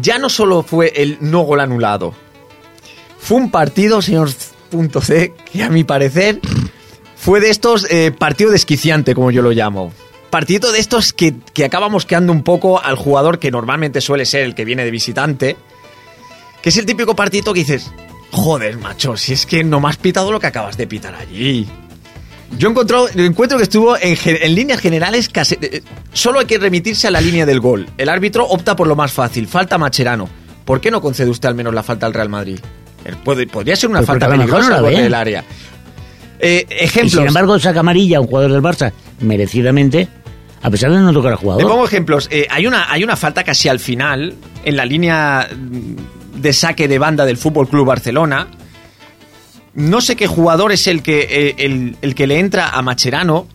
ya 0.00 0.18
no 0.18 0.28
solo 0.28 0.62
fue 0.62 0.92
el 0.96 1.18
no 1.20 1.40
gol 1.42 1.60
anulado. 1.60 2.14
Fue 3.18 3.36
un 3.36 3.50
partido, 3.50 4.00
señor 4.00 4.30
C, 4.30 5.34
que 5.52 5.62
a 5.62 5.70
mi 5.70 5.84
parecer 5.84 6.40
fue 7.16 7.40
de 7.40 7.50
estos 7.50 7.86
eh, 7.90 8.12
partido 8.16 8.50
desquiciante, 8.50 9.14
como 9.14 9.30
yo 9.30 9.42
lo 9.42 9.50
llamo. 9.50 9.92
Partido 10.30 10.72
de 10.72 10.78
estos 10.78 11.12
que, 11.12 11.34
que 11.52 11.64
acaba 11.64 11.88
mosqueando 11.88 12.32
un 12.32 12.42
poco 12.42 12.82
al 12.82 12.96
jugador 12.96 13.38
que 13.38 13.50
normalmente 13.50 14.00
suele 14.00 14.26
ser 14.26 14.44
el 14.44 14.54
que 14.54 14.64
viene 14.64 14.84
de 14.84 14.90
visitante. 14.90 15.56
Que 16.62 16.68
es 16.68 16.76
el 16.76 16.86
típico 16.86 17.16
partido 17.16 17.52
que 17.52 17.60
dices, 17.60 17.90
joder, 18.30 18.76
macho, 18.78 19.16
si 19.16 19.32
es 19.32 19.46
que 19.46 19.64
no 19.64 19.80
me 19.80 19.88
has 19.88 19.96
pitado 19.96 20.30
lo 20.30 20.40
que 20.40 20.46
acabas 20.46 20.76
de 20.76 20.86
pitar 20.86 21.14
allí. 21.14 21.66
Yo 22.56 22.70
encontró, 22.70 23.08
encuentro 23.08 23.58
que 23.58 23.64
estuvo 23.64 23.96
en, 23.96 24.16
en 24.24 24.54
líneas 24.54 24.80
generales 24.80 25.28
casi, 25.28 25.56
eh, 25.60 25.82
solo 26.12 26.40
hay 26.40 26.46
que 26.46 26.58
remitirse 26.58 27.06
a 27.08 27.10
la 27.10 27.20
línea 27.20 27.44
del 27.44 27.60
gol. 27.60 27.88
El 27.98 28.08
árbitro 28.08 28.46
opta 28.46 28.74
por 28.74 28.86
lo 28.86 28.96
más 28.96 29.12
fácil, 29.12 29.46
falta 29.46 29.76
Macherano. 29.76 30.28
¿Por 30.64 30.80
qué 30.80 30.90
no 30.90 31.00
concede 31.00 31.30
usted 31.30 31.48
al 31.48 31.54
menos 31.54 31.74
la 31.74 31.82
falta 31.82 32.06
al 32.06 32.14
Real 32.14 32.28
Madrid? 32.28 32.58
Eh, 33.08 33.46
podría 33.46 33.76
ser 33.76 33.90
una 33.90 34.02
falta 34.02 34.28
peligrosa 34.28 34.80
no 34.80 34.86
del 34.86 35.14
área. 35.14 35.44
Eh, 36.40 36.66
Y 37.04 37.08
sin 37.10 37.26
embargo, 37.26 37.58
saca 37.58 37.80
amarilla 37.80 38.18
a 38.18 38.20
un 38.20 38.26
jugador 38.28 38.52
del 38.52 38.62
Barça, 38.62 38.92
merecidamente, 39.20 40.08
a 40.62 40.70
pesar 40.70 40.90
de 40.92 40.98
no 40.98 41.12
tocar 41.12 41.32
al 41.32 41.38
Le 41.38 41.42
jugador. 41.42 41.62
pongo 41.68 41.84
ejemplos. 41.84 42.28
Eh, 42.30 42.46
hay, 42.50 42.66
una, 42.66 42.90
hay 42.92 43.02
una 43.04 43.16
falta 43.16 43.42
casi 43.44 43.68
al 43.68 43.80
final, 43.80 44.34
en 44.64 44.76
la 44.76 44.84
línea 44.84 45.48
de 46.34 46.52
saque 46.52 46.86
de 46.86 46.98
banda 46.98 47.24
del 47.24 47.36
Fútbol 47.36 47.68
Club 47.68 47.86
Barcelona. 47.86 48.46
No 49.74 50.00
sé 50.00 50.16
qué 50.16 50.26
jugador 50.26 50.72
es 50.72 50.86
el 50.86 51.02
que, 51.02 51.26
eh, 51.30 51.54
el, 51.58 51.96
el 52.02 52.14
que 52.14 52.26
le 52.26 52.38
entra 52.38 52.70
a 52.70 52.82
Macherano. 52.82 53.46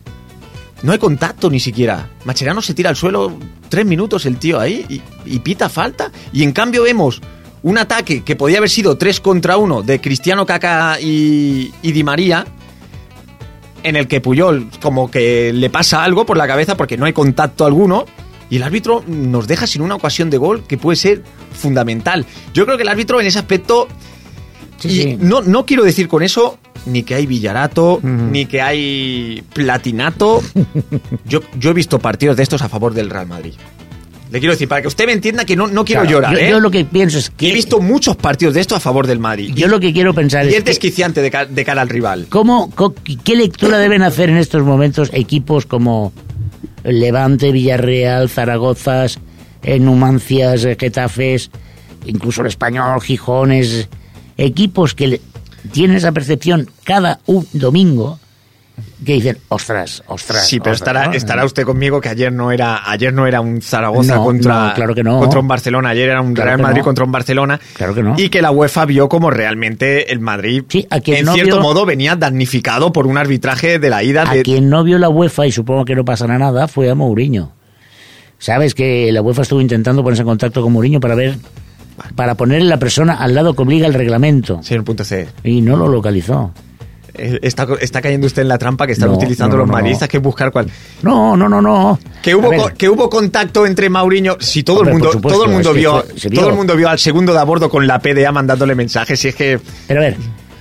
No 0.82 0.92
hay 0.92 0.98
contacto 0.98 1.48
ni 1.50 1.60
siquiera. 1.60 2.10
Macherano 2.26 2.60
se 2.60 2.74
tira 2.74 2.90
al 2.90 2.96
suelo 2.96 3.38
tres 3.70 3.86
minutos 3.86 4.26
el 4.26 4.36
tío 4.36 4.60
ahí 4.60 4.84
y, 4.88 5.00
y 5.24 5.38
pita 5.38 5.68
falta. 5.70 6.10
Y 6.32 6.42
en 6.42 6.52
cambio 6.52 6.82
vemos 6.82 7.20
un 7.64 7.78
ataque 7.78 8.22
que 8.22 8.36
podía 8.36 8.58
haber 8.58 8.68
sido 8.68 8.96
tres 8.98 9.20
contra 9.20 9.56
uno 9.56 9.82
de 9.82 10.00
Cristiano 10.00 10.44
Caca 10.44 11.00
y, 11.00 11.72
y 11.82 11.92
Di 11.92 12.04
María 12.04 12.44
en 13.82 13.96
el 13.96 14.06
que 14.06 14.20
Puyol 14.20 14.68
como 14.82 15.10
que 15.10 15.50
le 15.52 15.70
pasa 15.70 16.04
algo 16.04 16.26
por 16.26 16.36
la 16.36 16.46
cabeza 16.46 16.76
porque 16.76 16.98
no 16.98 17.06
hay 17.06 17.14
contacto 17.14 17.64
alguno 17.64 18.04
y 18.50 18.56
el 18.56 18.62
árbitro 18.62 19.02
nos 19.06 19.48
deja 19.48 19.66
sin 19.66 19.80
una 19.80 19.94
ocasión 19.94 20.28
de 20.28 20.36
gol 20.36 20.64
que 20.66 20.76
puede 20.76 20.96
ser 20.96 21.22
fundamental. 21.52 22.26
Yo 22.52 22.66
creo 22.66 22.76
que 22.76 22.82
el 22.82 22.88
árbitro 22.88 23.18
en 23.20 23.26
ese 23.26 23.38
aspecto 23.38 23.88
Sí, 24.78 24.88
y 24.88 25.02
sí. 25.02 25.18
No, 25.18 25.40
no 25.40 25.64
quiero 25.64 25.84
decir 25.84 26.06
con 26.06 26.22
eso 26.22 26.58
ni 26.84 27.02
que 27.02 27.14
hay 27.14 27.24
Villarato, 27.24 27.98
ni 28.02 28.44
que 28.44 28.60
hay 28.60 29.42
Platinato. 29.54 30.42
yo, 31.24 31.40
yo 31.58 31.70
he 31.70 31.72
visto 31.72 31.98
partidos 31.98 32.36
de 32.36 32.42
estos 32.42 32.60
a 32.60 32.68
favor 32.68 32.92
del 32.92 33.08
Real 33.08 33.26
Madrid. 33.26 33.54
Le 34.34 34.40
quiero 34.40 34.52
decir, 34.54 34.66
para 34.66 34.82
que 34.82 34.88
usted 34.88 35.06
me 35.06 35.12
entienda 35.12 35.44
que 35.44 35.54
no, 35.54 35.68
no 35.68 35.84
quiero 35.84 36.02
Claro, 36.02 36.16
llorar, 36.16 36.32
yo, 36.34 36.38
¿eh? 36.40 36.50
yo 36.50 36.58
lo 36.58 36.68
que 36.68 36.84
pienso 36.84 37.18
es 37.18 37.30
que 37.30 37.50
He 37.50 37.54
visto 37.54 37.80
muchos 37.80 38.16
partidos 38.16 38.54
de 38.54 38.60
estos 38.62 38.78
a 38.78 38.80
favor 38.80 39.06
del 39.06 39.20
Madrid. 39.20 39.52
yo 39.54 39.68
lo 39.68 39.78
que 39.78 39.92
quiero 39.92 40.12
pensar 40.12 40.44
y 40.44 40.48
es 40.48 40.56
es 40.56 40.64
desquiciante 40.64 41.22
de, 41.22 41.30
ca- 41.30 41.46
de 41.46 41.64
cara 41.64 41.82
al 41.82 41.88
rival. 41.88 42.26
¿Cómo, 42.30 42.68
co- 42.74 42.92
¿Qué 43.22 43.36
lectura 43.36 43.78
deben 43.78 44.02
hacer 44.02 44.30
en 44.30 44.36
estos 44.38 44.64
momentos 44.64 45.10
equipos 45.12 45.66
como 45.66 46.12
Levante, 46.82 47.52
Villarreal, 47.52 48.28
Zaragozas, 48.28 49.20
eh, 49.62 49.78
Numancias, 49.78 50.64
eh, 50.64 50.76
Getafes, 50.80 51.52
incluso 52.04 52.40
el 52.42 52.48
Español, 52.48 53.00
Gijones, 53.00 53.88
equipos 54.36 54.94
que 54.94 55.20
tienen 55.70 55.96
esa 55.96 56.10
percepción 56.10 56.68
cada 56.82 57.20
un 57.26 57.46
domingo 57.52 58.18
que 59.04 59.12
dicen, 59.14 59.38
ostras, 59.48 60.02
ostras. 60.06 60.46
Sí, 60.48 60.58
pero 60.58 60.72
ostras", 60.72 60.88
estará, 60.94 61.06
¿no? 61.08 61.12
estará 61.16 61.44
usted 61.44 61.64
conmigo 61.64 62.00
que 62.00 62.08
ayer 62.08 62.32
no 62.32 62.50
era 62.50 62.90
ayer 62.90 63.12
no 63.12 63.26
era 63.26 63.40
un 63.40 63.62
Zaragoza 63.62 64.16
No, 64.16 64.24
contra, 64.24 64.68
no, 64.68 64.74
claro 64.74 64.94
que 64.94 65.02
no. 65.04 65.18
contra 65.18 65.38
un 65.40 65.46
Barcelona, 65.48 65.90
ayer 65.90 66.08
era 66.10 66.20
un 66.20 66.34
Claro 66.34 66.48
Real 66.48 66.62
Madrid 66.62 66.82
contra 66.82 67.04
un 67.04 67.12
Barcelona. 67.12 67.60
Claro 67.74 67.94
que 67.94 68.02
no. 68.02 68.14
Y 68.18 68.28
que 68.30 68.42
la 68.42 68.50
UEFA 68.50 68.84
vio 68.86 69.08
como 69.08 69.30
realmente 69.30 70.10
el 70.12 70.20
Madrid, 70.20 70.64
Sí, 70.68 70.86
a 70.90 71.00
quien 71.00 71.18
en 71.28 71.34
cierto 71.34 71.56
vio- 71.56 71.62
modo, 71.62 71.86
venía 71.86 72.16
damnificado 72.16 72.92
por 72.92 73.06
un 73.06 73.18
arbitraje 73.18 73.78
de 73.78 73.90
la 73.90 74.02
ida 74.02 74.24
A 74.28 74.34
de. 74.34 74.42
quien 74.42 74.68
no 74.70 74.82
vio 74.82 74.98
la 74.98 75.08
UEFA, 75.08 75.46
y 75.46 75.52
supongo 75.52 75.84
que 75.84 75.94
no 75.94 76.04
pasará 76.04 76.38
nada, 76.38 76.66
fue 76.68 76.90
a 76.90 76.94
Mourinho. 76.94 77.52
Sabes 78.38 78.74
que 78.74 79.10
la 79.12 79.22
UEFA 79.22 79.42
estuvo 79.42 79.60
intentando 79.60 80.02
ponerse 80.02 80.22
en 80.22 80.28
contacto 80.28 80.60
con 80.62 80.72
Mourinho 80.72 81.00
para 81.00 81.14
ver, 81.14 81.36
para 82.16 82.34
ponerle 82.34 82.68
la 82.68 82.78
persona 82.78 83.14
al 83.14 83.34
lado 83.34 83.54
que 83.54 83.62
obliga 83.62 83.86
el 83.86 83.94
reglamento. 83.94 84.62
Señor 84.62 84.84
punto 84.84 85.04
C. 85.04 85.28
Y 85.44 85.60
no 85.62 85.76
lo 85.76 85.88
localizó. 85.88 86.52
Eh, 87.14 87.38
Está, 87.42 87.66
está 87.80 88.00
cayendo 88.02 88.26
usted 88.26 88.42
en 88.42 88.48
la 88.48 88.58
trampa 88.58 88.86
que 88.86 88.92
están 88.92 89.08
No, 89.10 89.16
utilizando 89.16 89.56
no, 89.56 89.62
los 89.62 89.68
no. 89.68 89.72
madridistas, 89.74 90.08
que 90.08 90.16
es 90.18 90.22
buscar 90.22 90.50
cuál. 90.50 90.66
No, 91.02 91.36
no, 91.36 91.48
no, 91.48 91.60
no. 91.62 91.98
Que 92.22 92.34
hubo, 92.34 92.52
co- 92.52 92.70
que 92.76 92.88
hubo 92.88 93.08
contacto 93.08 93.66
entre 93.66 93.88
Mauriño. 93.88 94.36
Si 94.40 94.62
todo 94.62 94.78
Hombre, 94.78 94.92
el 94.92 94.98
mundo, 94.98 95.12
supuesto, 95.12 95.38
todo 95.38 95.46
el 95.48 95.52
mundo 95.54 95.72
vio, 95.72 96.04
todo 96.34 96.48
el 96.50 96.54
mundo 96.56 96.76
vio 96.76 96.88
al 96.88 96.98
segundo 96.98 97.32
de 97.32 97.38
a 97.38 97.44
bordo 97.44 97.68
con 97.70 97.86
la 97.86 97.98
PDA 98.00 98.32
mandándole 98.32 98.74
mensajes. 98.74 99.18
Si 99.20 99.28
es 99.28 99.34
que 99.34 99.60
Pero 99.86 100.00
a 100.00 100.04
ver, 100.04 100.16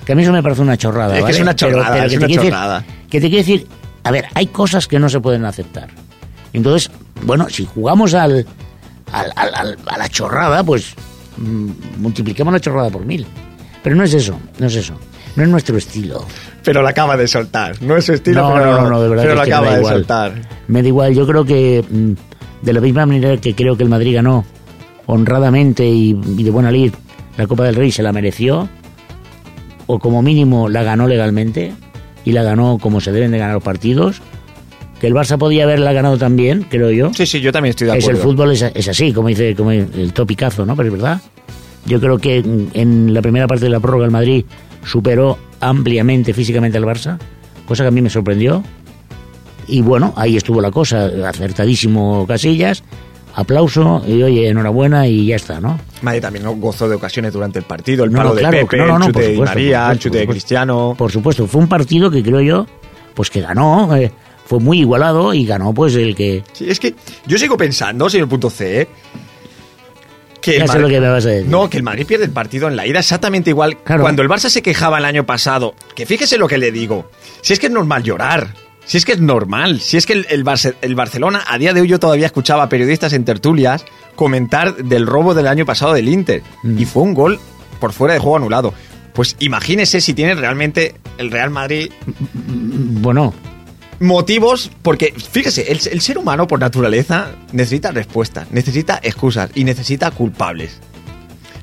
que 0.06 0.12
a 0.13 0.16
mí 0.16 0.24
eso 0.24 0.32
me 0.32 0.44
parece 0.44 0.62
una 0.62 0.78
chorrada. 0.78 1.18
Es 1.18 1.26
que 1.26 1.32
es 1.32 1.39
una 1.39 1.56
chorrada, 1.56 1.92
pero 1.94 2.06
es 2.06 2.12
que 2.12 2.18
una 2.18 2.28
te 2.28 2.28
quiero 2.28 2.42
decir- 2.44 2.52
chorrada. 2.54 2.86
que 3.10 3.22
te 3.22 3.28
quiero 3.30 3.38
decir, 3.46 3.68
a 4.04 4.12
ver, 4.12 4.26
hay 4.34 4.48
cosas 4.48 4.88
que 4.88 5.00
no 5.00 5.10
se 5.10 5.20
pueden 5.20 5.46
aceptar. 5.46 5.88
Entonces, 6.52 6.92
bueno, 7.24 7.48
si 7.50 7.66
jugamos 7.66 8.13
al, 8.13 8.46
al- 9.12 9.34
al- 9.36 9.56
al- 9.56 9.78
a 9.88 9.98
la 9.98 10.10
chorrada, 10.10 10.63
pues 10.63 10.94
mm, 11.38 11.70
multipliquemos 11.98 12.54
la 12.54 12.60
chorrada 12.60 12.89
por 12.89 13.06
mil. 13.06 13.26
Pero 13.82 13.96
no 13.96 14.04
es 14.04 14.13
eso, 14.13 14.39
no 14.60 14.68
es 14.68 14.76
eso. 14.76 14.94
No 15.36 15.43
es 15.43 15.50
nuestro 15.50 15.78
estilo. 15.78 16.26
pero 16.63 16.82
la 16.82 16.89
acaba 16.91 17.17
de 17.17 17.28
soltar. 17.28 17.82
No 17.82 17.98
es 17.98 18.06
su 18.06 18.13
estilo, 18.13 18.41
no, 18.48 18.54
pero, 18.54 18.65
no, 18.74 18.82
no, 18.84 18.89
no, 18.91 19.02
de 19.02 19.10
verdad 19.10 19.24
pero 19.24 19.34
que 19.34 19.36
lo 19.38 19.41
es 19.41 19.48
que 19.48 19.50
me 19.52 19.56
acaba 19.56 19.67
da 19.67 19.74
de 19.76 19.80
igual. 19.82 19.93
soltar. 19.96 20.34
Me 20.67 20.82
da 20.82 20.88
igual, 20.88 21.13
yo 21.15 21.26
creo 21.28 21.43
que 21.46 21.84
mm, 21.89 22.12
de 22.65 22.74
la 22.74 22.82
misma 22.82 23.06
manera 23.06 23.38
que 23.38 23.56
creo 23.56 23.76
que 23.76 23.84
el 23.84 23.89
Madrid 23.89 24.13
ganó 24.15 24.46
honradamente 25.06 25.86
y, 25.86 26.12
y 26.38 26.43
de 26.43 26.52
buena 26.52 26.72
lid 26.72 26.93
la 27.38 27.48
Copa 27.48 27.63
del 27.63 27.76
Rey 27.76 27.91
se 27.91 28.04
la 28.04 28.13
mereció, 28.13 28.69
o 29.88 29.98
como 30.00 30.22
mínimo 30.22 30.69
la 30.69 30.84
ganó 30.84 31.08
legalmente 31.08 31.74
y 32.26 32.32
la 32.32 32.43
ganó 32.43 32.78
como 32.80 33.02
se 33.02 33.12
deben 33.12 33.32
de 33.32 33.39
ganar 33.39 33.56
los 33.56 33.63
partidos, 33.63 34.22
que 35.02 35.08
el 35.08 35.13
Barça 35.15 35.38
podía 35.39 35.63
haberla 35.63 35.91
ganado 35.93 36.17
también, 36.19 36.65
creo 36.69 36.91
yo. 36.91 37.12
Sí, 37.13 37.26
sí, 37.26 37.41
yo 37.41 37.52
también 37.52 37.72
estoy 37.72 37.88
de 37.88 37.98
es 37.98 38.04
acuerdo. 38.06 38.19
el 38.22 38.24
fútbol 38.28 38.52
es, 38.52 38.62
es 38.62 38.88
así, 38.88 39.12
como 39.12 39.28
dice 39.30 39.56
como 39.56 39.72
el 39.72 40.13
topicazo, 40.13 40.63
¿no? 40.65 40.76
Pero 40.76 40.88
es 40.89 40.93
verdad. 40.93 41.22
Yo 41.86 42.00
creo 42.00 42.17
que 42.19 42.41
mm, 42.41 42.67
en 42.76 43.13
la 43.13 43.22
primera 43.24 43.48
parte 43.48 43.65
de 43.65 43.72
la 43.72 43.80
prórroga 43.80 44.06
el 44.06 44.12
Madrid 44.12 44.46
superó 44.86 45.38
ampliamente 45.60 46.34
físicamente 46.34 46.78
al 46.78 46.86
Barça, 46.86 47.17
cosa 47.67 47.84
que 47.84 47.88
a 47.88 47.91
mí 47.91 48.02
me 48.02 48.10
sorprendió. 48.10 48.63
Y 49.67 49.82
bueno, 49.82 50.13
ahí 50.17 50.36
estuvo 50.36 50.62
la 50.62 50.72
cosa, 50.72 51.06
acertadísimo 51.28 52.26
Casillas, 52.28 52.84
aplauso 53.36 54.04
y 54.08 54.22
oye, 54.22 54.50
enhorabuena 54.50 55.08
y 55.08 55.28
ya 55.28 55.36
está, 55.38 55.60
¿no? 55.62 55.80
Madrid 56.02 56.22
también 56.22 56.43
¿no? 56.43 56.56
gozó 56.56 56.89
de 56.89 56.96
ocasiones 56.96 57.34
durante 57.34 57.60
el 57.60 57.65
partido. 57.65 58.04
El 58.04 58.12
No, 58.12 58.17
palo 58.17 58.30
no, 58.30 58.36
de 58.36 58.41
claro, 58.41 58.58
Pepe, 58.67 58.78
no, 58.78 59.00
no, 59.00 59.06
el 59.06 59.13
chute 59.13 59.28
de 59.32 59.38
María, 59.39 59.91
el 59.91 60.00
chute 60.00 60.17
de 60.19 60.28
Cristiano. 60.28 60.96
Por 60.98 61.12
supuesto, 61.12 61.48
fue 61.48 61.62
un 61.62 61.67
partido 61.67 62.12
que 62.12 62.22
creo 62.22 62.41
yo, 62.41 62.67
pues 63.13 63.30
que 63.30 63.41
ganó, 63.41 63.96
eh, 63.96 64.12
fue 64.46 64.60
muy 64.60 64.80
igualado 64.82 65.34
y 65.34 65.46
ganó 65.46 65.74
pues 65.74 65.96
el 65.96 66.13
que... 66.13 66.43
Sí, 66.52 66.69
es 66.69 66.80
que 66.80 66.93
yo 67.26 67.38
sigo 67.38 67.56
pensando, 67.56 68.10
señor 68.10 68.28
punto 68.28 68.50
C, 68.50 68.82
¿eh? 68.82 68.88
Que 70.44 70.58
Ya 70.58 70.66
el 70.66 70.70
sé 70.70 70.78
lo 70.80 70.88
que 70.89 71.00
me 71.00 71.08
vas 71.08 71.26
a 71.26 71.30
decir. 71.30 71.50
No, 71.50 71.70
que 71.70 71.78
el 71.78 71.84
Madrid 71.84 72.06
pierde 72.06 72.26
el 72.26 72.32
partido 72.32 72.68
en 72.68 72.76
la 72.76 72.86
ida 72.86 73.00
exactamente 73.00 73.50
igual. 73.50 73.78
Claro. 73.78 74.02
Cuando 74.04 74.22
el 74.22 74.28
Barça 74.30 74.50
se 74.50 74.62
quejaba 74.62 74.98
el 75.00 75.06
año 75.06 75.26
pasado, 75.26 75.74
que 75.96 76.06
fíjese 76.06 76.38
lo 76.38 76.48
que 76.48 76.58
le 76.58 76.72
digo, 76.72 77.10
si 77.41 77.54
es 77.54 77.60
que 77.60 77.68
es 77.68 77.72
normal 77.72 78.04
llorar, 78.04 78.54
si 78.86 78.98
es 78.98 79.06
que 79.06 79.14
es 79.14 79.22
normal, 79.22 79.80
si 79.80 79.96
es 79.96 80.06
que 80.06 80.14
el, 80.14 80.28
el 80.30 80.44
Barce- 80.44 80.76
el 80.82 80.94
Barcelona, 80.96 81.44
a 81.48 81.58
día 81.58 81.74
de 81.74 81.80
hoy 81.80 81.88
yo 81.88 81.98
todavía 82.00 82.26
escuchaba 82.26 82.64
a 82.64 82.70
periodistas 82.70 83.14
en 83.14 83.24
tertulias 83.24 83.86
comentar 84.16 84.76
del 84.76 85.08
robo 85.08 85.34
del 85.34 85.48
año 85.48 85.66
pasado 85.66 85.94
del 85.94 86.10
Inter, 86.10 86.44
Mm. 86.64 86.78
y 86.78 86.86
fue 86.86 87.04
un 87.04 87.14
gol 87.14 87.39
por 87.80 87.94
fuera 87.94 88.14
de 88.14 88.20
juego 88.20 88.36
anulado. 88.38 88.74
Pues 89.14 89.36
imagínese 89.39 90.02
si 90.02 90.14
tiene 90.14 90.36
realmente 90.36 90.96
el 91.20 91.32
Real 91.32 91.52
Madrid 91.52 91.89
Bueno, 92.36 93.34
motivos, 94.00 94.72
porque 94.82 95.14
fíjese, 95.32 95.72
el, 95.72 95.80
el 95.91 96.02
ser 96.02 96.18
humano 96.18 96.48
por 96.48 96.60
naturaleza 96.60 97.32
necesita 97.52 97.91
respuestas, 97.91 98.52
necesita 98.52 99.00
excusas 99.04 99.52
y 99.56 99.64
necesita 99.64 100.12
culpables. 100.12 100.80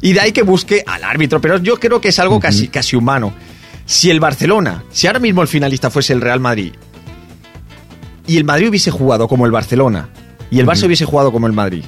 Y 0.03 0.13
de 0.13 0.21
ahí 0.21 0.33
que 0.33 0.43
busque 0.43 0.83
al 0.87 1.05
árbitro, 1.05 1.41
pero 1.41 1.59
yo 1.59 1.77
creo 1.77 2.01
que 2.01 2.09
es 2.09 2.19
algo 2.19 2.41
casi, 2.41 2.69
casi 2.69 2.97
humano. 2.97 3.33
Si 3.85 4.11
el 4.11 4.21
Barcelona, 4.21 4.85
si 4.91 5.07
ahora 5.07 5.19
mismo 5.19 5.43
el 5.43 5.49
finalista 5.49 5.91
fuese 5.91 6.13
el 6.13 6.21
Real 6.21 6.41
Madrid, 6.41 6.73
y 8.27 8.37
el 8.37 8.45
Madrid 8.45 8.69
hubiese 8.69 8.91
jugado 8.91 9.29
como 9.29 9.47
el 9.47 9.53
Barcelona, 9.53 10.09
y 10.51 10.61
el 10.61 10.67
Barça 10.67 10.87
hubiese 10.87 11.05
jugado 11.05 11.33
como 11.33 11.47
el 11.47 11.53
Madrid, 11.53 11.85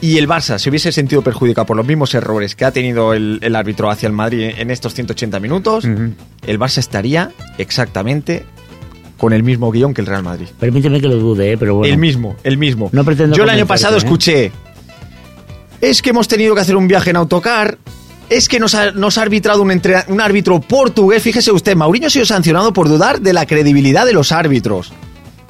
y 0.00 0.16
el 0.16 0.26
Barça 0.28 0.58
se 0.58 0.70
hubiese 0.70 0.92
sentido 0.92 1.22
perjudicado 1.22 1.66
por 1.66 1.76
los 1.76 1.86
mismos 1.86 2.14
errores 2.14 2.56
que 2.56 2.64
ha 2.64 2.72
tenido 2.72 3.12
el, 3.14 3.38
el 3.42 3.54
árbitro 3.54 3.90
hacia 3.90 4.06
el 4.06 4.12
Madrid 4.12 4.50
en 4.56 4.70
estos 4.70 4.94
180 4.94 5.38
minutos, 5.40 5.84
el 5.84 6.58
Barça 6.58 6.78
estaría 6.78 7.30
exactamente 7.58 8.44
con 9.20 9.34
el 9.34 9.42
mismo 9.42 9.70
guion 9.70 9.92
que 9.92 10.00
el 10.00 10.06
Real 10.06 10.22
Madrid. 10.22 10.46
Permíteme 10.58 10.98
que 10.98 11.06
lo 11.06 11.16
dude, 11.16 11.52
¿eh? 11.52 11.58
pero 11.58 11.74
bueno. 11.74 11.92
El 11.92 12.00
mismo, 12.00 12.36
el 12.42 12.56
mismo. 12.56 12.88
No 12.92 13.04
pretendo 13.04 13.36
Yo 13.36 13.44
el 13.44 13.50
año 13.50 13.66
pasado 13.66 13.96
¿eh? 13.96 13.98
escuché, 13.98 14.50
es 15.80 16.00
que 16.00 16.10
hemos 16.10 16.26
tenido 16.26 16.54
que 16.54 16.62
hacer 16.62 16.74
un 16.76 16.88
viaje 16.88 17.10
en 17.10 17.16
autocar, 17.16 17.76
es 18.30 18.48
que 18.48 18.58
nos 18.58 18.74
ha, 18.74 18.92
nos 18.92 19.18
ha 19.18 19.22
arbitrado 19.22 19.60
un, 19.62 19.70
entre- 19.72 20.04
un 20.08 20.20
árbitro 20.20 20.60
portugués, 20.60 21.22
fíjese 21.22 21.52
usted, 21.52 21.76
Mourinho 21.76 22.06
ha 22.06 22.10
sido 22.10 22.24
sancionado 22.24 22.72
por 22.72 22.88
dudar 22.88 23.20
de 23.20 23.32
la 23.32 23.44
credibilidad 23.46 24.06
de 24.06 24.12
los 24.12 24.32
árbitros. 24.32 24.92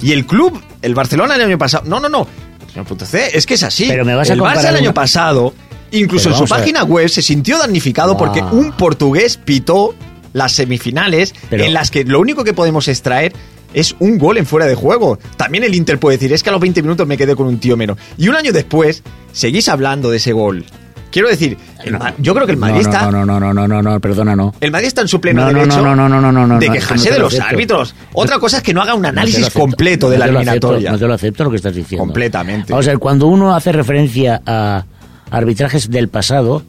Y 0.02 0.12
el 0.12 0.26
club, 0.26 0.60
el 0.82 0.94
Barcelona 0.94 1.36
el 1.36 1.42
año 1.42 1.58
pasado, 1.58 1.84
no, 1.86 2.00
no, 2.00 2.08
no, 2.08 2.26
señor 2.72 2.86
punto 2.86 3.04
C, 3.06 3.30
es 3.36 3.46
que 3.46 3.54
es 3.54 3.62
así. 3.62 3.86
Pero 3.88 4.04
me 4.04 4.14
vas 4.14 4.30
a 4.30 4.32
el 4.32 4.40
Barça 4.40 4.68
el 4.70 4.76
año 4.76 4.84
una- 4.90 4.94
pasado, 4.94 5.52
incluso 5.92 6.30
en 6.30 6.36
su 6.36 6.46
página 6.46 6.84
web, 6.84 7.08
se 7.08 7.22
sintió 7.22 7.58
damnificado 7.58 8.16
porque 8.16 8.40
un 8.42 8.72
portugués 8.72 9.36
pitó 9.36 9.94
las 10.32 10.52
semifinales 10.52 11.34
Pero- 11.50 11.64
en 11.64 11.74
las 11.74 11.90
que 11.90 12.04
lo 12.04 12.18
único 12.20 12.44
que 12.44 12.54
podemos 12.54 12.88
extraer 12.88 13.32
es 13.74 13.94
un 13.98 14.18
gol 14.18 14.38
en 14.38 14.46
fuera 14.46 14.66
de 14.66 14.74
juego. 14.74 15.18
También 15.36 15.64
el 15.64 15.74
Inter 15.74 15.98
puede 15.98 16.16
decir, 16.16 16.32
es 16.32 16.42
que 16.42 16.48
a 16.50 16.52
los 16.52 16.60
20 16.60 16.82
minutos 16.82 17.06
me 17.06 17.16
quedé 17.16 17.34
con 17.36 17.46
un 17.46 17.58
tío 17.58 17.76
menos. 17.76 17.98
Y 18.16 18.28
un 18.28 18.36
año 18.36 18.52
después, 18.52 19.02
seguís 19.32 19.68
hablando 19.68 20.10
de 20.10 20.16
ese 20.18 20.32
gol. 20.32 20.64
Quiero 21.10 21.28
decir, 21.28 21.56
el 21.84 21.98
yo 22.18 22.34
creo 22.34 22.46
que 22.46 22.52
el 22.52 22.58
Madrid 22.58 22.82
no, 22.84 22.88
está... 22.90 23.10
No, 23.10 23.26
no, 23.26 23.40
no, 23.40 23.52
no, 23.52 23.66
no, 23.66 23.82
no, 23.82 23.98
perdona, 23.98 24.36
no. 24.36 24.54
El 24.60 24.70
Madrid 24.70 24.86
está 24.86 25.00
en 25.00 25.08
su 25.08 25.20
pleno 25.20 25.40
No, 25.42 25.50
no, 25.50 25.58
derecho 25.58 25.82
no, 25.82 25.96
no, 25.96 26.08
no, 26.08 26.20
no, 26.20 26.30
no, 26.30 26.46
no, 26.46 26.58
de 26.60 26.68
no, 26.68 26.72
quejarse 26.72 27.08
no 27.08 27.12
de 27.14 27.18
lo 27.18 27.24
los 27.24 27.34
acepto. 27.34 27.48
árbitros. 27.50 27.94
Otra 28.12 28.38
cosa 28.38 28.58
es 28.58 28.62
que 28.62 28.72
no 28.72 28.80
haga 28.80 28.94
un 28.94 29.02
No 29.02 29.08
análisis 29.08 29.40
acepto. 29.40 29.58
completo 29.58 30.08
de 30.08 30.18
No 30.18 30.26
la 30.26 30.32
lo 30.32 30.38
acepto, 30.38 30.68
eliminatoria. 30.68 30.92
no 30.92 30.98
te 31.00 31.06
lo 31.08 31.14
acepto 31.14 31.42
lo 31.44 31.50
que 31.50 31.56
estás 31.56 31.74
diciendo. 31.74 32.04
Completamente. 32.04 32.72
O 32.72 32.80
sea, 32.80 32.96
cuando 32.98 33.26
uno 33.26 33.56
hace 33.56 33.72
referencia 33.72 34.40
a 34.46 34.84
arbitrajes 35.32 35.90
del 35.90 36.06
pasado, 36.08 36.62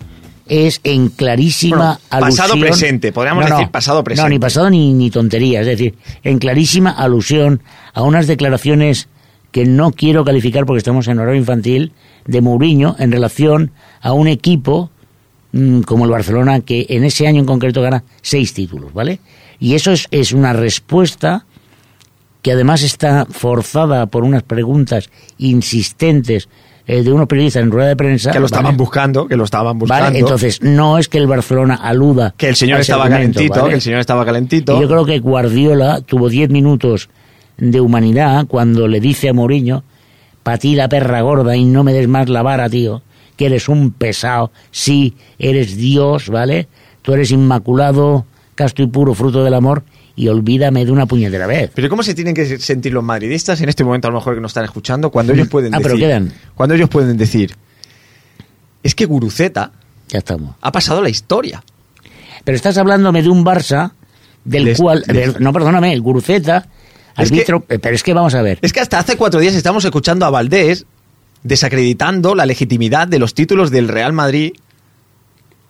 es 0.51 0.81
en 0.83 1.07
clarísima 1.07 1.77
Bueno, 2.09 2.25
pasado 2.27 2.53
alusión. 2.53 2.59
presente, 2.59 3.13
podríamos 3.13 3.45
decir 3.49 3.69
pasado 3.69 4.03
presente. 4.03 4.27
No, 4.27 4.33
ni 4.33 4.37
pasado 4.37 4.69
ni, 4.69 4.93
ni 4.93 5.09
tontería. 5.09 5.61
Es 5.61 5.65
decir, 5.65 5.95
en 6.23 6.39
clarísima 6.39 6.91
alusión 6.91 7.61
a 7.93 8.01
unas 8.01 8.27
declaraciones 8.27 9.07
que 9.53 9.63
no 9.63 9.93
quiero 9.93 10.25
calificar 10.25 10.65
porque 10.65 10.79
estamos 10.79 11.07
en 11.07 11.19
horario 11.19 11.39
infantil 11.39 11.93
de 12.25 12.41
Mourinho 12.41 12.97
en 12.99 13.13
relación 13.13 13.71
a 14.01 14.11
un 14.11 14.27
equipo 14.27 14.89
mm, 15.53 15.81
como 15.83 16.03
el 16.03 16.11
Barcelona 16.11 16.59
que 16.59 16.85
en 16.89 17.05
ese 17.05 17.27
año 17.27 17.39
en 17.39 17.45
concreto 17.45 17.81
gana 17.81 18.03
seis 18.21 18.53
títulos, 18.53 18.93
¿vale? 18.93 19.21
Y 19.57 19.75
eso 19.75 19.93
es, 19.93 20.09
es 20.11 20.33
una 20.33 20.51
respuesta 20.51 21.45
que 22.41 22.51
además 22.51 22.83
está 22.83 23.25
forzada 23.25 24.05
por 24.07 24.25
unas 24.25 24.43
preguntas 24.43 25.09
insistentes 25.37 26.49
eh, 26.91 27.03
de 27.03 27.13
unos 27.13 27.25
periodistas 27.25 27.63
en 27.63 27.71
rueda 27.71 27.87
de 27.87 27.95
prensa. 27.95 28.31
Que 28.31 28.39
lo 28.41 28.47
estaban 28.47 28.65
¿vale? 28.65 28.77
buscando, 28.77 29.25
que 29.25 29.37
lo 29.37 29.45
estaban 29.45 29.79
buscando. 29.79 30.03
Vale, 30.07 30.19
entonces 30.19 30.61
no 30.61 30.97
es 30.97 31.07
que 31.07 31.19
el 31.19 31.25
Barcelona 31.25 31.75
aluda 31.75 32.33
que 32.35 32.49
el 32.49 32.57
señor 32.57 32.81
estaba 32.81 33.07
calentito, 33.07 33.53
¿vale? 33.53 33.69
que 33.69 33.75
el 33.75 33.81
señor 33.81 34.01
estaba 34.01 34.25
calentito. 34.25 34.75
Y 34.75 34.81
yo 34.81 34.89
creo 34.89 35.05
que 35.05 35.19
Guardiola 35.19 36.01
tuvo 36.01 36.27
10 36.27 36.49
minutos 36.49 37.07
de 37.57 37.79
humanidad 37.79 38.45
cuando 38.45 38.89
le 38.89 38.99
dice 38.99 39.29
a 39.29 39.33
Mourinho, 39.33 39.85
para 40.43 40.57
ti 40.57 40.75
la 40.75 40.89
perra 40.89 41.21
gorda 41.21 41.55
y 41.55 41.63
no 41.63 41.85
me 41.85 41.93
des 41.93 42.09
más 42.09 42.27
la 42.27 42.41
vara, 42.41 42.69
tío, 42.69 43.01
que 43.37 43.45
eres 43.45 43.69
un 43.69 43.91
pesado, 43.91 44.51
sí, 44.71 45.15
eres 45.39 45.77
Dios, 45.77 46.27
¿vale? 46.27 46.67
Tú 47.03 47.13
eres 47.13 47.31
inmaculado, 47.31 48.25
casto 48.53 48.83
y 48.83 48.87
puro, 48.87 49.13
fruto 49.13 49.45
del 49.45 49.53
amor, 49.53 49.83
y 50.21 50.27
olvídame 50.27 50.85
de 50.85 50.91
una 50.91 51.07
puñetera 51.07 51.47
vez. 51.47 51.71
Pero 51.73 51.89
¿cómo 51.89 52.03
se 52.03 52.13
tienen 52.13 52.35
que 52.35 52.59
sentir 52.59 52.93
los 52.93 53.03
madridistas 53.03 53.59
en 53.61 53.69
este 53.69 53.83
momento, 53.83 54.07
a 54.07 54.11
lo 54.11 54.17
mejor 54.17 54.35
que 54.35 54.41
nos 54.41 54.51
están 54.51 54.65
escuchando, 54.65 55.09
cuando 55.09 55.33
ellos 55.33 55.47
pueden 55.47 55.73
Ah, 55.73 55.79
pero 55.81 55.95
decir... 55.95 56.07
quedan. 56.07 56.31
Cuando 56.53 56.75
ellos 56.75 56.89
pueden 56.89 57.17
decir... 57.17 57.55
Es 58.83 58.93
que 58.93 59.05
Guruceta 59.05 59.71
Ya 60.09 60.19
estamos. 60.19 60.55
ha 60.61 60.71
pasado 60.71 61.01
la 61.01 61.09
historia. 61.09 61.63
Pero 62.43 62.55
estás 62.55 62.77
hablándome 62.77 63.23
de 63.23 63.29
un 63.29 63.43
Barça 63.43 63.93
del 64.45 64.65
Les- 64.65 64.77
cual... 64.79 65.03
les- 65.07 65.39
No, 65.39 65.51
perdóname, 65.53 65.91
el 65.91 66.01
Guruceta, 66.01 66.67
que- 67.15 67.21
árbitro... 67.23 67.65
eh, 67.67 67.79
pero 67.79 67.95
es 67.95 68.03
que 68.03 68.13
vamos 68.13 68.35
a 68.35 68.43
ver. 68.43 68.59
Es 68.61 68.73
que 68.73 68.79
hasta 68.79 68.99
hace 68.99 69.17
cuatro 69.17 69.39
días 69.39 69.55
estamos 69.55 69.83
escuchando 69.85 70.27
a 70.27 70.29
Valdés 70.29 70.85
desacreditando 71.41 72.35
la 72.35 72.45
legitimidad 72.45 73.07
de 73.07 73.17
los 73.17 73.33
títulos 73.33 73.71
del 73.71 73.87
Real 73.87 74.13
Madrid 74.13 74.51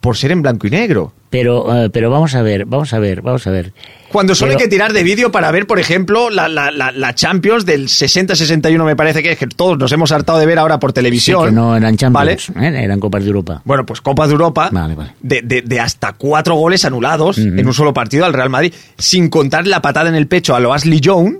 por 0.02 0.16
ser 0.16 0.32
en 0.32 0.42
blanco 0.42 0.66
y 0.66 0.70
negro. 0.70 1.12
Pero, 1.30 1.84
eh, 1.84 1.88
pero 1.90 2.10
vamos 2.10 2.34
a 2.34 2.42
ver, 2.42 2.66
vamos 2.66 2.92
a 2.92 2.98
ver, 2.98 3.22
vamos 3.22 3.46
a 3.46 3.50
ver. 3.50 3.72
Cuando 4.10 4.34
solo 4.34 4.50
Pero- 4.50 4.58
hay 4.58 4.64
que 4.66 4.68
tirar 4.70 4.92
de 4.92 5.02
vídeo 5.02 5.30
para 5.32 5.50
ver, 5.50 5.66
por 5.66 5.78
ejemplo, 5.78 6.28
la, 6.28 6.46
la, 6.48 6.70
la, 6.70 6.90
la 6.92 7.14
Champions 7.14 7.64
del 7.64 7.88
60-61, 7.88 8.84
me 8.84 8.96
parece 8.96 9.22
que 9.22 9.32
es 9.32 9.38
que 9.38 9.46
todos 9.46 9.78
nos 9.78 9.90
hemos 9.92 10.12
hartado 10.12 10.38
de 10.40 10.44
ver 10.44 10.58
ahora 10.58 10.78
por 10.78 10.90
Sí, 10.90 10.94
televisión. 10.94 11.46
que 11.46 11.52
no 11.52 11.74
eran 11.76 11.96
¿vale? 12.12 12.36
Champions, 12.36 12.74
¿eh? 12.74 12.84
eran 12.84 13.00
Copas 13.00 13.22
de 13.22 13.28
Europa. 13.28 13.62
Bueno, 13.64 13.86
pues 13.86 14.02
Copa 14.02 14.26
de 14.26 14.32
Europa, 14.32 14.68
Vale, 14.72 14.94
vale. 14.94 15.12
De, 15.22 15.40
de- 15.42 15.62
de 15.62 15.80
hasta 15.80 16.12
cuatro 16.14 16.56
goles 16.56 16.84
anulados 16.84 17.38
en 17.38 17.64
un 17.66 17.72
solo 17.72 17.94
partido 17.94 18.26
al 18.26 18.34
Real 18.34 18.50
Madrid, 18.50 18.74
sin 18.98 19.30
contar 19.30 19.66
la 19.66 19.80
patada 19.80 20.10
en 20.10 20.16
el 20.16 20.26
pecho 20.26 20.54
a 20.54 20.60
lo 20.60 20.74
Ashley 20.74 21.00
Young, 21.00 21.36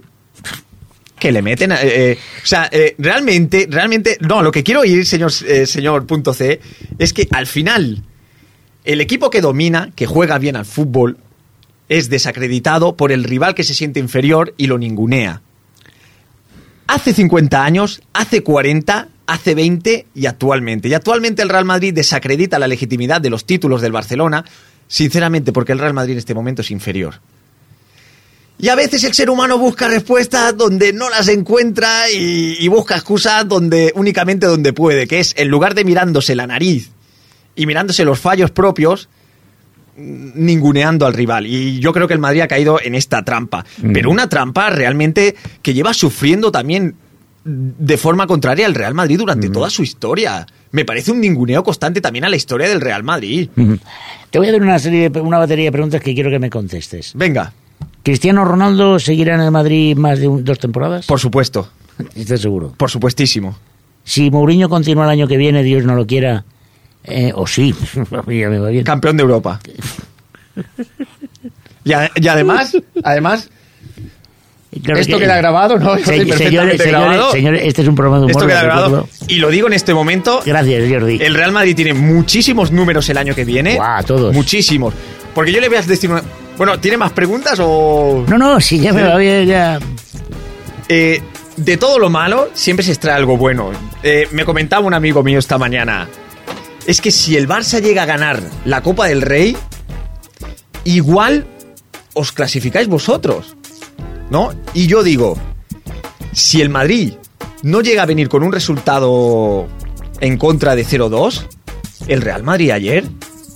que 1.18 1.32
le 1.32 1.42
meten... 1.42 1.72
eh, 1.72 1.76
eh, 1.82 2.18
o 2.42 2.46
sea, 2.46 2.68
eh, 2.72 2.94
realmente, 2.98 3.66
realmente... 3.70 4.16
No, 4.20 4.42
lo 4.42 4.50
que 4.50 4.62
quiero 4.62 4.80
oír, 4.80 5.04
señor, 5.06 5.30
señor 5.32 6.06
punto 6.06 6.32
C, 6.32 6.60
es 6.98 7.12
que 7.12 7.28
al 7.30 7.46
final 7.46 8.02
el 8.84 9.00
equipo 9.00 9.30
que 9.30 9.40
domina, 9.40 9.92
que 9.94 10.06
juega 10.06 10.38
bien 10.38 10.56
al 10.56 10.64
fútbol, 10.64 11.18
es 11.88 12.08
desacreditado 12.08 12.96
por 12.96 13.12
el 13.12 13.24
rival 13.24 13.54
que 13.54 13.64
se 13.64 13.74
siente 13.74 14.00
inferior 14.00 14.54
y 14.56 14.66
lo 14.66 14.78
ningunea. 14.78 15.42
Hace 16.86 17.12
50 17.12 17.64
años, 17.64 18.02
hace 18.12 18.42
40, 18.42 19.08
hace 19.26 19.54
20 19.54 20.06
y 20.14 20.26
actualmente. 20.26 20.88
Y 20.88 20.94
actualmente 20.94 21.42
el 21.42 21.48
Real 21.48 21.64
Madrid 21.64 21.94
desacredita 21.94 22.58
la 22.58 22.66
legitimidad 22.66 23.20
de 23.20 23.30
los 23.30 23.44
títulos 23.44 23.80
del 23.80 23.92
Barcelona, 23.92 24.44
sinceramente 24.88 25.52
porque 25.52 25.72
el 25.72 25.78
Real 25.78 25.94
Madrid 25.94 26.12
en 26.12 26.18
este 26.18 26.34
momento 26.34 26.62
es 26.62 26.70
inferior. 26.70 27.20
Y 28.58 28.68
a 28.68 28.74
veces 28.74 29.04
el 29.04 29.14
ser 29.14 29.30
humano 29.30 29.58
busca 29.58 29.88
respuestas 29.88 30.56
donde 30.56 30.92
no 30.92 31.08
las 31.08 31.28
encuentra 31.28 32.10
y, 32.10 32.56
y 32.58 32.68
busca 32.68 32.94
excusas 32.96 33.48
donde 33.48 33.92
únicamente 33.96 34.46
donde 34.46 34.72
puede, 34.72 35.06
que 35.06 35.20
es 35.20 35.34
en 35.36 35.48
lugar 35.48 35.74
de 35.74 35.84
mirándose 35.84 36.34
la 36.34 36.46
nariz 36.46 36.90
y 37.56 37.66
mirándose 37.66 38.04
los 38.04 38.18
fallos 38.20 38.50
propios, 38.50 39.08
ninguneando 39.96 41.06
al 41.06 41.12
rival. 41.14 41.46
Y 41.46 41.78
yo 41.80 41.92
creo 41.92 42.08
que 42.08 42.14
el 42.14 42.20
Madrid 42.20 42.40
ha 42.40 42.48
caído 42.48 42.80
en 42.82 42.94
esta 42.94 43.22
trampa. 43.24 43.64
Mm. 43.82 43.92
Pero 43.92 44.10
una 44.10 44.28
trampa 44.28 44.70
realmente 44.70 45.34
que 45.60 45.74
lleva 45.74 45.92
sufriendo 45.94 46.50
también 46.50 46.94
de 47.44 47.96
forma 47.96 48.26
contraria 48.26 48.66
al 48.66 48.74
Real 48.74 48.94
Madrid 48.94 49.18
durante 49.18 49.48
Mm. 49.48 49.52
toda 49.52 49.68
su 49.70 49.82
historia. 49.82 50.46
Me 50.70 50.84
parece 50.84 51.10
un 51.10 51.20
ninguneo 51.20 51.62
constante 51.64 52.00
también 52.00 52.24
a 52.24 52.28
la 52.28 52.36
historia 52.36 52.68
del 52.68 52.80
Real 52.80 53.02
Madrid. 53.02 53.50
Ujú. 53.56 53.78
Te 54.30 54.38
voy 54.38 54.48
a 54.48 54.52
dar 54.52 54.62
una 54.62 54.78
serie 54.78 55.10
de, 55.10 55.20
una 55.20 55.38
batería 55.38 55.66
de 55.66 55.72
preguntas 55.72 56.00
que 56.00 56.14
quiero 56.14 56.30
que 56.30 56.38
me 56.38 56.48
contestes. 56.50 57.12
Venga, 57.14 57.52
¿Cristiano 58.04 58.44
Ronaldo 58.44 58.98
seguirá 58.98 59.34
en 59.34 59.40
el 59.42 59.50
Madrid 59.50 59.96
más 59.96 60.18
de 60.20 60.28
un- 60.28 60.44
dos 60.44 60.58
temporadas? 60.58 61.06
por 61.06 61.20
supuesto, 61.20 61.68
¿Estás 62.16 62.40
seguro? 62.40 62.72
por 62.76 62.90
supuestísimo. 62.90 63.58
Si 64.04 64.30
Mourinho 64.30 64.68
continúa 64.68 65.04
el 65.04 65.10
año 65.10 65.28
que 65.28 65.36
viene, 65.36 65.62
Dios 65.62 65.84
no 65.84 65.94
lo 65.94 66.06
quiera, 66.06 66.44
eh, 67.04 67.32
o 67.34 67.46
sí, 67.46 67.74
a 68.16 68.22
mí 68.22 68.38
ya 68.40 68.48
me 68.48 68.58
va 68.58 68.68
bien. 68.68 68.84
Campeón 68.84 69.16
de 69.16 69.22
Europa. 69.22 69.60
Y, 71.84 71.92
a- 71.94 72.10
y 72.14 72.28
además, 72.28 72.76
además, 73.02 73.50
Claro 74.84 75.00
esto 75.00 75.16
que- 75.18 75.24
queda 75.24 75.36
grabado, 75.36 75.78
¿no? 75.80 75.96
Se- 75.98 76.24
señores, 76.36 76.80
grabado. 76.86 77.32
señores, 77.32 77.62
este 77.64 77.82
es 77.82 77.88
un 77.88 77.94
programa 77.96 78.18
de 78.20 78.24
humor. 78.26 78.36
esto 78.36 78.46
queda 78.46 78.62
grabado. 78.62 79.08
Y 79.26 79.36
lo 79.38 79.50
digo 79.50 79.66
en 79.66 79.72
este 79.72 79.92
momento, 79.92 80.42
Gracias, 80.46 80.88
Jordi. 80.90 81.18
El 81.20 81.34
Real 81.34 81.50
Madrid 81.50 81.74
tiene 81.74 81.92
muchísimos 81.92 82.70
números 82.70 83.08
el 83.10 83.18
año 83.18 83.34
que 83.34 83.44
viene. 83.44 83.74
Guau, 83.74 84.04
todos. 84.04 84.32
Muchísimos. 84.32 84.94
Porque 85.34 85.50
yo 85.52 85.60
le 85.60 85.68
voy 85.68 85.78
a 85.78 85.82
decir 85.82 86.08
una... 86.10 86.22
Bueno, 86.56 86.78
¿tiene 86.78 86.96
más 86.98 87.10
preguntas 87.12 87.58
o...? 87.60 88.24
No, 88.28 88.38
no, 88.38 88.60
sí, 88.60 88.78
ya 88.78 88.92
me 88.92 89.02
va 89.02 89.16
bien, 89.16 89.46
ya. 89.46 89.78
Eh, 90.88 91.20
de 91.56 91.76
todo 91.78 91.98
lo 91.98 92.08
malo, 92.10 92.50
siempre 92.54 92.84
se 92.86 92.92
extrae 92.92 93.16
algo 93.16 93.36
bueno. 93.36 93.72
Eh, 94.04 94.28
me 94.30 94.44
comentaba 94.44 94.86
un 94.86 94.94
amigo 94.94 95.22
mío 95.24 95.38
esta 95.40 95.58
mañana. 95.58 96.06
Es 96.86 97.00
que 97.00 97.10
si 97.10 97.36
el 97.36 97.48
Barça 97.48 97.80
llega 97.80 98.02
a 98.02 98.06
ganar 98.06 98.42
la 98.64 98.82
Copa 98.82 99.06
del 99.06 99.22
Rey, 99.22 99.56
igual 100.84 101.46
os 102.14 102.32
clasificáis 102.32 102.88
vosotros. 102.88 103.56
¿No? 104.30 104.52
Y 104.74 104.86
yo 104.86 105.02
digo, 105.02 105.36
si 106.32 106.60
el 106.60 106.70
Madrid 106.70 107.14
no 107.62 107.80
llega 107.80 108.02
a 108.02 108.06
venir 108.06 108.28
con 108.28 108.42
un 108.42 108.52
resultado 108.52 109.68
en 110.20 110.38
contra 110.38 110.74
de 110.74 110.86
0-2, 110.86 111.46
el 112.08 112.22
Real 112.22 112.42
Madrid 112.42 112.70
ayer, 112.70 113.04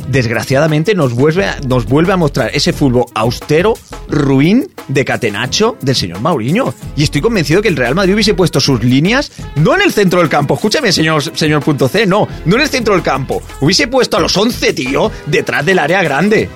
desgraciadamente, 0.08 0.94
nos 0.94 1.14
vuelve, 1.14 1.46
a, 1.46 1.60
nos 1.66 1.86
vuelve 1.86 2.12
a 2.12 2.16
mostrar 2.16 2.50
ese 2.54 2.72
fútbol 2.72 3.06
austero, 3.14 3.74
ruin, 4.08 4.68
de 4.88 5.04
catenacho 5.04 5.76
del 5.80 5.96
señor 5.96 6.20
Mauriño. 6.20 6.74
Y 6.96 7.02
estoy 7.02 7.20
convencido 7.20 7.62
que 7.62 7.68
el 7.68 7.76
Real 7.76 7.94
Madrid 7.94 8.14
hubiese 8.14 8.34
puesto 8.34 8.60
sus 8.60 8.82
líneas, 8.82 9.32
no 9.56 9.74
en 9.74 9.82
el 9.82 9.92
centro 9.92 10.20
del 10.20 10.28
campo, 10.28 10.54
escúchame, 10.54 10.92
señor, 10.92 11.22
señor 11.36 11.62
punto 11.62 11.88
C, 11.88 12.06
no, 12.06 12.28
no 12.44 12.56
en 12.56 12.62
el 12.62 12.68
centro 12.68 12.94
del 12.94 13.02
campo. 13.02 13.42
Hubiese 13.60 13.88
puesto 13.88 14.16
a 14.16 14.20
los 14.20 14.36
11, 14.36 14.72
tío, 14.72 15.10
detrás 15.26 15.64
del 15.64 15.78
área 15.78 16.02
grande. 16.02 16.48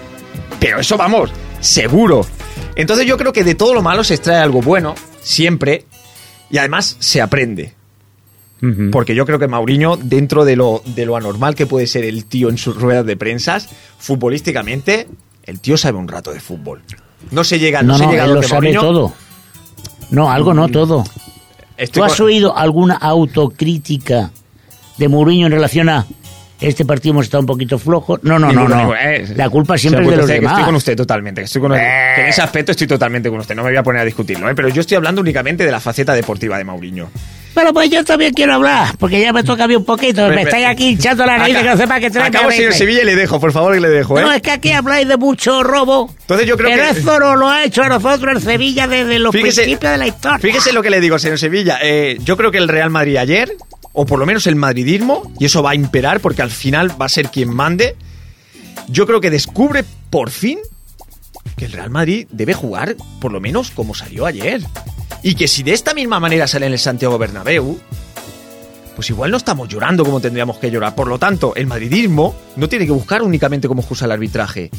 Pero 0.58 0.80
eso 0.80 0.96
vamos, 0.96 1.30
seguro. 1.60 2.26
Entonces 2.76 3.06
yo 3.06 3.16
creo 3.16 3.32
que 3.32 3.44
de 3.44 3.54
todo 3.54 3.74
lo 3.74 3.82
malo 3.82 4.04
se 4.04 4.14
extrae 4.14 4.38
algo 4.38 4.62
bueno, 4.62 4.94
siempre. 5.22 5.86
Y 6.50 6.58
además 6.58 6.96
se 6.98 7.20
aprende. 7.20 7.79
Porque 8.92 9.14
yo 9.14 9.24
creo 9.24 9.38
que 9.38 9.48
Mauriño, 9.48 9.96
dentro 9.96 10.44
de 10.44 10.54
lo, 10.56 10.82
de 10.84 11.06
lo 11.06 11.16
anormal 11.16 11.54
que 11.54 11.66
puede 11.66 11.86
ser 11.86 12.04
el 12.04 12.26
tío 12.26 12.50
en 12.50 12.58
sus 12.58 12.76
ruedas 12.76 13.06
de 13.06 13.16
prensas, 13.16 13.68
futbolísticamente, 13.98 15.08
el 15.44 15.60
tío 15.60 15.76
sabe 15.76 15.96
un 15.98 16.08
rato 16.08 16.32
de 16.32 16.40
fútbol. 16.40 16.82
No 17.30 17.42
se 17.44 17.58
llega, 17.58 17.82
no, 17.82 17.96
No, 17.96 17.98
se 17.98 18.06
llega 18.06 18.22
a 18.22 18.26
él 18.26 18.30
lo 18.30 18.34
lo 18.36 18.40
que 18.42 18.48
sabe 18.48 18.72
todo. 18.74 19.12
No, 20.10 20.30
algo 20.30 20.52
no 20.54 20.68
todo. 20.68 21.04
Estoy 21.76 22.00
¿Tú 22.00 22.04
has 22.04 22.20
oído 22.20 22.56
alguna 22.56 22.96
autocrítica 22.96 24.30
de 24.98 25.08
Mourinho 25.08 25.46
en 25.46 25.52
relación 25.52 25.88
a 25.88 26.06
este 26.60 26.84
partido 26.84 27.12
hemos 27.12 27.24
estado 27.24 27.40
un 27.40 27.46
poquito 27.46 27.78
flojos? 27.78 28.20
No, 28.22 28.38
no, 28.38 28.52
no, 28.52 28.68
no. 28.68 28.94
eh, 28.94 29.26
La 29.34 29.48
culpa 29.48 29.78
siempre 29.78 30.04
es 30.04 30.10
de 30.10 30.16
los 30.18 30.26
demás. 30.26 30.52
Estoy 30.52 30.64
con 30.66 30.74
usted 30.74 30.96
totalmente. 30.96 31.40
Estoy 31.42 31.62
con 31.62 31.72
Eh. 31.74 31.78
que 32.14 32.20
en 32.22 32.28
ese 32.28 32.42
aspecto 32.42 32.72
estoy 32.72 32.86
totalmente 32.86 33.30
con 33.30 33.40
usted. 33.40 33.54
No 33.54 33.62
me 33.62 33.70
voy 33.70 33.78
a 33.78 33.82
poner 33.82 34.02
a 34.02 34.04
discutirlo, 34.04 34.50
¿eh? 34.50 34.54
pero 34.54 34.68
yo 34.68 34.82
estoy 34.82 34.96
hablando 34.98 35.22
únicamente 35.22 35.64
de 35.64 35.70
la 35.70 35.80
faceta 35.80 36.12
deportiva 36.12 36.58
de 36.58 36.64
Mauriño. 36.64 37.08
Pero 37.54 37.72
pues 37.72 37.90
yo 37.90 38.04
también 38.04 38.32
quiero 38.32 38.54
hablar, 38.54 38.96
porque 38.98 39.20
ya 39.20 39.32
me 39.32 39.42
toca 39.42 39.64
a 39.64 39.68
mí 39.68 39.74
un 39.74 39.84
poquito. 39.84 40.28
Me 40.28 40.42
estáis 40.42 40.66
aquí 40.66 40.90
hinchando 40.90 41.26
la 41.26 41.36
nariz, 41.38 41.56
Acá- 41.56 41.64
que 41.64 41.70
no 41.70 41.76
sepa 41.76 42.00
que 42.00 42.10
trae 42.10 42.28
Acabo, 42.28 42.50
señor 42.50 42.72
Sevilla, 42.74 43.02
y 43.02 43.04
le 43.06 43.16
dejo, 43.16 43.40
por 43.40 43.52
favor, 43.52 43.74
que 43.74 43.80
le 43.80 43.88
dejo, 43.88 44.18
¿eh? 44.18 44.22
No, 44.22 44.32
es 44.32 44.40
que 44.40 44.50
aquí 44.52 44.70
habláis 44.72 45.08
de 45.08 45.16
mucho 45.16 45.62
robo. 45.64 46.14
Entonces 46.20 46.46
yo 46.46 46.56
creo 46.56 46.70
pero 46.70 46.94
que- 46.94 47.02
no 47.02 47.36
lo 47.36 47.48
ha 47.48 47.64
hecho 47.64 47.82
a 47.82 47.88
nosotros 47.88 48.36
el 48.36 48.42
Sevilla 48.42 48.86
desde 48.86 49.18
los 49.18 49.34
Fíjese- 49.34 49.62
principios 49.62 49.92
de 49.92 49.98
la 49.98 50.06
historia. 50.06 50.38
Fíjese 50.38 50.72
lo 50.72 50.82
que 50.82 50.90
le 50.90 51.00
digo, 51.00 51.18
señor 51.18 51.38
Sevilla. 51.38 51.78
Eh, 51.82 52.18
yo 52.24 52.36
creo 52.36 52.50
que 52.52 52.58
el 52.58 52.68
Real 52.68 52.90
Madrid 52.90 53.16
ayer, 53.16 53.52
o 53.92 54.06
por 54.06 54.18
lo 54.20 54.26
menos 54.26 54.46
el 54.46 54.54
madridismo, 54.54 55.32
y 55.40 55.46
eso 55.46 55.62
va 55.62 55.70
a 55.70 55.74
imperar 55.74 56.20
porque 56.20 56.42
al 56.42 56.50
final 56.50 57.00
va 57.00 57.06
a 57.06 57.08
ser 57.08 57.30
quien 57.30 57.52
mande, 57.52 57.96
yo 58.88 59.06
creo 59.06 59.20
que 59.20 59.30
descubre 59.30 59.84
por 60.10 60.30
fin 60.30 60.60
que 61.56 61.64
el 61.64 61.72
Real 61.72 61.90
Madrid 61.90 62.26
debe 62.30 62.54
jugar 62.54 62.94
por 63.20 63.32
lo 63.32 63.40
menos 63.40 63.70
como 63.72 63.94
salió 63.94 64.24
ayer. 64.26 64.60
Y 65.22 65.34
que 65.34 65.48
si 65.48 65.62
de 65.62 65.72
esta 65.72 65.94
misma 65.94 66.18
manera 66.20 66.46
sale 66.46 66.66
en 66.66 66.72
el 66.72 66.78
Santiago 66.78 67.18
Bernabéu, 67.18 67.78
pues 68.96 69.10
igual 69.10 69.30
no 69.30 69.36
estamos 69.36 69.68
llorando 69.68 70.04
como 70.04 70.20
tendríamos 70.20 70.58
que 70.58 70.70
llorar. 70.70 70.94
Por 70.94 71.08
lo 71.08 71.18
tanto, 71.18 71.54
el 71.56 71.66
madridismo 71.66 72.34
no 72.56 72.68
tiene 72.68 72.86
que 72.86 72.92
buscar 72.92 73.22
únicamente 73.22 73.68
cómo 73.68 73.84
usa 73.88 74.06
el 74.06 74.12
arbitraje. 74.12 74.70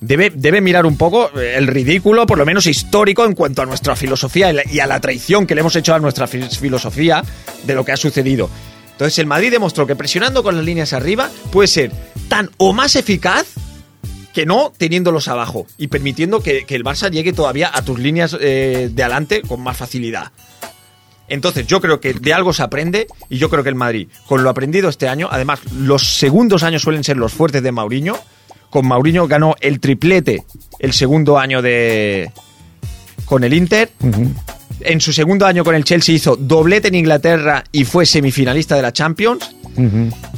Debe, 0.00 0.30
debe 0.34 0.60
mirar 0.60 0.86
un 0.86 0.96
poco 0.96 1.30
eh, 1.38 1.54
el 1.56 1.66
ridículo, 1.66 2.24
por 2.24 2.38
lo 2.38 2.46
menos 2.46 2.66
histórico, 2.66 3.24
en 3.24 3.34
cuanto 3.34 3.62
a 3.62 3.66
nuestra 3.66 3.96
filosofía 3.96 4.52
y 4.70 4.78
a 4.78 4.86
la 4.86 5.00
traición 5.00 5.46
que 5.46 5.54
le 5.56 5.60
hemos 5.62 5.74
hecho 5.76 5.92
a 5.94 5.98
nuestra 5.98 6.26
fi- 6.28 6.42
filosofía 6.42 7.24
de 7.64 7.74
lo 7.74 7.84
que 7.84 7.92
ha 7.92 7.96
sucedido. 7.96 8.48
Entonces 8.92 9.18
el 9.18 9.26
Madrid 9.26 9.50
demostró 9.50 9.86
que 9.86 9.96
presionando 9.96 10.42
con 10.42 10.54
las 10.56 10.64
líneas 10.64 10.92
arriba 10.92 11.30
puede 11.50 11.68
ser 11.68 11.90
tan 12.28 12.50
o 12.58 12.72
más 12.72 12.94
eficaz 12.96 13.46
que 14.38 14.46
no 14.46 14.72
teniéndolos 14.78 15.26
abajo 15.26 15.66
y 15.78 15.88
permitiendo 15.88 16.40
que, 16.40 16.64
que 16.64 16.76
el 16.76 16.84
Barça 16.84 17.10
llegue 17.10 17.32
todavía 17.32 17.72
a 17.74 17.82
tus 17.82 17.98
líneas 17.98 18.36
eh, 18.40 18.88
de 18.88 19.02
adelante 19.02 19.42
con 19.42 19.60
más 19.60 19.76
facilidad. 19.76 20.30
Entonces 21.26 21.66
yo 21.66 21.80
creo 21.80 21.98
que 21.98 22.12
de 22.12 22.32
algo 22.32 22.52
se 22.52 22.62
aprende 22.62 23.08
y 23.28 23.38
yo 23.38 23.50
creo 23.50 23.64
que 23.64 23.70
el 23.70 23.74
Madrid, 23.74 24.06
con 24.28 24.44
lo 24.44 24.50
aprendido 24.50 24.90
este 24.90 25.08
año, 25.08 25.26
además 25.28 25.58
los 25.72 26.18
segundos 26.18 26.62
años 26.62 26.82
suelen 26.82 27.02
ser 27.02 27.16
los 27.16 27.32
fuertes 27.32 27.64
de 27.64 27.72
Mauriño, 27.72 28.14
con 28.70 28.86
Mauriño 28.86 29.26
ganó 29.26 29.56
el 29.60 29.80
triplete 29.80 30.44
el 30.78 30.92
segundo 30.92 31.36
año 31.36 31.60
de 31.60 32.30
con 33.24 33.42
el 33.42 33.52
Inter, 33.52 33.90
en 34.82 35.00
su 35.00 35.12
segundo 35.12 35.46
año 35.46 35.64
con 35.64 35.74
el 35.74 35.82
Chelsea 35.82 36.14
hizo 36.14 36.36
doblete 36.36 36.86
en 36.86 36.94
Inglaterra 36.94 37.64
y 37.72 37.84
fue 37.84 38.06
semifinalista 38.06 38.76
de 38.76 38.82
la 38.82 38.92
Champions. 38.92 39.56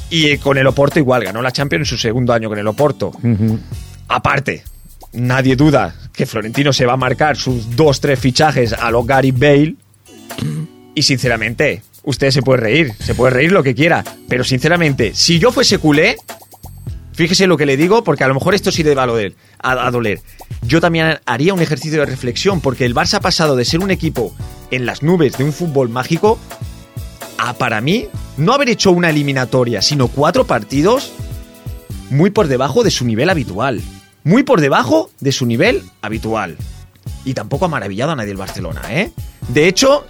Y 0.08 0.26
eh, 0.26 0.38
con 0.38 0.58
el 0.58 0.66
Oporto 0.66 0.98
igual 0.98 1.24
ganó 1.24 1.40
la 1.40 1.52
Champions 1.52 1.82
en 1.82 1.86
su 1.86 1.98
segundo 1.98 2.32
año 2.32 2.48
con 2.48 2.58
el 2.58 2.66
Oporto. 2.66 3.12
Aparte, 4.10 4.64
nadie 5.12 5.54
duda 5.54 5.94
que 6.12 6.26
Florentino 6.26 6.72
se 6.72 6.84
va 6.84 6.94
a 6.94 6.96
marcar 6.96 7.36
sus 7.36 7.76
dos, 7.76 8.00
tres 8.00 8.18
fichajes 8.18 8.72
a 8.72 8.90
lo 8.90 9.04
Gary 9.04 9.30
Bale. 9.30 9.76
Y 10.96 11.02
sinceramente, 11.02 11.84
usted 12.02 12.32
se 12.32 12.42
puede 12.42 12.60
reír, 12.60 12.92
se 12.98 13.14
puede 13.14 13.34
reír 13.34 13.52
lo 13.52 13.62
que 13.62 13.72
quiera. 13.72 14.02
Pero 14.28 14.42
sinceramente, 14.42 15.14
si 15.14 15.38
yo 15.38 15.52
fuese 15.52 15.78
culé, 15.78 16.16
fíjese 17.12 17.46
lo 17.46 17.56
que 17.56 17.66
le 17.66 17.76
digo, 17.76 18.02
porque 18.02 18.24
a 18.24 18.28
lo 18.28 18.34
mejor 18.34 18.54
esto 18.54 18.72
sí 18.72 18.82
le 18.82 18.96
va 18.96 19.04
a 19.04 19.86
a 19.86 19.90
doler. 19.92 20.20
Yo 20.62 20.80
también 20.80 21.20
haría 21.24 21.54
un 21.54 21.62
ejercicio 21.62 22.00
de 22.00 22.06
reflexión, 22.06 22.60
porque 22.60 22.84
el 22.86 22.96
Barça 22.96 23.14
ha 23.14 23.20
pasado 23.20 23.54
de 23.54 23.64
ser 23.64 23.78
un 23.78 23.92
equipo 23.92 24.34
en 24.72 24.86
las 24.86 25.04
nubes 25.04 25.38
de 25.38 25.44
un 25.44 25.52
fútbol 25.52 25.88
mágico 25.88 26.36
a, 27.38 27.54
para 27.54 27.80
mí, 27.80 28.08
no 28.36 28.54
haber 28.54 28.70
hecho 28.70 28.90
una 28.90 29.10
eliminatoria, 29.10 29.82
sino 29.82 30.08
cuatro 30.08 30.48
partidos 30.48 31.12
muy 32.10 32.30
por 32.30 32.48
debajo 32.48 32.82
de 32.82 32.90
su 32.90 33.04
nivel 33.04 33.30
habitual. 33.30 33.80
Muy 34.24 34.42
por 34.42 34.60
debajo 34.60 35.10
de 35.20 35.32
su 35.32 35.46
nivel 35.46 35.82
habitual. 36.02 36.56
Y 37.24 37.34
tampoco 37.34 37.64
ha 37.64 37.68
maravillado 37.68 38.12
a 38.12 38.16
nadie 38.16 38.32
el 38.32 38.36
Barcelona, 38.36 38.82
¿eh? 38.90 39.10
De 39.48 39.66
hecho, 39.66 40.06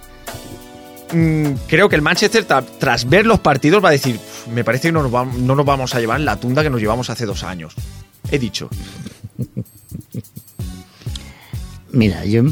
mm, 1.13 1.45
creo 1.67 1.87
que 1.89 1.95
el 1.95 2.01
Manchester, 2.01 2.47
tra- 2.47 2.65
tras 2.79 3.07
ver 3.09 3.25
los 3.25 3.39
partidos, 3.39 3.83
va 3.83 3.89
a 3.89 3.93
decir: 3.93 4.15
"Uf, 4.15 4.47
Me 4.47 4.63
parece 4.63 4.89
que 4.89 4.91
no 4.91 5.03
nos, 5.07 5.37
no 5.37 5.55
nos 5.55 5.65
vamos 5.65 5.95
a 5.95 5.99
llevar 5.99 6.19
la 6.19 6.35
tunda 6.37 6.63
que 6.63 6.69
nos 6.69 6.79
llevamos 6.81 7.09
hace 7.09 7.25
dos 7.25 7.43
años. 7.43 7.73
He 8.31 8.37
dicho. 8.39 8.69
Mira, 11.91 12.23
yo 12.25 12.43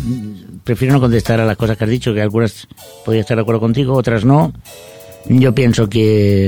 prefiero 0.64 0.93
no 0.93 0.99
contestar 0.99 1.39
a 1.39 1.45
las 1.45 1.55
cosas 1.57 1.78
que 1.78 1.84
has 1.86 1.89
dicho, 1.89 2.14
que 2.14 2.22
algunas 2.22 2.68
podría 3.05 3.22
estar 3.22 3.38
de 3.38 3.41
acuerdo 3.41 3.62
contigo, 3.62 3.93
otras 3.93 4.26
no. 4.26 4.53
Yo 5.26 5.53
pienso 5.55 5.88
que 5.89 6.47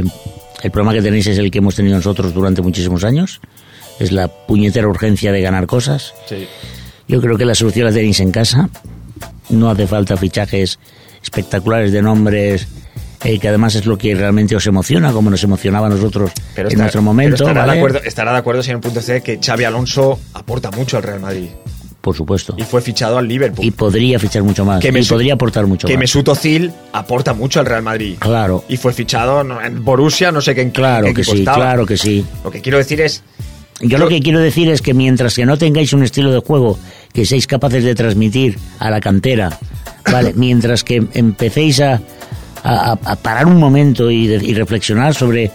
el 0.63 0.71
problema 0.71 0.93
que 0.93 1.01
tenéis 1.01 1.27
es 1.27 1.37
el 1.37 1.49
que 1.51 1.59
hemos 1.59 1.75
tenido 1.75 1.95
nosotros 1.95 2.33
durante 2.33 2.61
muchísimos 2.61 3.03
años. 3.03 3.39
Es 3.99 4.11
la 4.11 4.27
puñetera 4.27 4.87
urgencia 4.87 5.31
de 5.31 5.41
ganar 5.41 5.67
cosas. 5.67 6.13
Sí. 6.27 6.47
Yo 7.07 7.21
creo 7.21 7.37
que 7.37 7.45
la 7.45 7.55
solución 7.55 7.85
la 7.85 7.91
tenéis 7.91 8.19
en 8.19 8.31
casa. 8.31 8.69
No 9.49 9.69
hace 9.69 9.85
falta 9.87 10.15
fichajes 10.17 10.79
espectaculares 11.21 11.91
de 11.91 12.01
nombres, 12.01 12.67
eh, 13.23 13.37
que 13.37 13.47
además 13.47 13.75
es 13.75 13.85
lo 13.85 13.97
que 13.97 14.15
realmente 14.15 14.55
os 14.55 14.65
emociona, 14.65 15.11
como 15.11 15.29
nos 15.29 15.43
emocionaba 15.43 15.87
a 15.87 15.89
nosotros 15.89 16.31
en 16.55 16.67
está- 16.67 16.77
nuestro 16.79 17.01
momento. 17.01 17.35
pero 17.37 17.47
estará, 17.49 17.61
¿vale? 17.65 17.73
de 17.73 17.77
acuerdo, 17.79 17.99
estará 18.03 18.31
de 18.31 18.37
acuerdo, 18.37 18.63
señor 18.63 18.81
Punto 18.81 19.01
C, 19.01 19.21
que 19.21 19.39
Xavi 19.43 19.63
Alonso 19.65 20.19
aporta 20.33 20.71
mucho 20.71 20.97
al 20.97 21.03
Real 21.03 21.19
Madrid. 21.19 21.49
Por 22.01 22.15
supuesto. 22.15 22.55
Y 22.57 22.63
fue 22.63 22.81
fichado 22.81 23.19
al 23.19 23.27
Liverpool. 23.27 23.63
Y 23.63 23.69
podría 23.69 24.17
fichar 24.17 24.41
mucho 24.41 24.65
más. 24.65 24.81
Que 24.81 24.87
y 24.87 24.91
Mesut- 24.91 25.09
podría 25.09 25.35
aportar 25.35 25.67
mucho 25.67 25.85
que 25.87 25.93
más. 25.93 25.99
Mesut 25.99 26.27
Özil 26.29 26.71
aporta 26.93 27.35
mucho 27.35 27.59
al 27.59 27.67
Real 27.67 27.83
Madrid. 27.83 28.15
Claro. 28.17 28.63
Y 28.67 28.77
fue 28.77 28.91
fichado 28.91 29.41
en 29.61 29.85
Borussia, 29.85 30.31
no 30.31 30.41
sé 30.41 30.55
qué 30.55 30.61
en 30.61 30.71
qué 30.71 30.81
Claro 30.81 31.05
que 31.05 31.11
equipo 31.21 31.33
sí, 31.37 31.43
claro 31.43 31.85
que 31.85 31.97
sí. 31.97 32.25
Lo 32.43 32.49
que 32.49 32.59
quiero 32.59 32.79
decir 32.79 33.01
es 33.01 33.21
Yo 33.81 33.97
lo 33.97 34.07
que 34.07 34.19
quiero 34.19 34.39
decir 34.39 34.69
es 34.69 34.81
que 34.81 34.93
mientras 34.93 35.35
que 35.35 35.45
no 35.45 35.57
tengáis 35.57 35.93
un 35.93 36.03
estilo 36.03 36.31
de 36.31 36.39
juego 36.39 36.77
que 37.13 37.25
seáis 37.25 37.47
capaces 37.47 37.83
de 37.83 37.95
transmitir 37.95 38.57
a 38.79 38.89
la 38.89 38.99
cantera, 38.99 39.57
¿vale? 40.11 40.33
mientras 40.35 40.83
que 40.83 41.03
empecéis 41.13 41.79
a, 41.81 41.99
a- 42.63 42.97
a 43.03 43.15
parar 43.15 43.45
un 43.47 43.57
momento 43.57 44.09
y, 44.11 44.27
de- 44.27 44.43
y 44.43 44.53
reflexionar 44.53 45.13
sobre 45.15 45.51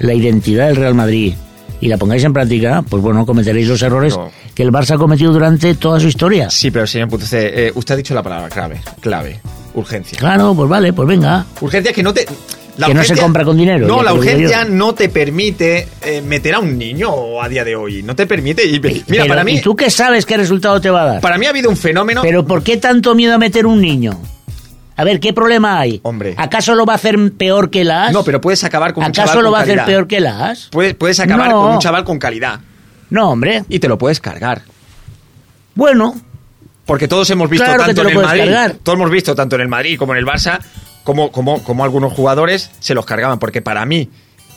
la 0.00 0.14
identidad 0.14 0.66
del 0.68 0.76
Real 0.76 0.94
Madrid 0.94 1.34
y 1.80 1.86
la 1.88 1.96
pongáis 1.96 2.24
en 2.24 2.32
práctica, 2.32 2.82
pues 2.88 3.02
bueno, 3.02 3.24
cometeréis 3.24 3.68
los 3.68 3.80
errores 3.82 4.16
No. 4.16 4.30
que 4.54 4.64
el 4.64 4.72
Barça 4.72 4.92
ha 4.96 4.98
cometido 4.98 5.32
durante 5.32 5.74
toda 5.76 6.00
su 6.00 6.08
historia. 6.08 6.50
Sí, 6.50 6.70
pero 6.72 6.86
señor 6.86 7.08
Punto 7.08 7.24
C, 7.26 7.68
eh, 7.68 7.72
usted 7.74 7.94
ha 7.94 7.96
dicho 7.96 8.14
la 8.14 8.22
palabra 8.22 8.48
clave, 8.48 8.80
clave, 9.00 9.40
urgencia. 9.74 10.18
Claro, 10.18 10.54
pues 10.56 10.68
vale, 10.68 10.92
pues 10.92 11.06
venga. 11.06 11.46
Urgencia 11.60 11.92
que 11.92 12.02
no 12.02 12.12
te... 12.12 12.26
la 12.78 12.86
Que 12.86 12.94
no 12.94 13.04
se 13.04 13.16
compra 13.16 13.44
con 13.44 13.56
dinero, 13.56 13.86
No, 13.86 14.02
la 14.02 14.14
urgencia 14.14 14.64
no 14.64 14.94
te 14.94 15.08
permite 15.08 15.88
eh, 16.02 16.22
meter 16.22 16.54
a 16.54 16.60
un 16.60 16.78
niño 16.78 17.42
a 17.42 17.48
día 17.48 17.64
de 17.64 17.76
hoy. 17.76 18.02
No 18.02 18.14
te 18.16 18.26
permite... 18.26 18.64
y- 18.64 18.80
mira, 18.80 19.02
Pero, 19.06 19.26
para 19.26 19.44
mí, 19.44 19.56
¿Y 19.56 19.60
tú 19.60 19.76
qué 19.76 19.90
sabes 19.90 20.24
qué 20.24 20.36
resultado 20.36 20.80
te 20.80 20.88
va 20.88 21.02
a 21.02 21.06
dar? 21.06 21.20
para 21.20 21.36
mí 21.38 21.46
ha 21.46 21.50
habido 21.50 21.68
un 21.68 21.76
fenómeno... 21.76 22.22
Pero 22.22 22.46
¿por 22.46 22.62
qué 22.62 22.76
tanto 22.78 23.14
miedo 23.14 23.34
a 23.34 23.38
meter 23.38 23.66
un 23.66 23.80
niño? 23.80 24.18
A 24.96 25.04
ver, 25.04 25.20
¿qué 25.20 25.32
problema 25.32 25.78
hay? 25.78 26.00
Hombre. 26.02 26.34
¿Acaso 26.36 26.74
lo 26.74 26.84
va 26.86 26.94
a 26.94 26.96
hacer 26.96 27.16
peor 27.36 27.70
que 27.70 27.84
las? 27.84 28.12
No, 28.12 28.24
pero 28.24 28.40
puedes 28.40 28.64
acabar 28.64 28.92
con 28.94 29.04
un 29.04 29.12
chaval 29.12 29.28
¿Acaso 29.28 29.42
lo 29.42 29.50
va 29.52 29.60
a 29.60 29.62
hacer 29.62 29.84
peor 29.84 30.06
que 30.08 30.18
las? 30.20 30.68
Puedes, 30.72 30.94
puedes 30.94 31.20
acabar 31.20 31.50
No. 31.50 31.62
con 31.62 31.72
un 31.74 31.78
chaval 31.78 32.02
con 32.04 32.18
calidad. 32.18 32.60
No, 33.10 33.30
hombre. 33.30 33.64
Y 33.68 33.78
te 33.78 33.86
lo 33.88 33.96
puedes 33.98 34.20
cargar. 34.20 34.62
Bueno, 35.74 36.14
Porque 36.84 37.06
todos 37.06 37.28
hemos 37.30 37.48
visto 37.50 37.64
Claro 37.64 37.84
tanto 37.84 38.02
en 38.02 38.08
el 38.08 38.14
Madrid, 38.16 38.40
cargar. 38.44 38.76
todos 38.82 38.96
hemos 38.98 39.10
visto 39.10 39.34
tanto 39.34 39.56
en 39.56 39.62
el 39.62 39.68
Madrid 39.68 39.98
como 39.98 40.12
en 40.14 40.18
el 40.18 40.26
Barça, 40.26 40.58
como, 41.04 41.30
como, 41.32 41.62
como 41.62 41.84
algunos 41.84 42.12
jugadores 42.12 42.70
se 42.80 42.94
los 42.94 43.04
cargaban. 43.06 43.38
Porque 43.38 43.62
para 43.62 43.84
mí, 43.86 44.10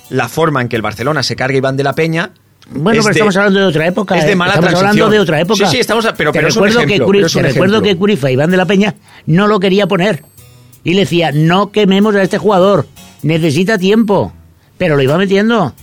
la 0.09 0.27
forma 0.29 0.61
en 0.61 0.67
que 0.69 0.75
el 0.75 0.81
Barcelona 0.81 1.23
se 1.23 1.35
carga 1.35 1.57
Iván 1.57 1.77
de 1.77 1.83
la 1.83 1.93
Peña. 1.93 2.31
bueno, 2.69 2.99
es 2.99 3.05
pero 3.05 3.05
de- 3.05 3.11
estamos 3.11 3.37
hablando 3.37 3.59
de 3.59 3.65
otra 3.65 3.87
época. 3.87 4.17
es 4.17 4.25
de 4.25 4.31
¿eh? 4.31 4.35
mala 4.35 4.53
estamos 4.55 4.73
hablando 4.75 5.09
de 5.09 5.19
otra 5.19 5.39
época. 5.41 5.65
Sí, 5.65 5.71
sí, 5.71 5.79
estamos 5.79 6.05
a- 6.05 6.13
pero- 6.13 6.31
Te 6.31 6.39
pero 6.39 6.49
es 6.49 6.55
un 6.55 6.63
recuerdo 6.63 6.79
ejemplo, 6.85 7.05
que 7.05 7.11
Curi- 7.11 7.15
pero 7.17 7.27
es 7.27 7.35
un 7.35 7.41
te 7.41 7.47
recuerdo 7.49 7.81
que 7.81 7.95
Curifa, 7.97 8.31
Iván 8.31 8.51
de 8.51 8.57
la 8.57 8.65
Peña, 8.65 8.95
no 9.25 9.47
lo 9.47 9.59
quería 9.59 9.87
poner. 9.87 10.23
Y 10.83 10.93
le 10.95 11.01
decía, 11.01 11.31
no 11.31 11.71
quememos 11.71 12.15
a 12.15 12.23
este 12.23 12.37
jugador, 12.37 12.87
necesita 13.21 13.77
tiempo. 13.77 14.33
Pero 14.77 14.95
lo 14.95 15.01
iba 15.03 15.15
metiendo. 15.17 15.73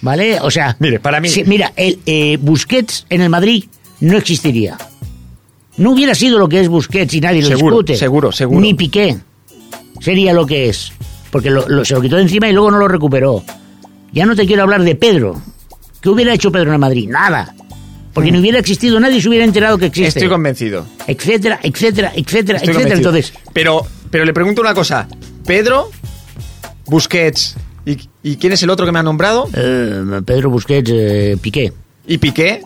¿Vale? 0.00 0.38
O 0.40 0.50
sea, 0.50 0.76
Mire, 0.78 1.00
para 1.00 1.20
mí- 1.20 1.28
si- 1.28 1.44
mira, 1.44 1.72
el 1.76 1.98
eh, 2.06 2.36
Busquets 2.40 3.06
en 3.10 3.20
el 3.20 3.30
Madrid 3.30 3.64
no 4.00 4.16
existiría. 4.16 4.76
No 5.76 5.92
hubiera 5.92 6.14
sido 6.14 6.38
lo 6.38 6.48
que 6.48 6.60
es 6.60 6.68
Busquets 6.68 7.14
y 7.14 7.20
nadie 7.20 7.42
lo 7.42 7.48
Seguro, 7.48 7.76
discute. 7.76 7.96
seguro, 7.96 8.32
seguro. 8.32 8.60
Ni 8.60 8.74
Piqué 8.74 9.16
sería 10.00 10.32
lo 10.32 10.46
que 10.46 10.68
es. 10.68 10.92
Porque 11.30 11.50
lo- 11.50 11.68
lo- 11.68 11.84
se 11.84 11.94
lo 11.94 12.00
quitó 12.00 12.16
de 12.16 12.22
encima 12.22 12.48
y 12.48 12.52
luego 12.52 12.70
no 12.70 12.78
lo 12.78 12.88
recuperó. 12.88 13.44
Ya 14.12 14.24
no 14.26 14.34
te 14.34 14.46
quiero 14.46 14.62
hablar 14.62 14.82
de 14.82 14.94
Pedro. 14.94 15.40
¿Qué 16.00 16.08
hubiera 16.08 16.32
hecho 16.32 16.50
Pedro 16.50 16.72
en 16.72 16.80
Madrid? 16.80 17.08
Nada. 17.08 17.54
Porque 18.14 18.32
no 18.32 18.40
hubiera 18.40 18.58
existido, 18.58 18.98
nadie 18.98 19.20
se 19.20 19.28
hubiera 19.28 19.44
enterado 19.44 19.78
que 19.78 19.86
existe. 19.86 20.08
Estoy 20.20 20.28
convencido. 20.28 20.86
Etcétera, 21.06 21.60
etcétera, 21.62 22.12
etcétera, 22.16 22.58
Estoy 22.58 22.74
etcétera. 22.74 22.74
convencido. 22.74 22.96
Entonces, 22.96 23.32
pero 23.52 23.86
Pero 24.10 24.24
le 24.24 24.32
pregunto 24.32 24.62
una 24.62 24.72
cosa. 24.74 25.06
Pedro, 25.46 25.90
Busquets, 26.86 27.56
¿y, 27.84 27.98
y 28.22 28.36
quién 28.36 28.52
es 28.54 28.62
el 28.62 28.70
otro 28.70 28.86
que 28.86 28.92
me 28.92 28.98
ha 28.98 29.02
nombrado? 29.02 29.48
Eh, 29.54 30.22
Pedro 30.24 30.50
Busquets, 30.50 30.90
eh, 30.92 31.36
Piqué. 31.40 31.72
Y 32.06 32.18
Piqué, 32.18 32.62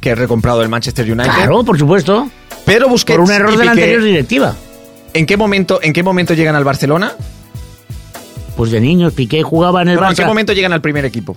que 0.00 0.10
he 0.10 0.14
recomprado 0.14 0.62
el 0.62 0.68
Manchester 0.70 1.04
United. 1.04 1.30
Claro, 1.30 1.62
por 1.62 1.78
supuesto. 1.78 2.28
Pedro 2.64 2.88
Busquets 2.88 3.16
Por 3.18 3.24
un 3.26 3.30
error 3.32 3.52
y 3.52 3.56
de 3.58 3.64
la 3.66 3.70
anterior 3.72 4.02
directiva. 4.02 4.56
¿En 5.16 5.26
qué, 5.26 5.36
momento, 5.36 5.80
¿En 5.82 5.92
qué 5.92 6.02
momento 6.02 6.34
llegan 6.34 6.54
al 6.54 6.64
Barcelona? 6.64 7.12
Pues 8.56 8.70
de 8.70 8.80
niños, 8.80 9.12
Piqué 9.12 9.42
jugaba 9.42 9.82
en 9.82 9.88
el 9.88 9.94
No, 9.96 10.02
no, 10.02 10.10
¿En 10.10 10.16
qué 10.16 10.22
Barça. 10.22 10.26
momento 10.26 10.52
llegan 10.52 10.72
al 10.72 10.80
primer 10.80 11.04
equipo? 11.04 11.36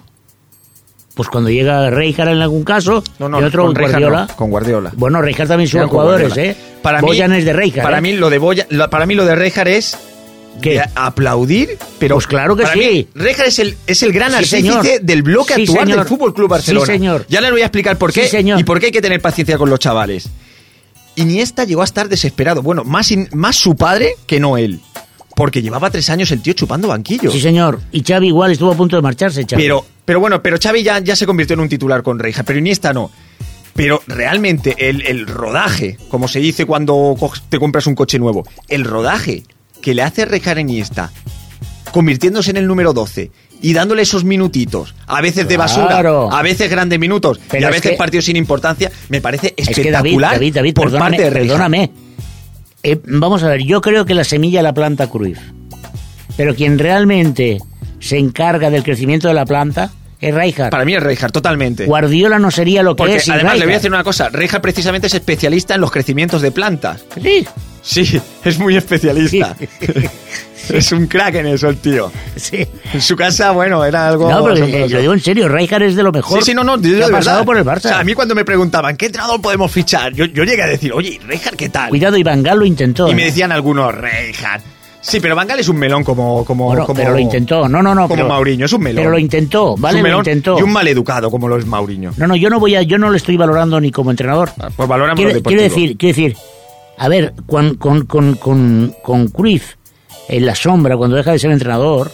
Pues 1.15 1.27
cuando 1.27 1.49
llega 1.49 1.89
Rijkaard 1.89 2.29
en 2.29 2.41
algún 2.41 2.63
caso 2.63 3.03
No, 3.19 3.27
no, 3.27 3.41
y 3.41 3.43
otro 3.43 3.65
con 3.65 3.73
Guardiola. 3.73 4.25
no, 4.29 4.35
con 4.37 4.49
Guardiola. 4.51 4.91
Bueno, 4.95 5.21
Rijkaard 5.21 5.49
también 5.49 5.69
son 5.69 5.87
jugadores. 5.89 6.37
¿eh? 6.37 6.55
Para 6.81 7.01
Boyan 7.01 7.31
mí, 7.31 7.37
es 7.39 7.45
de 7.45 7.51
Rijkaard. 7.53 7.83
Para 7.83 7.97
¿eh? 7.97 8.01
mí 8.01 8.13
lo 8.13 8.29
de 8.29 8.37
Boya, 8.37 8.65
lo- 8.69 8.89
para 8.89 9.05
mí 9.05 9.15
lo 9.15 9.25
de 9.25 9.35
Rijkaard 9.35 9.67
es 9.67 9.97
aplaudir, 10.95 11.77
pero 11.99 12.15
Pues 12.15 12.27
claro 12.27 12.55
que 12.55 12.63
para 12.63 12.73
sí. 12.75 12.79
mí, 13.15 13.23
es 13.45 13.59
el 13.59 13.77
es 13.85 14.03
el 14.03 14.11
gran 14.13 14.29
Sí, 14.31 14.35
artífice 14.37 14.61
señor. 14.81 15.01
del 15.01 15.23
bloque 15.23 15.55
Sí, 15.55 15.61
actual 15.63 15.79
señor. 15.85 15.97
del 15.99 16.07
Fútbol 16.07 16.33
Club 16.33 16.49
Barcelona. 16.49 16.85
Sí, 16.85 16.91
señor. 16.93 17.25
Ya 17.27 17.41
les 17.41 17.51
voy 17.51 17.61
a 17.61 17.65
explicar 17.65 17.97
por 17.97 18.13
qué 18.13 18.23
Sí, 18.23 18.29
señor. 18.29 18.59
y 18.59 18.63
por 18.63 18.79
qué 18.79 18.87
hay 18.87 18.91
que 18.93 19.01
tener 19.01 19.21
paciencia 19.21 19.57
con 19.57 19.69
los 19.69 19.79
chavales. 19.79 20.29
Iniesta 21.19 21.63
llegó 21.65 21.81
a 21.81 21.85
estar 21.85 22.09
desesperado. 22.09 22.61
Bueno, 22.61 22.83
más, 22.83 23.11
in- 23.11 23.29
más 23.33 23.55
su 23.55 23.75
padre 23.75 24.15
que 24.25 24.39
no 24.39 24.57
él. 24.57 24.79
Porque 25.35 25.61
llevaba 25.61 25.89
tres 25.89 26.09
años 26.09 26.31
el 26.31 26.41
tío 26.41 26.53
chupando 26.53 26.87
banquillo. 26.89 27.31
Sí, 27.31 27.39
señor. 27.39 27.79
Y 27.91 28.03
Xavi 28.03 28.27
igual 28.27 28.51
estuvo 28.51 28.71
a 28.71 28.75
punto 28.75 28.95
de 28.95 29.01
marcharse, 29.01 29.45
Xavi. 29.49 29.61
Pero, 29.63 29.85
pero 30.03 30.19
bueno, 30.19 30.41
pero 30.41 30.57
Xavi 30.61 30.83
ya, 30.83 30.99
ya 30.99 31.15
se 31.15 31.25
convirtió 31.25 31.53
en 31.53 31.61
un 31.61 31.69
titular 31.69 32.03
con 32.03 32.19
Reija, 32.19 32.43
pero 32.43 32.59
Iniesta 32.59 32.91
no. 32.93 33.09
Pero 33.73 34.01
realmente 34.07 34.75
el, 34.89 35.01
el 35.05 35.25
rodaje, 35.27 35.97
como 36.09 36.27
se 36.27 36.39
dice 36.39 36.65
cuando 36.65 37.15
te 37.47 37.59
compras 37.59 37.87
un 37.87 37.95
coche 37.95 38.19
nuevo, 38.19 38.45
el 38.67 38.83
rodaje 38.83 39.43
que 39.81 39.93
le 39.93 40.01
hace 40.01 40.25
Reija 40.25 40.51
a 40.51 40.59
Iniesta, 40.59 41.11
convirtiéndose 41.91 42.51
en 42.51 42.57
el 42.57 42.67
número 42.67 42.93
12 42.93 43.31
y 43.61 43.73
dándole 43.73 44.01
esos 44.03 44.23
minutitos, 44.23 44.95
a 45.07 45.21
veces 45.21 45.47
de 45.47 45.57
basura, 45.57 45.87
Claro. 45.87 46.31
a 46.31 46.41
veces 46.41 46.69
grandes 46.69 46.97
minutos 46.99 47.39
Pero 47.49 47.61
y 47.61 47.65
a 47.65 47.69
es 47.69 47.75
veces 47.75 47.91
que- 47.91 47.97
partidos 47.97 48.25
sin 48.25 48.35
importancia, 48.37 48.91
me 49.09 49.19
parece 49.21 49.53
es 49.57 49.67
que 49.67 49.73
espectacular 49.73 50.33
David, 50.33 50.53
David, 50.55 50.73
por 50.73 50.85
perdóname, 50.85 51.17
parte 51.17 51.23
de 51.29 51.31
perdóname. 51.39 51.91
Eh, 52.83 52.99
vamos 53.05 53.43
a 53.43 53.49
ver, 53.49 53.61
yo 53.63 53.81
creo 53.81 54.05
que 54.05 54.13
la 54.13 54.23
semilla 54.23 54.61
la 54.61 54.73
planta 54.73 55.07
Cruyff. 55.07 55.39
Pero 56.37 56.55
quien 56.55 56.79
realmente 56.79 57.57
se 57.99 58.17
encarga 58.17 58.69
del 58.69 58.83
crecimiento 58.83 59.27
de 59.27 59.33
la 59.33 59.45
planta 59.45 59.91
es 60.21 60.33
Rijkaard. 60.33 60.69
Para 60.69 60.85
mí 60.85 60.95
es 60.95 61.03
Reija, 61.03 61.27
totalmente. 61.29 61.85
Guardiola 61.85 62.39
no 62.39 62.51
sería 62.51 62.81
lo 62.83 62.95
que 62.95 62.99
Porque 63.03 63.15
es 63.17 63.23
sin 63.23 63.33
además 63.33 63.53
le 63.55 63.59
voy 63.59 63.63
a 63.63 63.65
Rijkaard. 63.65 63.79
decir 63.81 63.91
una 63.91 64.03
cosa, 64.05 64.29
Reija 64.29 64.61
precisamente 64.61 65.07
es 65.07 65.13
especialista 65.13 65.75
en 65.75 65.81
los 65.81 65.91
crecimientos 65.91 66.41
de 66.41 66.51
plantas. 66.51 67.03
Sí, 67.21 67.45
Sí, 67.81 68.19
es 68.43 68.59
muy 68.59 68.75
especialista. 68.75 69.55
es 70.69 70.91
un 70.91 71.07
crack 71.07 71.35
en 71.35 71.47
eso 71.47 71.69
el 71.69 71.77
tío. 71.77 72.11
sí. 72.35 72.67
En 72.93 73.01
su 73.01 73.15
casa, 73.15 73.51
bueno, 73.51 73.83
era 73.85 74.07
algo. 74.07 74.29
No, 74.29 74.43
pero 74.43 74.55
lo 74.87 74.99
digo 75.01 75.13
en 75.13 75.19
serio, 75.19 75.47
Rijkaard 75.47 75.83
es 75.83 75.95
de 75.95 76.03
lo 76.03 76.11
mejor 76.11 76.39
Sí, 76.39 76.51
sí, 76.51 76.53
no, 76.53 76.63
no, 76.63 76.79
que 76.79 76.89
de 76.89 76.95
ha 77.03 77.07
verdad. 77.07 77.17
pasado 77.19 77.45
por 77.45 77.57
el 77.57 77.63
Barça. 77.65 77.77
O 77.77 77.89
sea, 77.89 77.99
a 77.99 78.03
mí 78.03 78.13
cuando 78.13 78.35
me 78.35 78.45
preguntaban, 78.45 78.95
¿qué 78.97 79.07
entrenador 79.07 79.41
podemos 79.41 79.71
fichar? 79.71 80.13
Yo, 80.13 80.25
yo 80.25 80.43
llegué 80.43 80.63
a 80.63 80.67
decir, 80.67 80.91
oye, 80.93 81.19
Reijard, 81.25 81.55
¿qué 81.55 81.69
tal? 81.69 81.89
Cuidado, 81.89 82.17
Iván 82.17 82.43
Gaal 82.43 82.59
lo 82.59 82.65
intentó. 82.65 83.09
Y 83.09 83.15
me 83.15 83.23
¿eh? 83.23 83.25
decían 83.25 83.51
algunos, 83.51 83.93
Reijard. 83.95 84.61
Sí, 85.01 85.21
pero 85.21 85.33
Van 85.33 85.47
Gaal 85.47 85.59
es 85.61 85.69
un 85.69 85.77
melón 85.77 86.03
como. 86.03 86.43
como, 86.43 86.65
Bueno, 86.65 86.85
como 86.85 86.99
pero 86.99 87.11
lo 87.13 87.19
intentó. 87.19 87.69
No, 87.69 87.81
no, 87.81 87.95
no. 87.95 88.01
Como 88.03 88.15
pero, 88.15 88.27
Mauriño, 88.27 88.65
es 88.65 88.73
un 88.73 88.81
melón. 88.81 88.97
Pero 88.97 89.11
lo 89.11 89.17
intentó, 89.17 89.75
Es 89.75 89.81
¿vale? 89.81 90.01
Lo 90.01 90.17
intentó. 90.17 90.59
Y 90.59 90.61
un 90.61 90.73
maleducado 90.73 91.31
como 91.31 91.47
lo 91.47 91.57
es 91.57 91.65
Mauriño. 91.65 92.11
No, 92.17 92.27
no, 92.27 92.35
yo 92.35 92.49
no 92.49 92.59
voy 92.59 92.75
a, 92.75 92.81
yo 92.81 92.97
no 92.97 93.09
lo 93.09 93.15
estoy 93.15 93.37
valorando 93.37 93.79
ni 93.79 93.91
como 93.91 94.11
entrenador. 94.11 94.51
Pues 94.75 94.89
valoramos 94.89 95.15
Quiero, 95.15 95.29
lo 95.29 95.35
deportivo. 95.35 95.57
quiero 95.61 95.61
decir, 95.73 95.97
quiero 95.97 96.15
decir, 96.17 96.37
a 96.99 97.07
ver, 97.07 97.33
con, 97.47 97.75
con, 97.75 98.05
con, 98.05 98.35
con, 98.35 98.93
con 99.01 99.27
Cruyff 99.29 99.75
en 100.27 100.45
la 100.45 100.53
sombra, 100.53 100.95
cuando 100.97 101.15
deja 101.15 101.31
de 101.31 101.39
ser 101.39 101.49
entrenador, 101.51 102.11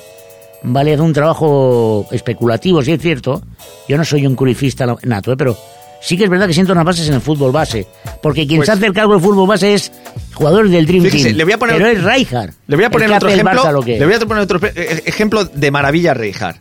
vale, 0.64 0.94
hace 0.94 1.02
un 1.02 1.12
trabajo 1.14 2.08
especulativo, 2.12 2.82
sí 2.82 2.92
es 2.94 3.02
cierto. 3.02 3.42
Yo 3.90 3.98
no 3.98 4.06
soy 4.06 4.26
un 4.26 4.36
cruyffista 4.36 4.86
nato, 5.04 5.32
¿eh? 5.34 5.38
pero 5.38 5.58
sí 6.02 6.16
que 6.18 6.24
es 6.26 6.30
verdad 6.30 6.48
que 6.48 6.54
siento 6.54 6.72
unas 6.72 6.86
bases 6.86 7.08
en 7.10 7.16
el 7.16 7.22
fútbol 7.22 7.52
base. 7.52 7.86
Porque 8.22 8.48
quien 8.48 8.60
Pues- 8.60 8.68
se 8.68 8.72
hace 8.74 8.86
el 8.86 8.94
cargo 8.94 9.14
del 9.14 9.22
fútbol 9.22 9.48
base 9.48 9.74
es 9.74 9.92
jugador 10.34 10.70
del 10.70 10.86
Dream 10.86 11.04
Fíjese, 11.04 11.26
Team. 11.26 11.38
le 11.38 11.44
voy 11.44 11.54
a 11.54 11.58
poner- 11.58 11.76
pero 11.78 11.88
es 11.90 12.04
Rijkaard. 12.04 12.52
Le 12.68 12.76
voy 12.76 12.86
a 12.86 12.90
poner 12.90 13.12
otro 13.12 13.30
ejemplo. 13.30 13.64
Barça 13.64 13.72
lo 13.74 13.82
que 13.82 13.94
es. 13.96 14.00
Le 14.00 14.06
voy 14.06 14.16
a 14.16 14.20
poner 14.20 14.44
otro 14.44 14.60
pe- 14.60 15.04
ejemplo 15.10 15.44
de 15.46 15.72
maravilla 15.72 16.14
Reijard. 16.14 16.58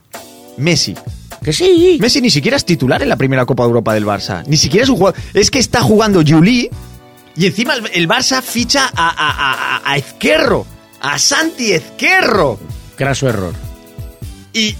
Messi. 0.57 0.95
Que 1.43 1.53
sí. 1.53 1.99
Messi 2.01 2.20
ni 2.22 2.31
siquiera 2.31 2.57
es 2.57 2.64
titular 2.64 3.03
en 3.03 3.09
la 3.09 3.16
primera 3.16 3.45
Copa 3.45 3.64
de 3.64 3.68
Europa 3.68 3.93
del 3.95 4.07
Barça. 4.07 4.43
Ni 4.47 4.57
siquiera 4.57 4.85
es 4.85 4.89
un 4.91 4.97
jugador. 4.97 5.20
Es 5.35 5.51
que 5.51 5.59
está 5.59 5.83
jugando 5.83 6.22
Juli 6.27 6.70
y 7.37 7.47
encima 7.47 7.74
el, 7.74 7.91
el 7.93 8.09
Barça 8.09 8.43
ficha 8.43 8.91
a, 8.95 9.09
a, 9.09 9.80
a, 9.87 9.93
a 9.93 9.97
Ezquerro. 9.97 10.66
A 11.01 11.18
Santi 11.18 11.72
Ezquerro. 11.72 12.59
Craso 12.97 13.28
error. 13.28 13.53
Y 14.53 14.74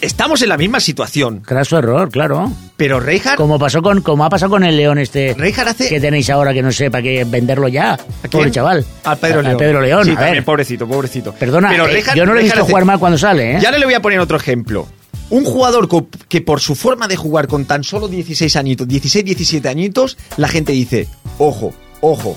estamos 0.00 0.40
en 0.42 0.48
la 0.48 0.56
misma 0.56 0.80
situación. 0.80 1.40
Craso 1.40 1.76
error, 1.78 2.10
claro. 2.10 2.50
Pero 2.76 3.00
Reijard. 3.00 3.36
Como 3.36 3.58
pasó 3.58 3.82
con, 3.82 4.00
como 4.02 4.24
ha 4.24 4.30
pasado 4.30 4.50
con 4.50 4.64
el 4.64 4.76
León 4.76 4.98
este 4.98 5.34
Rijkaard 5.36 5.68
hace- 5.68 5.88
que 5.88 6.00
tenéis 6.00 6.30
ahora 6.30 6.52
que 6.54 6.62
no 6.62 6.72
sé 6.72 6.90
para 6.90 7.02
qué 7.02 7.24
venderlo 7.24 7.68
ya. 7.68 7.92
¿A 7.94 7.96
quién? 7.96 8.30
Pobre 8.30 8.50
chaval. 8.50 8.84
Al 9.04 9.18
Pedro 9.18 9.40
A- 9.40 9.42
León. 9.42 9.54
a 9.54 9.58
Pedro 9.58 9.80
León. 9.80 10.04
Sí, 10.04 10.10
a 10.10 10.14
también, 10.14 10.34
ver, 10.34 10.44
pobrecito, 10.44 10.86
pobrecito. 10.88 11.32
perdona, 11.34 11.68
Pero 11.70 11.86
eh, 11.86 12.02
Rijkaard- 12.02 12.14
yo 12.16 12.26
no 12.26 12.32
lo 12.34 12.40
he 12.40 12.44
visto 12.44 12.60
hace- 12.60 12.70
jugar 12.70 12.84
mal 12.84 12.98
cuando 12.98 13.18
sale, 13.18 13.56
¿eh? 13.56 13.58
Ya 13.60 13.70
le 13.70 13.84
voy 13.84 13.94
a 13.94 14.00
poner 14.00 14.20
otro 14.20 14.36
ejemplo. 14.36 14.86
Un 15.32 15.46
jugador 15.46 15.88
que 16.28 16.42
por 16.42 16.60
su 16.60 16.74
forma 16.74 17.08
de 17.08 17.16
jugar 17.16 17.48
con 17.48 17.64
tan 17.64 17.84
solo 17.84 18.06
16 18.06 18.54
añitos, 18.54 18.86
16, 18.86 19.24
17 19.24 19.66
añitos, 19.66 20.18
la 20.36 20.46
gente 20.46 20.72
dice, 20.72 21.08
ojo, 21.38 21.72
ojo. 22.02 22.36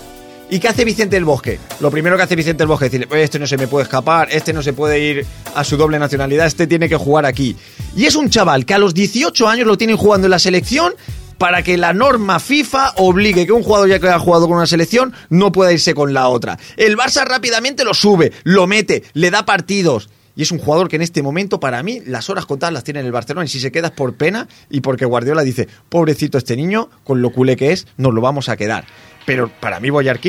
¿Y 0.49 0.59
qué 0.59 0.69
hace 0.69 0.85
Vicente 0.85 1.17
del 1.17 1.25
Bosque? 1.25 1.59
Lo 1.81 1.91
primero 1.91 2.15
que 2.15 2.23
hace 2.23 2.37
Vicente 2.37 2.59
del 2.59 2.69
Bosque 2.69 2.85
es 2.85 2.91
decirle, 2.93 3.21
este 3.21 3.37
no 3.37 3.47
se 3.47 3.57
me 3.57 3.67
puede 3.67 3.83
escapar, 3.83 4.29
este 4.31 4.53
no 4.53 4.63
se 4.63 4.71
puede 4.71 5.01
ir 5.01 5.25
a 5.55 5.65
su 5.65 5.75
doble 5.75 5.99
nacionalidad, 5.99 6.45
este 6.45 6.67
tiene 6.67 6.87
que 6.87 6.95
jugar 6.95 7.25
aquí. 7.25 7.57
Y 7.97 8.05
es 8.05 8.15
un 8.15 8.29
chaval 8.29 8.65
que 8.65 8.75
a 8.75 8.79
los 8.79 8.93
18 8.93 9.45
años 9.45 9.67
lo 9.67 9.77
tienen 9.77 9.97
jugando 9.97 10.27
en 10.27 10.31
la 10.31 10.39
selección 10.39 10.93
para 11.37 11.63
que 11.63 11.77
la 11.77 11.91
norma 11.91 12.39
FIFA 12.39 12.93
obligue 12.95 13.45
que 13.45 13.51
un 13.51 13.63
jugador 13.63 13.89
ya 13.89 13.99
que 13.99 14.07
ha 14.07 14.19
jugado 14.19 14.47
con 14.47 14.55
una 14.55 14.67
selección 14.67 15.13
no 15.29 15.51
pueda 15.51 15.73
irse 15.73 15.93
con 15.93 16.13
la 16.13 16.29
otra. 16.29 16.57
El 16.77 16.95
Barça 16.95 17.25
rápidamente 17.25 17.83
lo 17.83 17.93
sube, 17.93 18.31
lo 18.45 18.67
mete, 18.67 19.03
le 19.11 19.31
da 19.31 19.45
partidos. 19.45 20.07
Y 20.35 20.41
es 20.41 20.51
un 20.51 20.59
jugador 20.59 20.89
que 20.89 20.97
en 20.97 21.01
este 21.01 21.23
momento, 21.23 21.59
para 21.59 21.81
mí, 21.81 22.01
las 22.05 22.29
horas 22.29 22.45
contadas 22.45 22.73
las 22.73 22.83
tiene 22.83 22.99
en 22.99 23.05
el 23.05 23.11
Barcelona. 23.11 23.45
Y 23.45 23.47
si 23.47 23.59
se 23.59 23.71
queda 23.71 23.87
es 23.87 23.93
por 23.93 24.15
pena 24.15 24.47
y 24.69 24.81
porque 24.81 25.05
Guardiola 25.05 25.43
dice, 25.43 25.67
pobrecito 25.87 26.37
este 26.37 26.57
niño, 26.57 26.89
con 27.03 27.21
lo 27.21 27.31
culé 27.31 27.55
que 27.55 27.71
es, 27.71 27.87
nos 27.97 28.13
lo 28.13 28.21
vamos 28.21 28.49
a 28.49 28.57
quedar. 28.57 28.85
Pero 29.25 29.49
para 29.59 29.79
mí, 29.79 29.89
Boyan, 29.89 30.19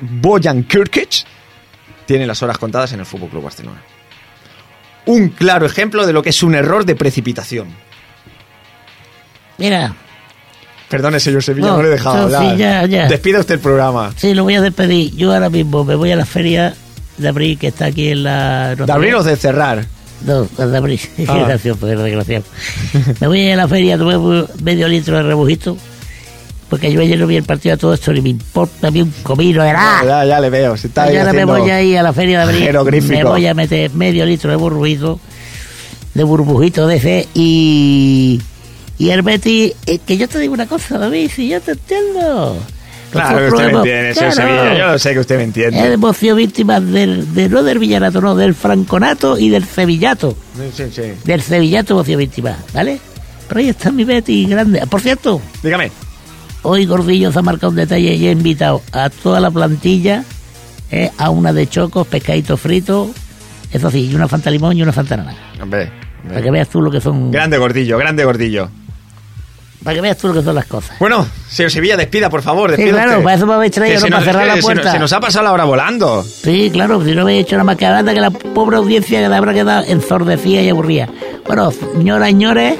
Bojan 0.00 0.64
Kirkic 0.64 1.24
tiene 2.06 2.26
las 2.26 2.42
horas 2.42 2.58
contadas 2.58 2.92
en 2.92 3.00
el 3.00 3.06
Fútbol 3.06 3.30
Club 3.30 3.44
Barcelona. 3.44 3.80
Un 5.06 5.28
claro 5.28 5.66
ejemplo 5.66 6.06
de 6.06 6.12
lo 6.12 6.22
que 6.22 6.30
es 6.30 6.42
un 6.42 6.54
error 6.54 6.84
de 6.84 6.96
precipitación. 6.96 7.68
Mira, 9.58 9.94
Perdone, 10.88 11.18
señor 11.18 11.42
Sevilla, 11.42 11.68
no, 11.68 11.76
No, 11.76 11.82
le 11.82 11.88
he 11.88 11.92
dejado 11.92 12.24
hablar. 12.24 12.50
sí, 12.52 12.56
ya, 12.58 12.84
ya. 12.86 13.08
Despida 13.08 13.40
usted 13.40 13.54
el 13.54 13.60
programa. 13.60 14.12
sí, 14.16 14.34
lo 14.34 14.44
voy 14.44 14.54
a 14.54 14.60
despedir. 14.60 15.14
Yo 15.14 15.32
ahora 15.32 15.48
mismo 15.50 15.84
me 15.84 15.94
voy 15.94 16.10
a 16.12 16.16
la 16.16 16.26
feria 16.26 16.74
de 17.18 17.28
abril 17.28 17.58
que 17.58 17.68
está 17.68 17.86
aquí 17.86 18.08
en 18.08 18.24
la... 18.24 18.74
De 18.74 18.92
abrir 18.92 19.14
o 19.14 19.22
de 19.22 19.36
cerrar. 19.36 19.86
No, 20.26 20.44
de 20.44 20.76
abril. 20.76 21.00
Ah. 21.28 21.44
Gracias, 21.46 21.76
pues, 21.78 21.98
desgraciado. 21.98 22.44
me 23.20 23.26
voy 23.26 23.40
a 23.40 23.46
ir 23.46 23.52
a 23.52 23.56
la 23.56 23.68
feria, 23.68 23.98
tomé 23.98 24.46
medio 24.62 24.88
litro 24.88 25.16
de 25.16 25.22
rebujito. 25.22 25.76
Porque 26.68 26.90
yo 26.90 27.00
ayer 27.00 27.18
no 27.18 27.26
vi 27.26 27.36
el 27.36 27.44
partido 27.44 27.74
a 27.74 27.78
todo 27.78 27.94
esto, 27.94 28.12
ni 28.12 28.20
me 28.20 28.30
importa 28.30 28.88
a 28.88 28.90
mí 28.90 29.02
un 29.02 29.12
comino 29.22 29.62
de 29.62 29.72
nada. 29.72 30.04
Ya, 30.04 30.24
ya 30.24 30.40
le 30.40 30.50
veo. 30.50 30.76
Se 30.76 30.88
está 30.88 31.04
ahora 31.04 31.32
me 31.32 31.44
voy 31.44 31.70
a 31.70 31.82
ir 31.82 31.98
a 31.98 32.02
la 32.02 32.12
feria 32.12 32.38
de 32.38 32.44
abril. 32.72 33.02
Me 33.08 33.22
voy 33.22 33.46
a 33.46 33.54
meter 33.54 33.92
medio 33.92 34.24
litro 34.26 34.50
de 34.50 34.56
burbujito, 34.56 35.20
de 36.14 36.24
burbujito 36.24 36.86
de 36.86 36.96
ese 36.96 37.28
y. 37.34 38.40
Y 38.96 39.10
el 39.10 39.22
Betis, 39.22 39.74
es 39.86 40.00
que 40.00 40.16
yo 40.16 40.28
te 40.28 40.38
digo 40.38 40.54
una 40.54 40.66
cosa, 40.66 40.98
David, 40.98 41.30
si 41.34 41.48
yo 41.48 41.60
te 41.60 41.72
entiendo. 41.72 42.56
Claro 43.14 43.38
que 43.38 43.48
usted 43.48 43.72
me 43.72 43.78
entiende, 43.78 44.14
señor 44.14 44.34
claro, 44.34 44.52
Sevilla. 44.52 44.78
Yo 44.92 44.98
sé 44.98 45.12
que 45.12 45.18
usted 45.20 45.36
me 45.36 45.42
entiende. 45.44 45.92
Hemos 45.92 46.16
sido 46.16 46.36
víctimas 46.36 46.86
del, 46.90 47.34
de, 47.34 47.48
no 47.48 47.62
del 47.62 47.78
villanato, 47.78 48.20
no, 48.20 48.34
del 48.34 48.54
franconato 48.54 49.38
y 49.38 49.48
del 49.48 49.64
sevillato. 49.64 50.36
Sí, 50.74 50.84
sí. 50.90 51.02
Del 51.24 51.40
sevillato 51.42 51.94
hemos 51.94 52.06
sido 52.06 52.18
víctimas, 52.18 52.56
¿vale? 52.72 52.98
Pero 53.48 53.60
ahí 53.60 53.68
está 53.68 53.90
mi 53.92 54.04
Betis 54.04 54.48
grande. 54.48 54.86
Por 54.88 55.00
cierto, 55.00 55.40
Dígame. 55.62 55.90
Hoy 56.62 56.86
Gordillo 56.86 57.30
se 57.30 57.38
ha 57.38 57.42
marcado 57.42 57.70
un 57.70 57.76
detalle 57.76 58.14
y 58.14 58.26
ha 58.26 58.32
invitado 58.32 58.82
a 58.92 59.10
toda 59.10 59.38
la 59.38 59.50
plantilla 59.50 60.24
eh, 60.90 61.10
a 61.18 61.28
una 61.28 61.52
de 61.52 61.66
chocos, 61.68 62.06
pescadito 62.06 62.56
frito, 62.56 63.10
eso 63.70 63.90
sí, 63.90 64.08
y 64.10 64.14
una 64.14 64.28
fanta 64.28 64.50
limón 64.50 64.76
y 64.76 64.82
una 64.82 64.92
fanta 64.92 65.16
naranja. 65.16 65.42
Hombre. 65.60 65.90
Para 66.26 66.40
que 66.40 66.50
veas 66.50 66.68
tú 66.68 66.80
lo 66.80 66.90
que 66.90 67.02
son. 67.02 67.30
Grande 67.30 67.58
gordillo, 67.58 67.98
grande 67.98 68.24
gordillo. 68.24 68.70
Para 69.84 69.94
que 69.96 70.00
veas 70.00 70.16
tú 70.16 70.28
lo 70.28 70.34
que 70.34 70.42
son 70.42 70.54
las 70.54 70.64
cosas. 70.64 70.98
Bueno, 70.98 71.26
señor 71.48 71.70
Sevilla, 71.70 71.96
despida, 71.96 72.30
por 72.30 72.40
favor. 72.42 72.70
Sí, 72.70 72.76
despida 72.78 72.94
claro, 72.96 73.10
usted. 73.12 73.24
para 73.24 73.36
eso 73.36 73.46
me 73.46 73.52
habéis 73.54 73.72
traído, 73.72 74.00
no 74.00 74.08
para 74.08 74.24
cerrar 74.24 74.46
la 74.46 74.54
se 74.56 74.62
puerta. 74.62 74.82
nos- 74.84 74.92
Se 74.92 74.98
nos 74.98 75.12
ha 75.12 75.20
pasado 75.20 75.44
la 75.44 75.52
hora 75.52 75.64
volando. 75.64 76.22
Sí, 76.22 76.70
claro, 76.72 77.04
si 77.04 77.14
no 77.14 77.20
habéis 77.22 77.42
hecho 77.42 77.56
nada 77.56 77.64
más 77.64 77.76
que 77.76 77.84
anda 77.86 78.14
que 78.14 78.20
la 78.20 78.30
pobre 78.30 78.78
audiencia 78.78 79.18
que 79.20 79.26
habrá 79.34 79.52
quedado 79.52 79.84
ensordecida 79.86 80.62
y 80.62 80.68
aburrida. 80.70 81.08
Bueno, 81.46 81.70
señoras 81.70 82.28
y 82.28 82.32
señores, 82.32 82.74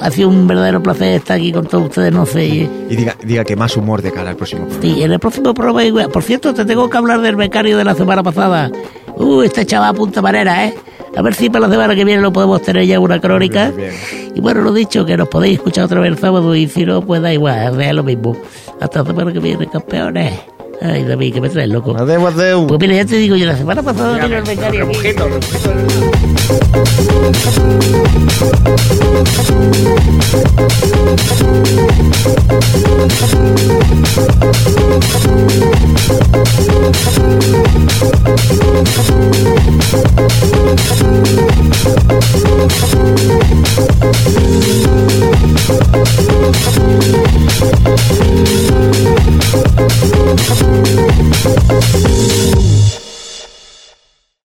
Ha 0.00 0.10
sido 0.10 0.30
un 0.30 0.48
verdadero 0.48 0.82
placer 0.82 1.14
estar 1.14 1.36
aquí 1.36 1.52
con 1.52 1.64
todos 1.66 1.84
ustedes, 1.84 2.12
no 2.12 2.26
sé. 2.26 2.44
Y, 2.46 2.70
Y 2.90 2.96
diga, 2.96 3.14
diga 3.22 3.44
que 3.44 3.54
más 3.54 3.76
humor 3.76 4.02
de 4.02 4.10
cara 4.10 4.30
al 4.30 4.36
próximo 4.36 4.66
programa. 4.66 4.84
y 4.98 5.02
en 5.04 5.12
el 5.12 5.20
próximo 5.20 5.54
programa, 5.54 6.08
por 6.08 6.22
cierto, 6.24 6.52
te 6.52 6.64
tengo 6.64 6.90
que 6.90 6.96
hablar 6.96 7.20
del 7.20 7.36
becario 7.36 7.76
de 7.78 7.84
la 7.84 7.94
semana 7.94 8.20
pasada. 8.20 8.68
Uh, 9.14 9.42
este 9.42 9.64
chaval 9.64 9.94
punta 9.94 10.20
manera, 10.20 10.64
¿eh? 10.66 10.74
A 11.16 11.22
ver 11.22 11.34
si 11.34 11.50
para 11.50 11.66
la 11.66 11.72
semana 11.72 11.94
que 11.94 12.04
viene 12.04 12.22
lo 12.22 12.32
podemos 12.32 12.62
tener 12.62 12.86
ya 12.86 12.98
una 12.98 13.20
crónica. 13.20 13.70
Bien. 13.70 13.92
Y 14.34 14.40
bueno, 14.40 14.62
lo 14.62 14.72
dicho, 14.72 15.04
que 15.04 15.16
nos 15.16 15.28
podéis 15.28 15.54
escuchar 15.54 15.84
otra 15.84 16.00
vez 16.00 16.12
el 16.12 16.18
sábado 16.18 16.54
y 16.54 16.68
si 16.68 16.86
no, 16.86 17.02
pues 17.02 17.20
da 17.20 17.32
igual, 17.32 17.80
es 17.80 17.94
lo 17.94 18.02
mismo. 18.02 18.36
Hasta 18.80 19.00
la 19.00 19.06
semana 19.06 19.32
que 19.32 19.40
viene, 19.40 19.68
campeones. 19.68 20.40
Ay, 20.84 21.04
David, 21.04 21.34
que 21.34 21.40
me 21.40 21.48
traes 21.48 21.68
loco. 21.68 21.96
Adeu, 21.96 22.26
adeu. 22.26 22.66
Pues 22.66 22.80
mira, 22.80 22.94
ya 22.94 23.04
te 23.04 23.16
digo 23.16 23.36
yo, 23.36 23.46
la 23.46 23.56
semana 23.56 23.82
pasada 23.82 24.18
vino 24.24 24.38
el 24.38 24.44
becario. 24.44 24.80
Remojito, 24.80 25.28
remojito. 25.28 26.12
Thank 49.52 49.82
you. 52.86 52.91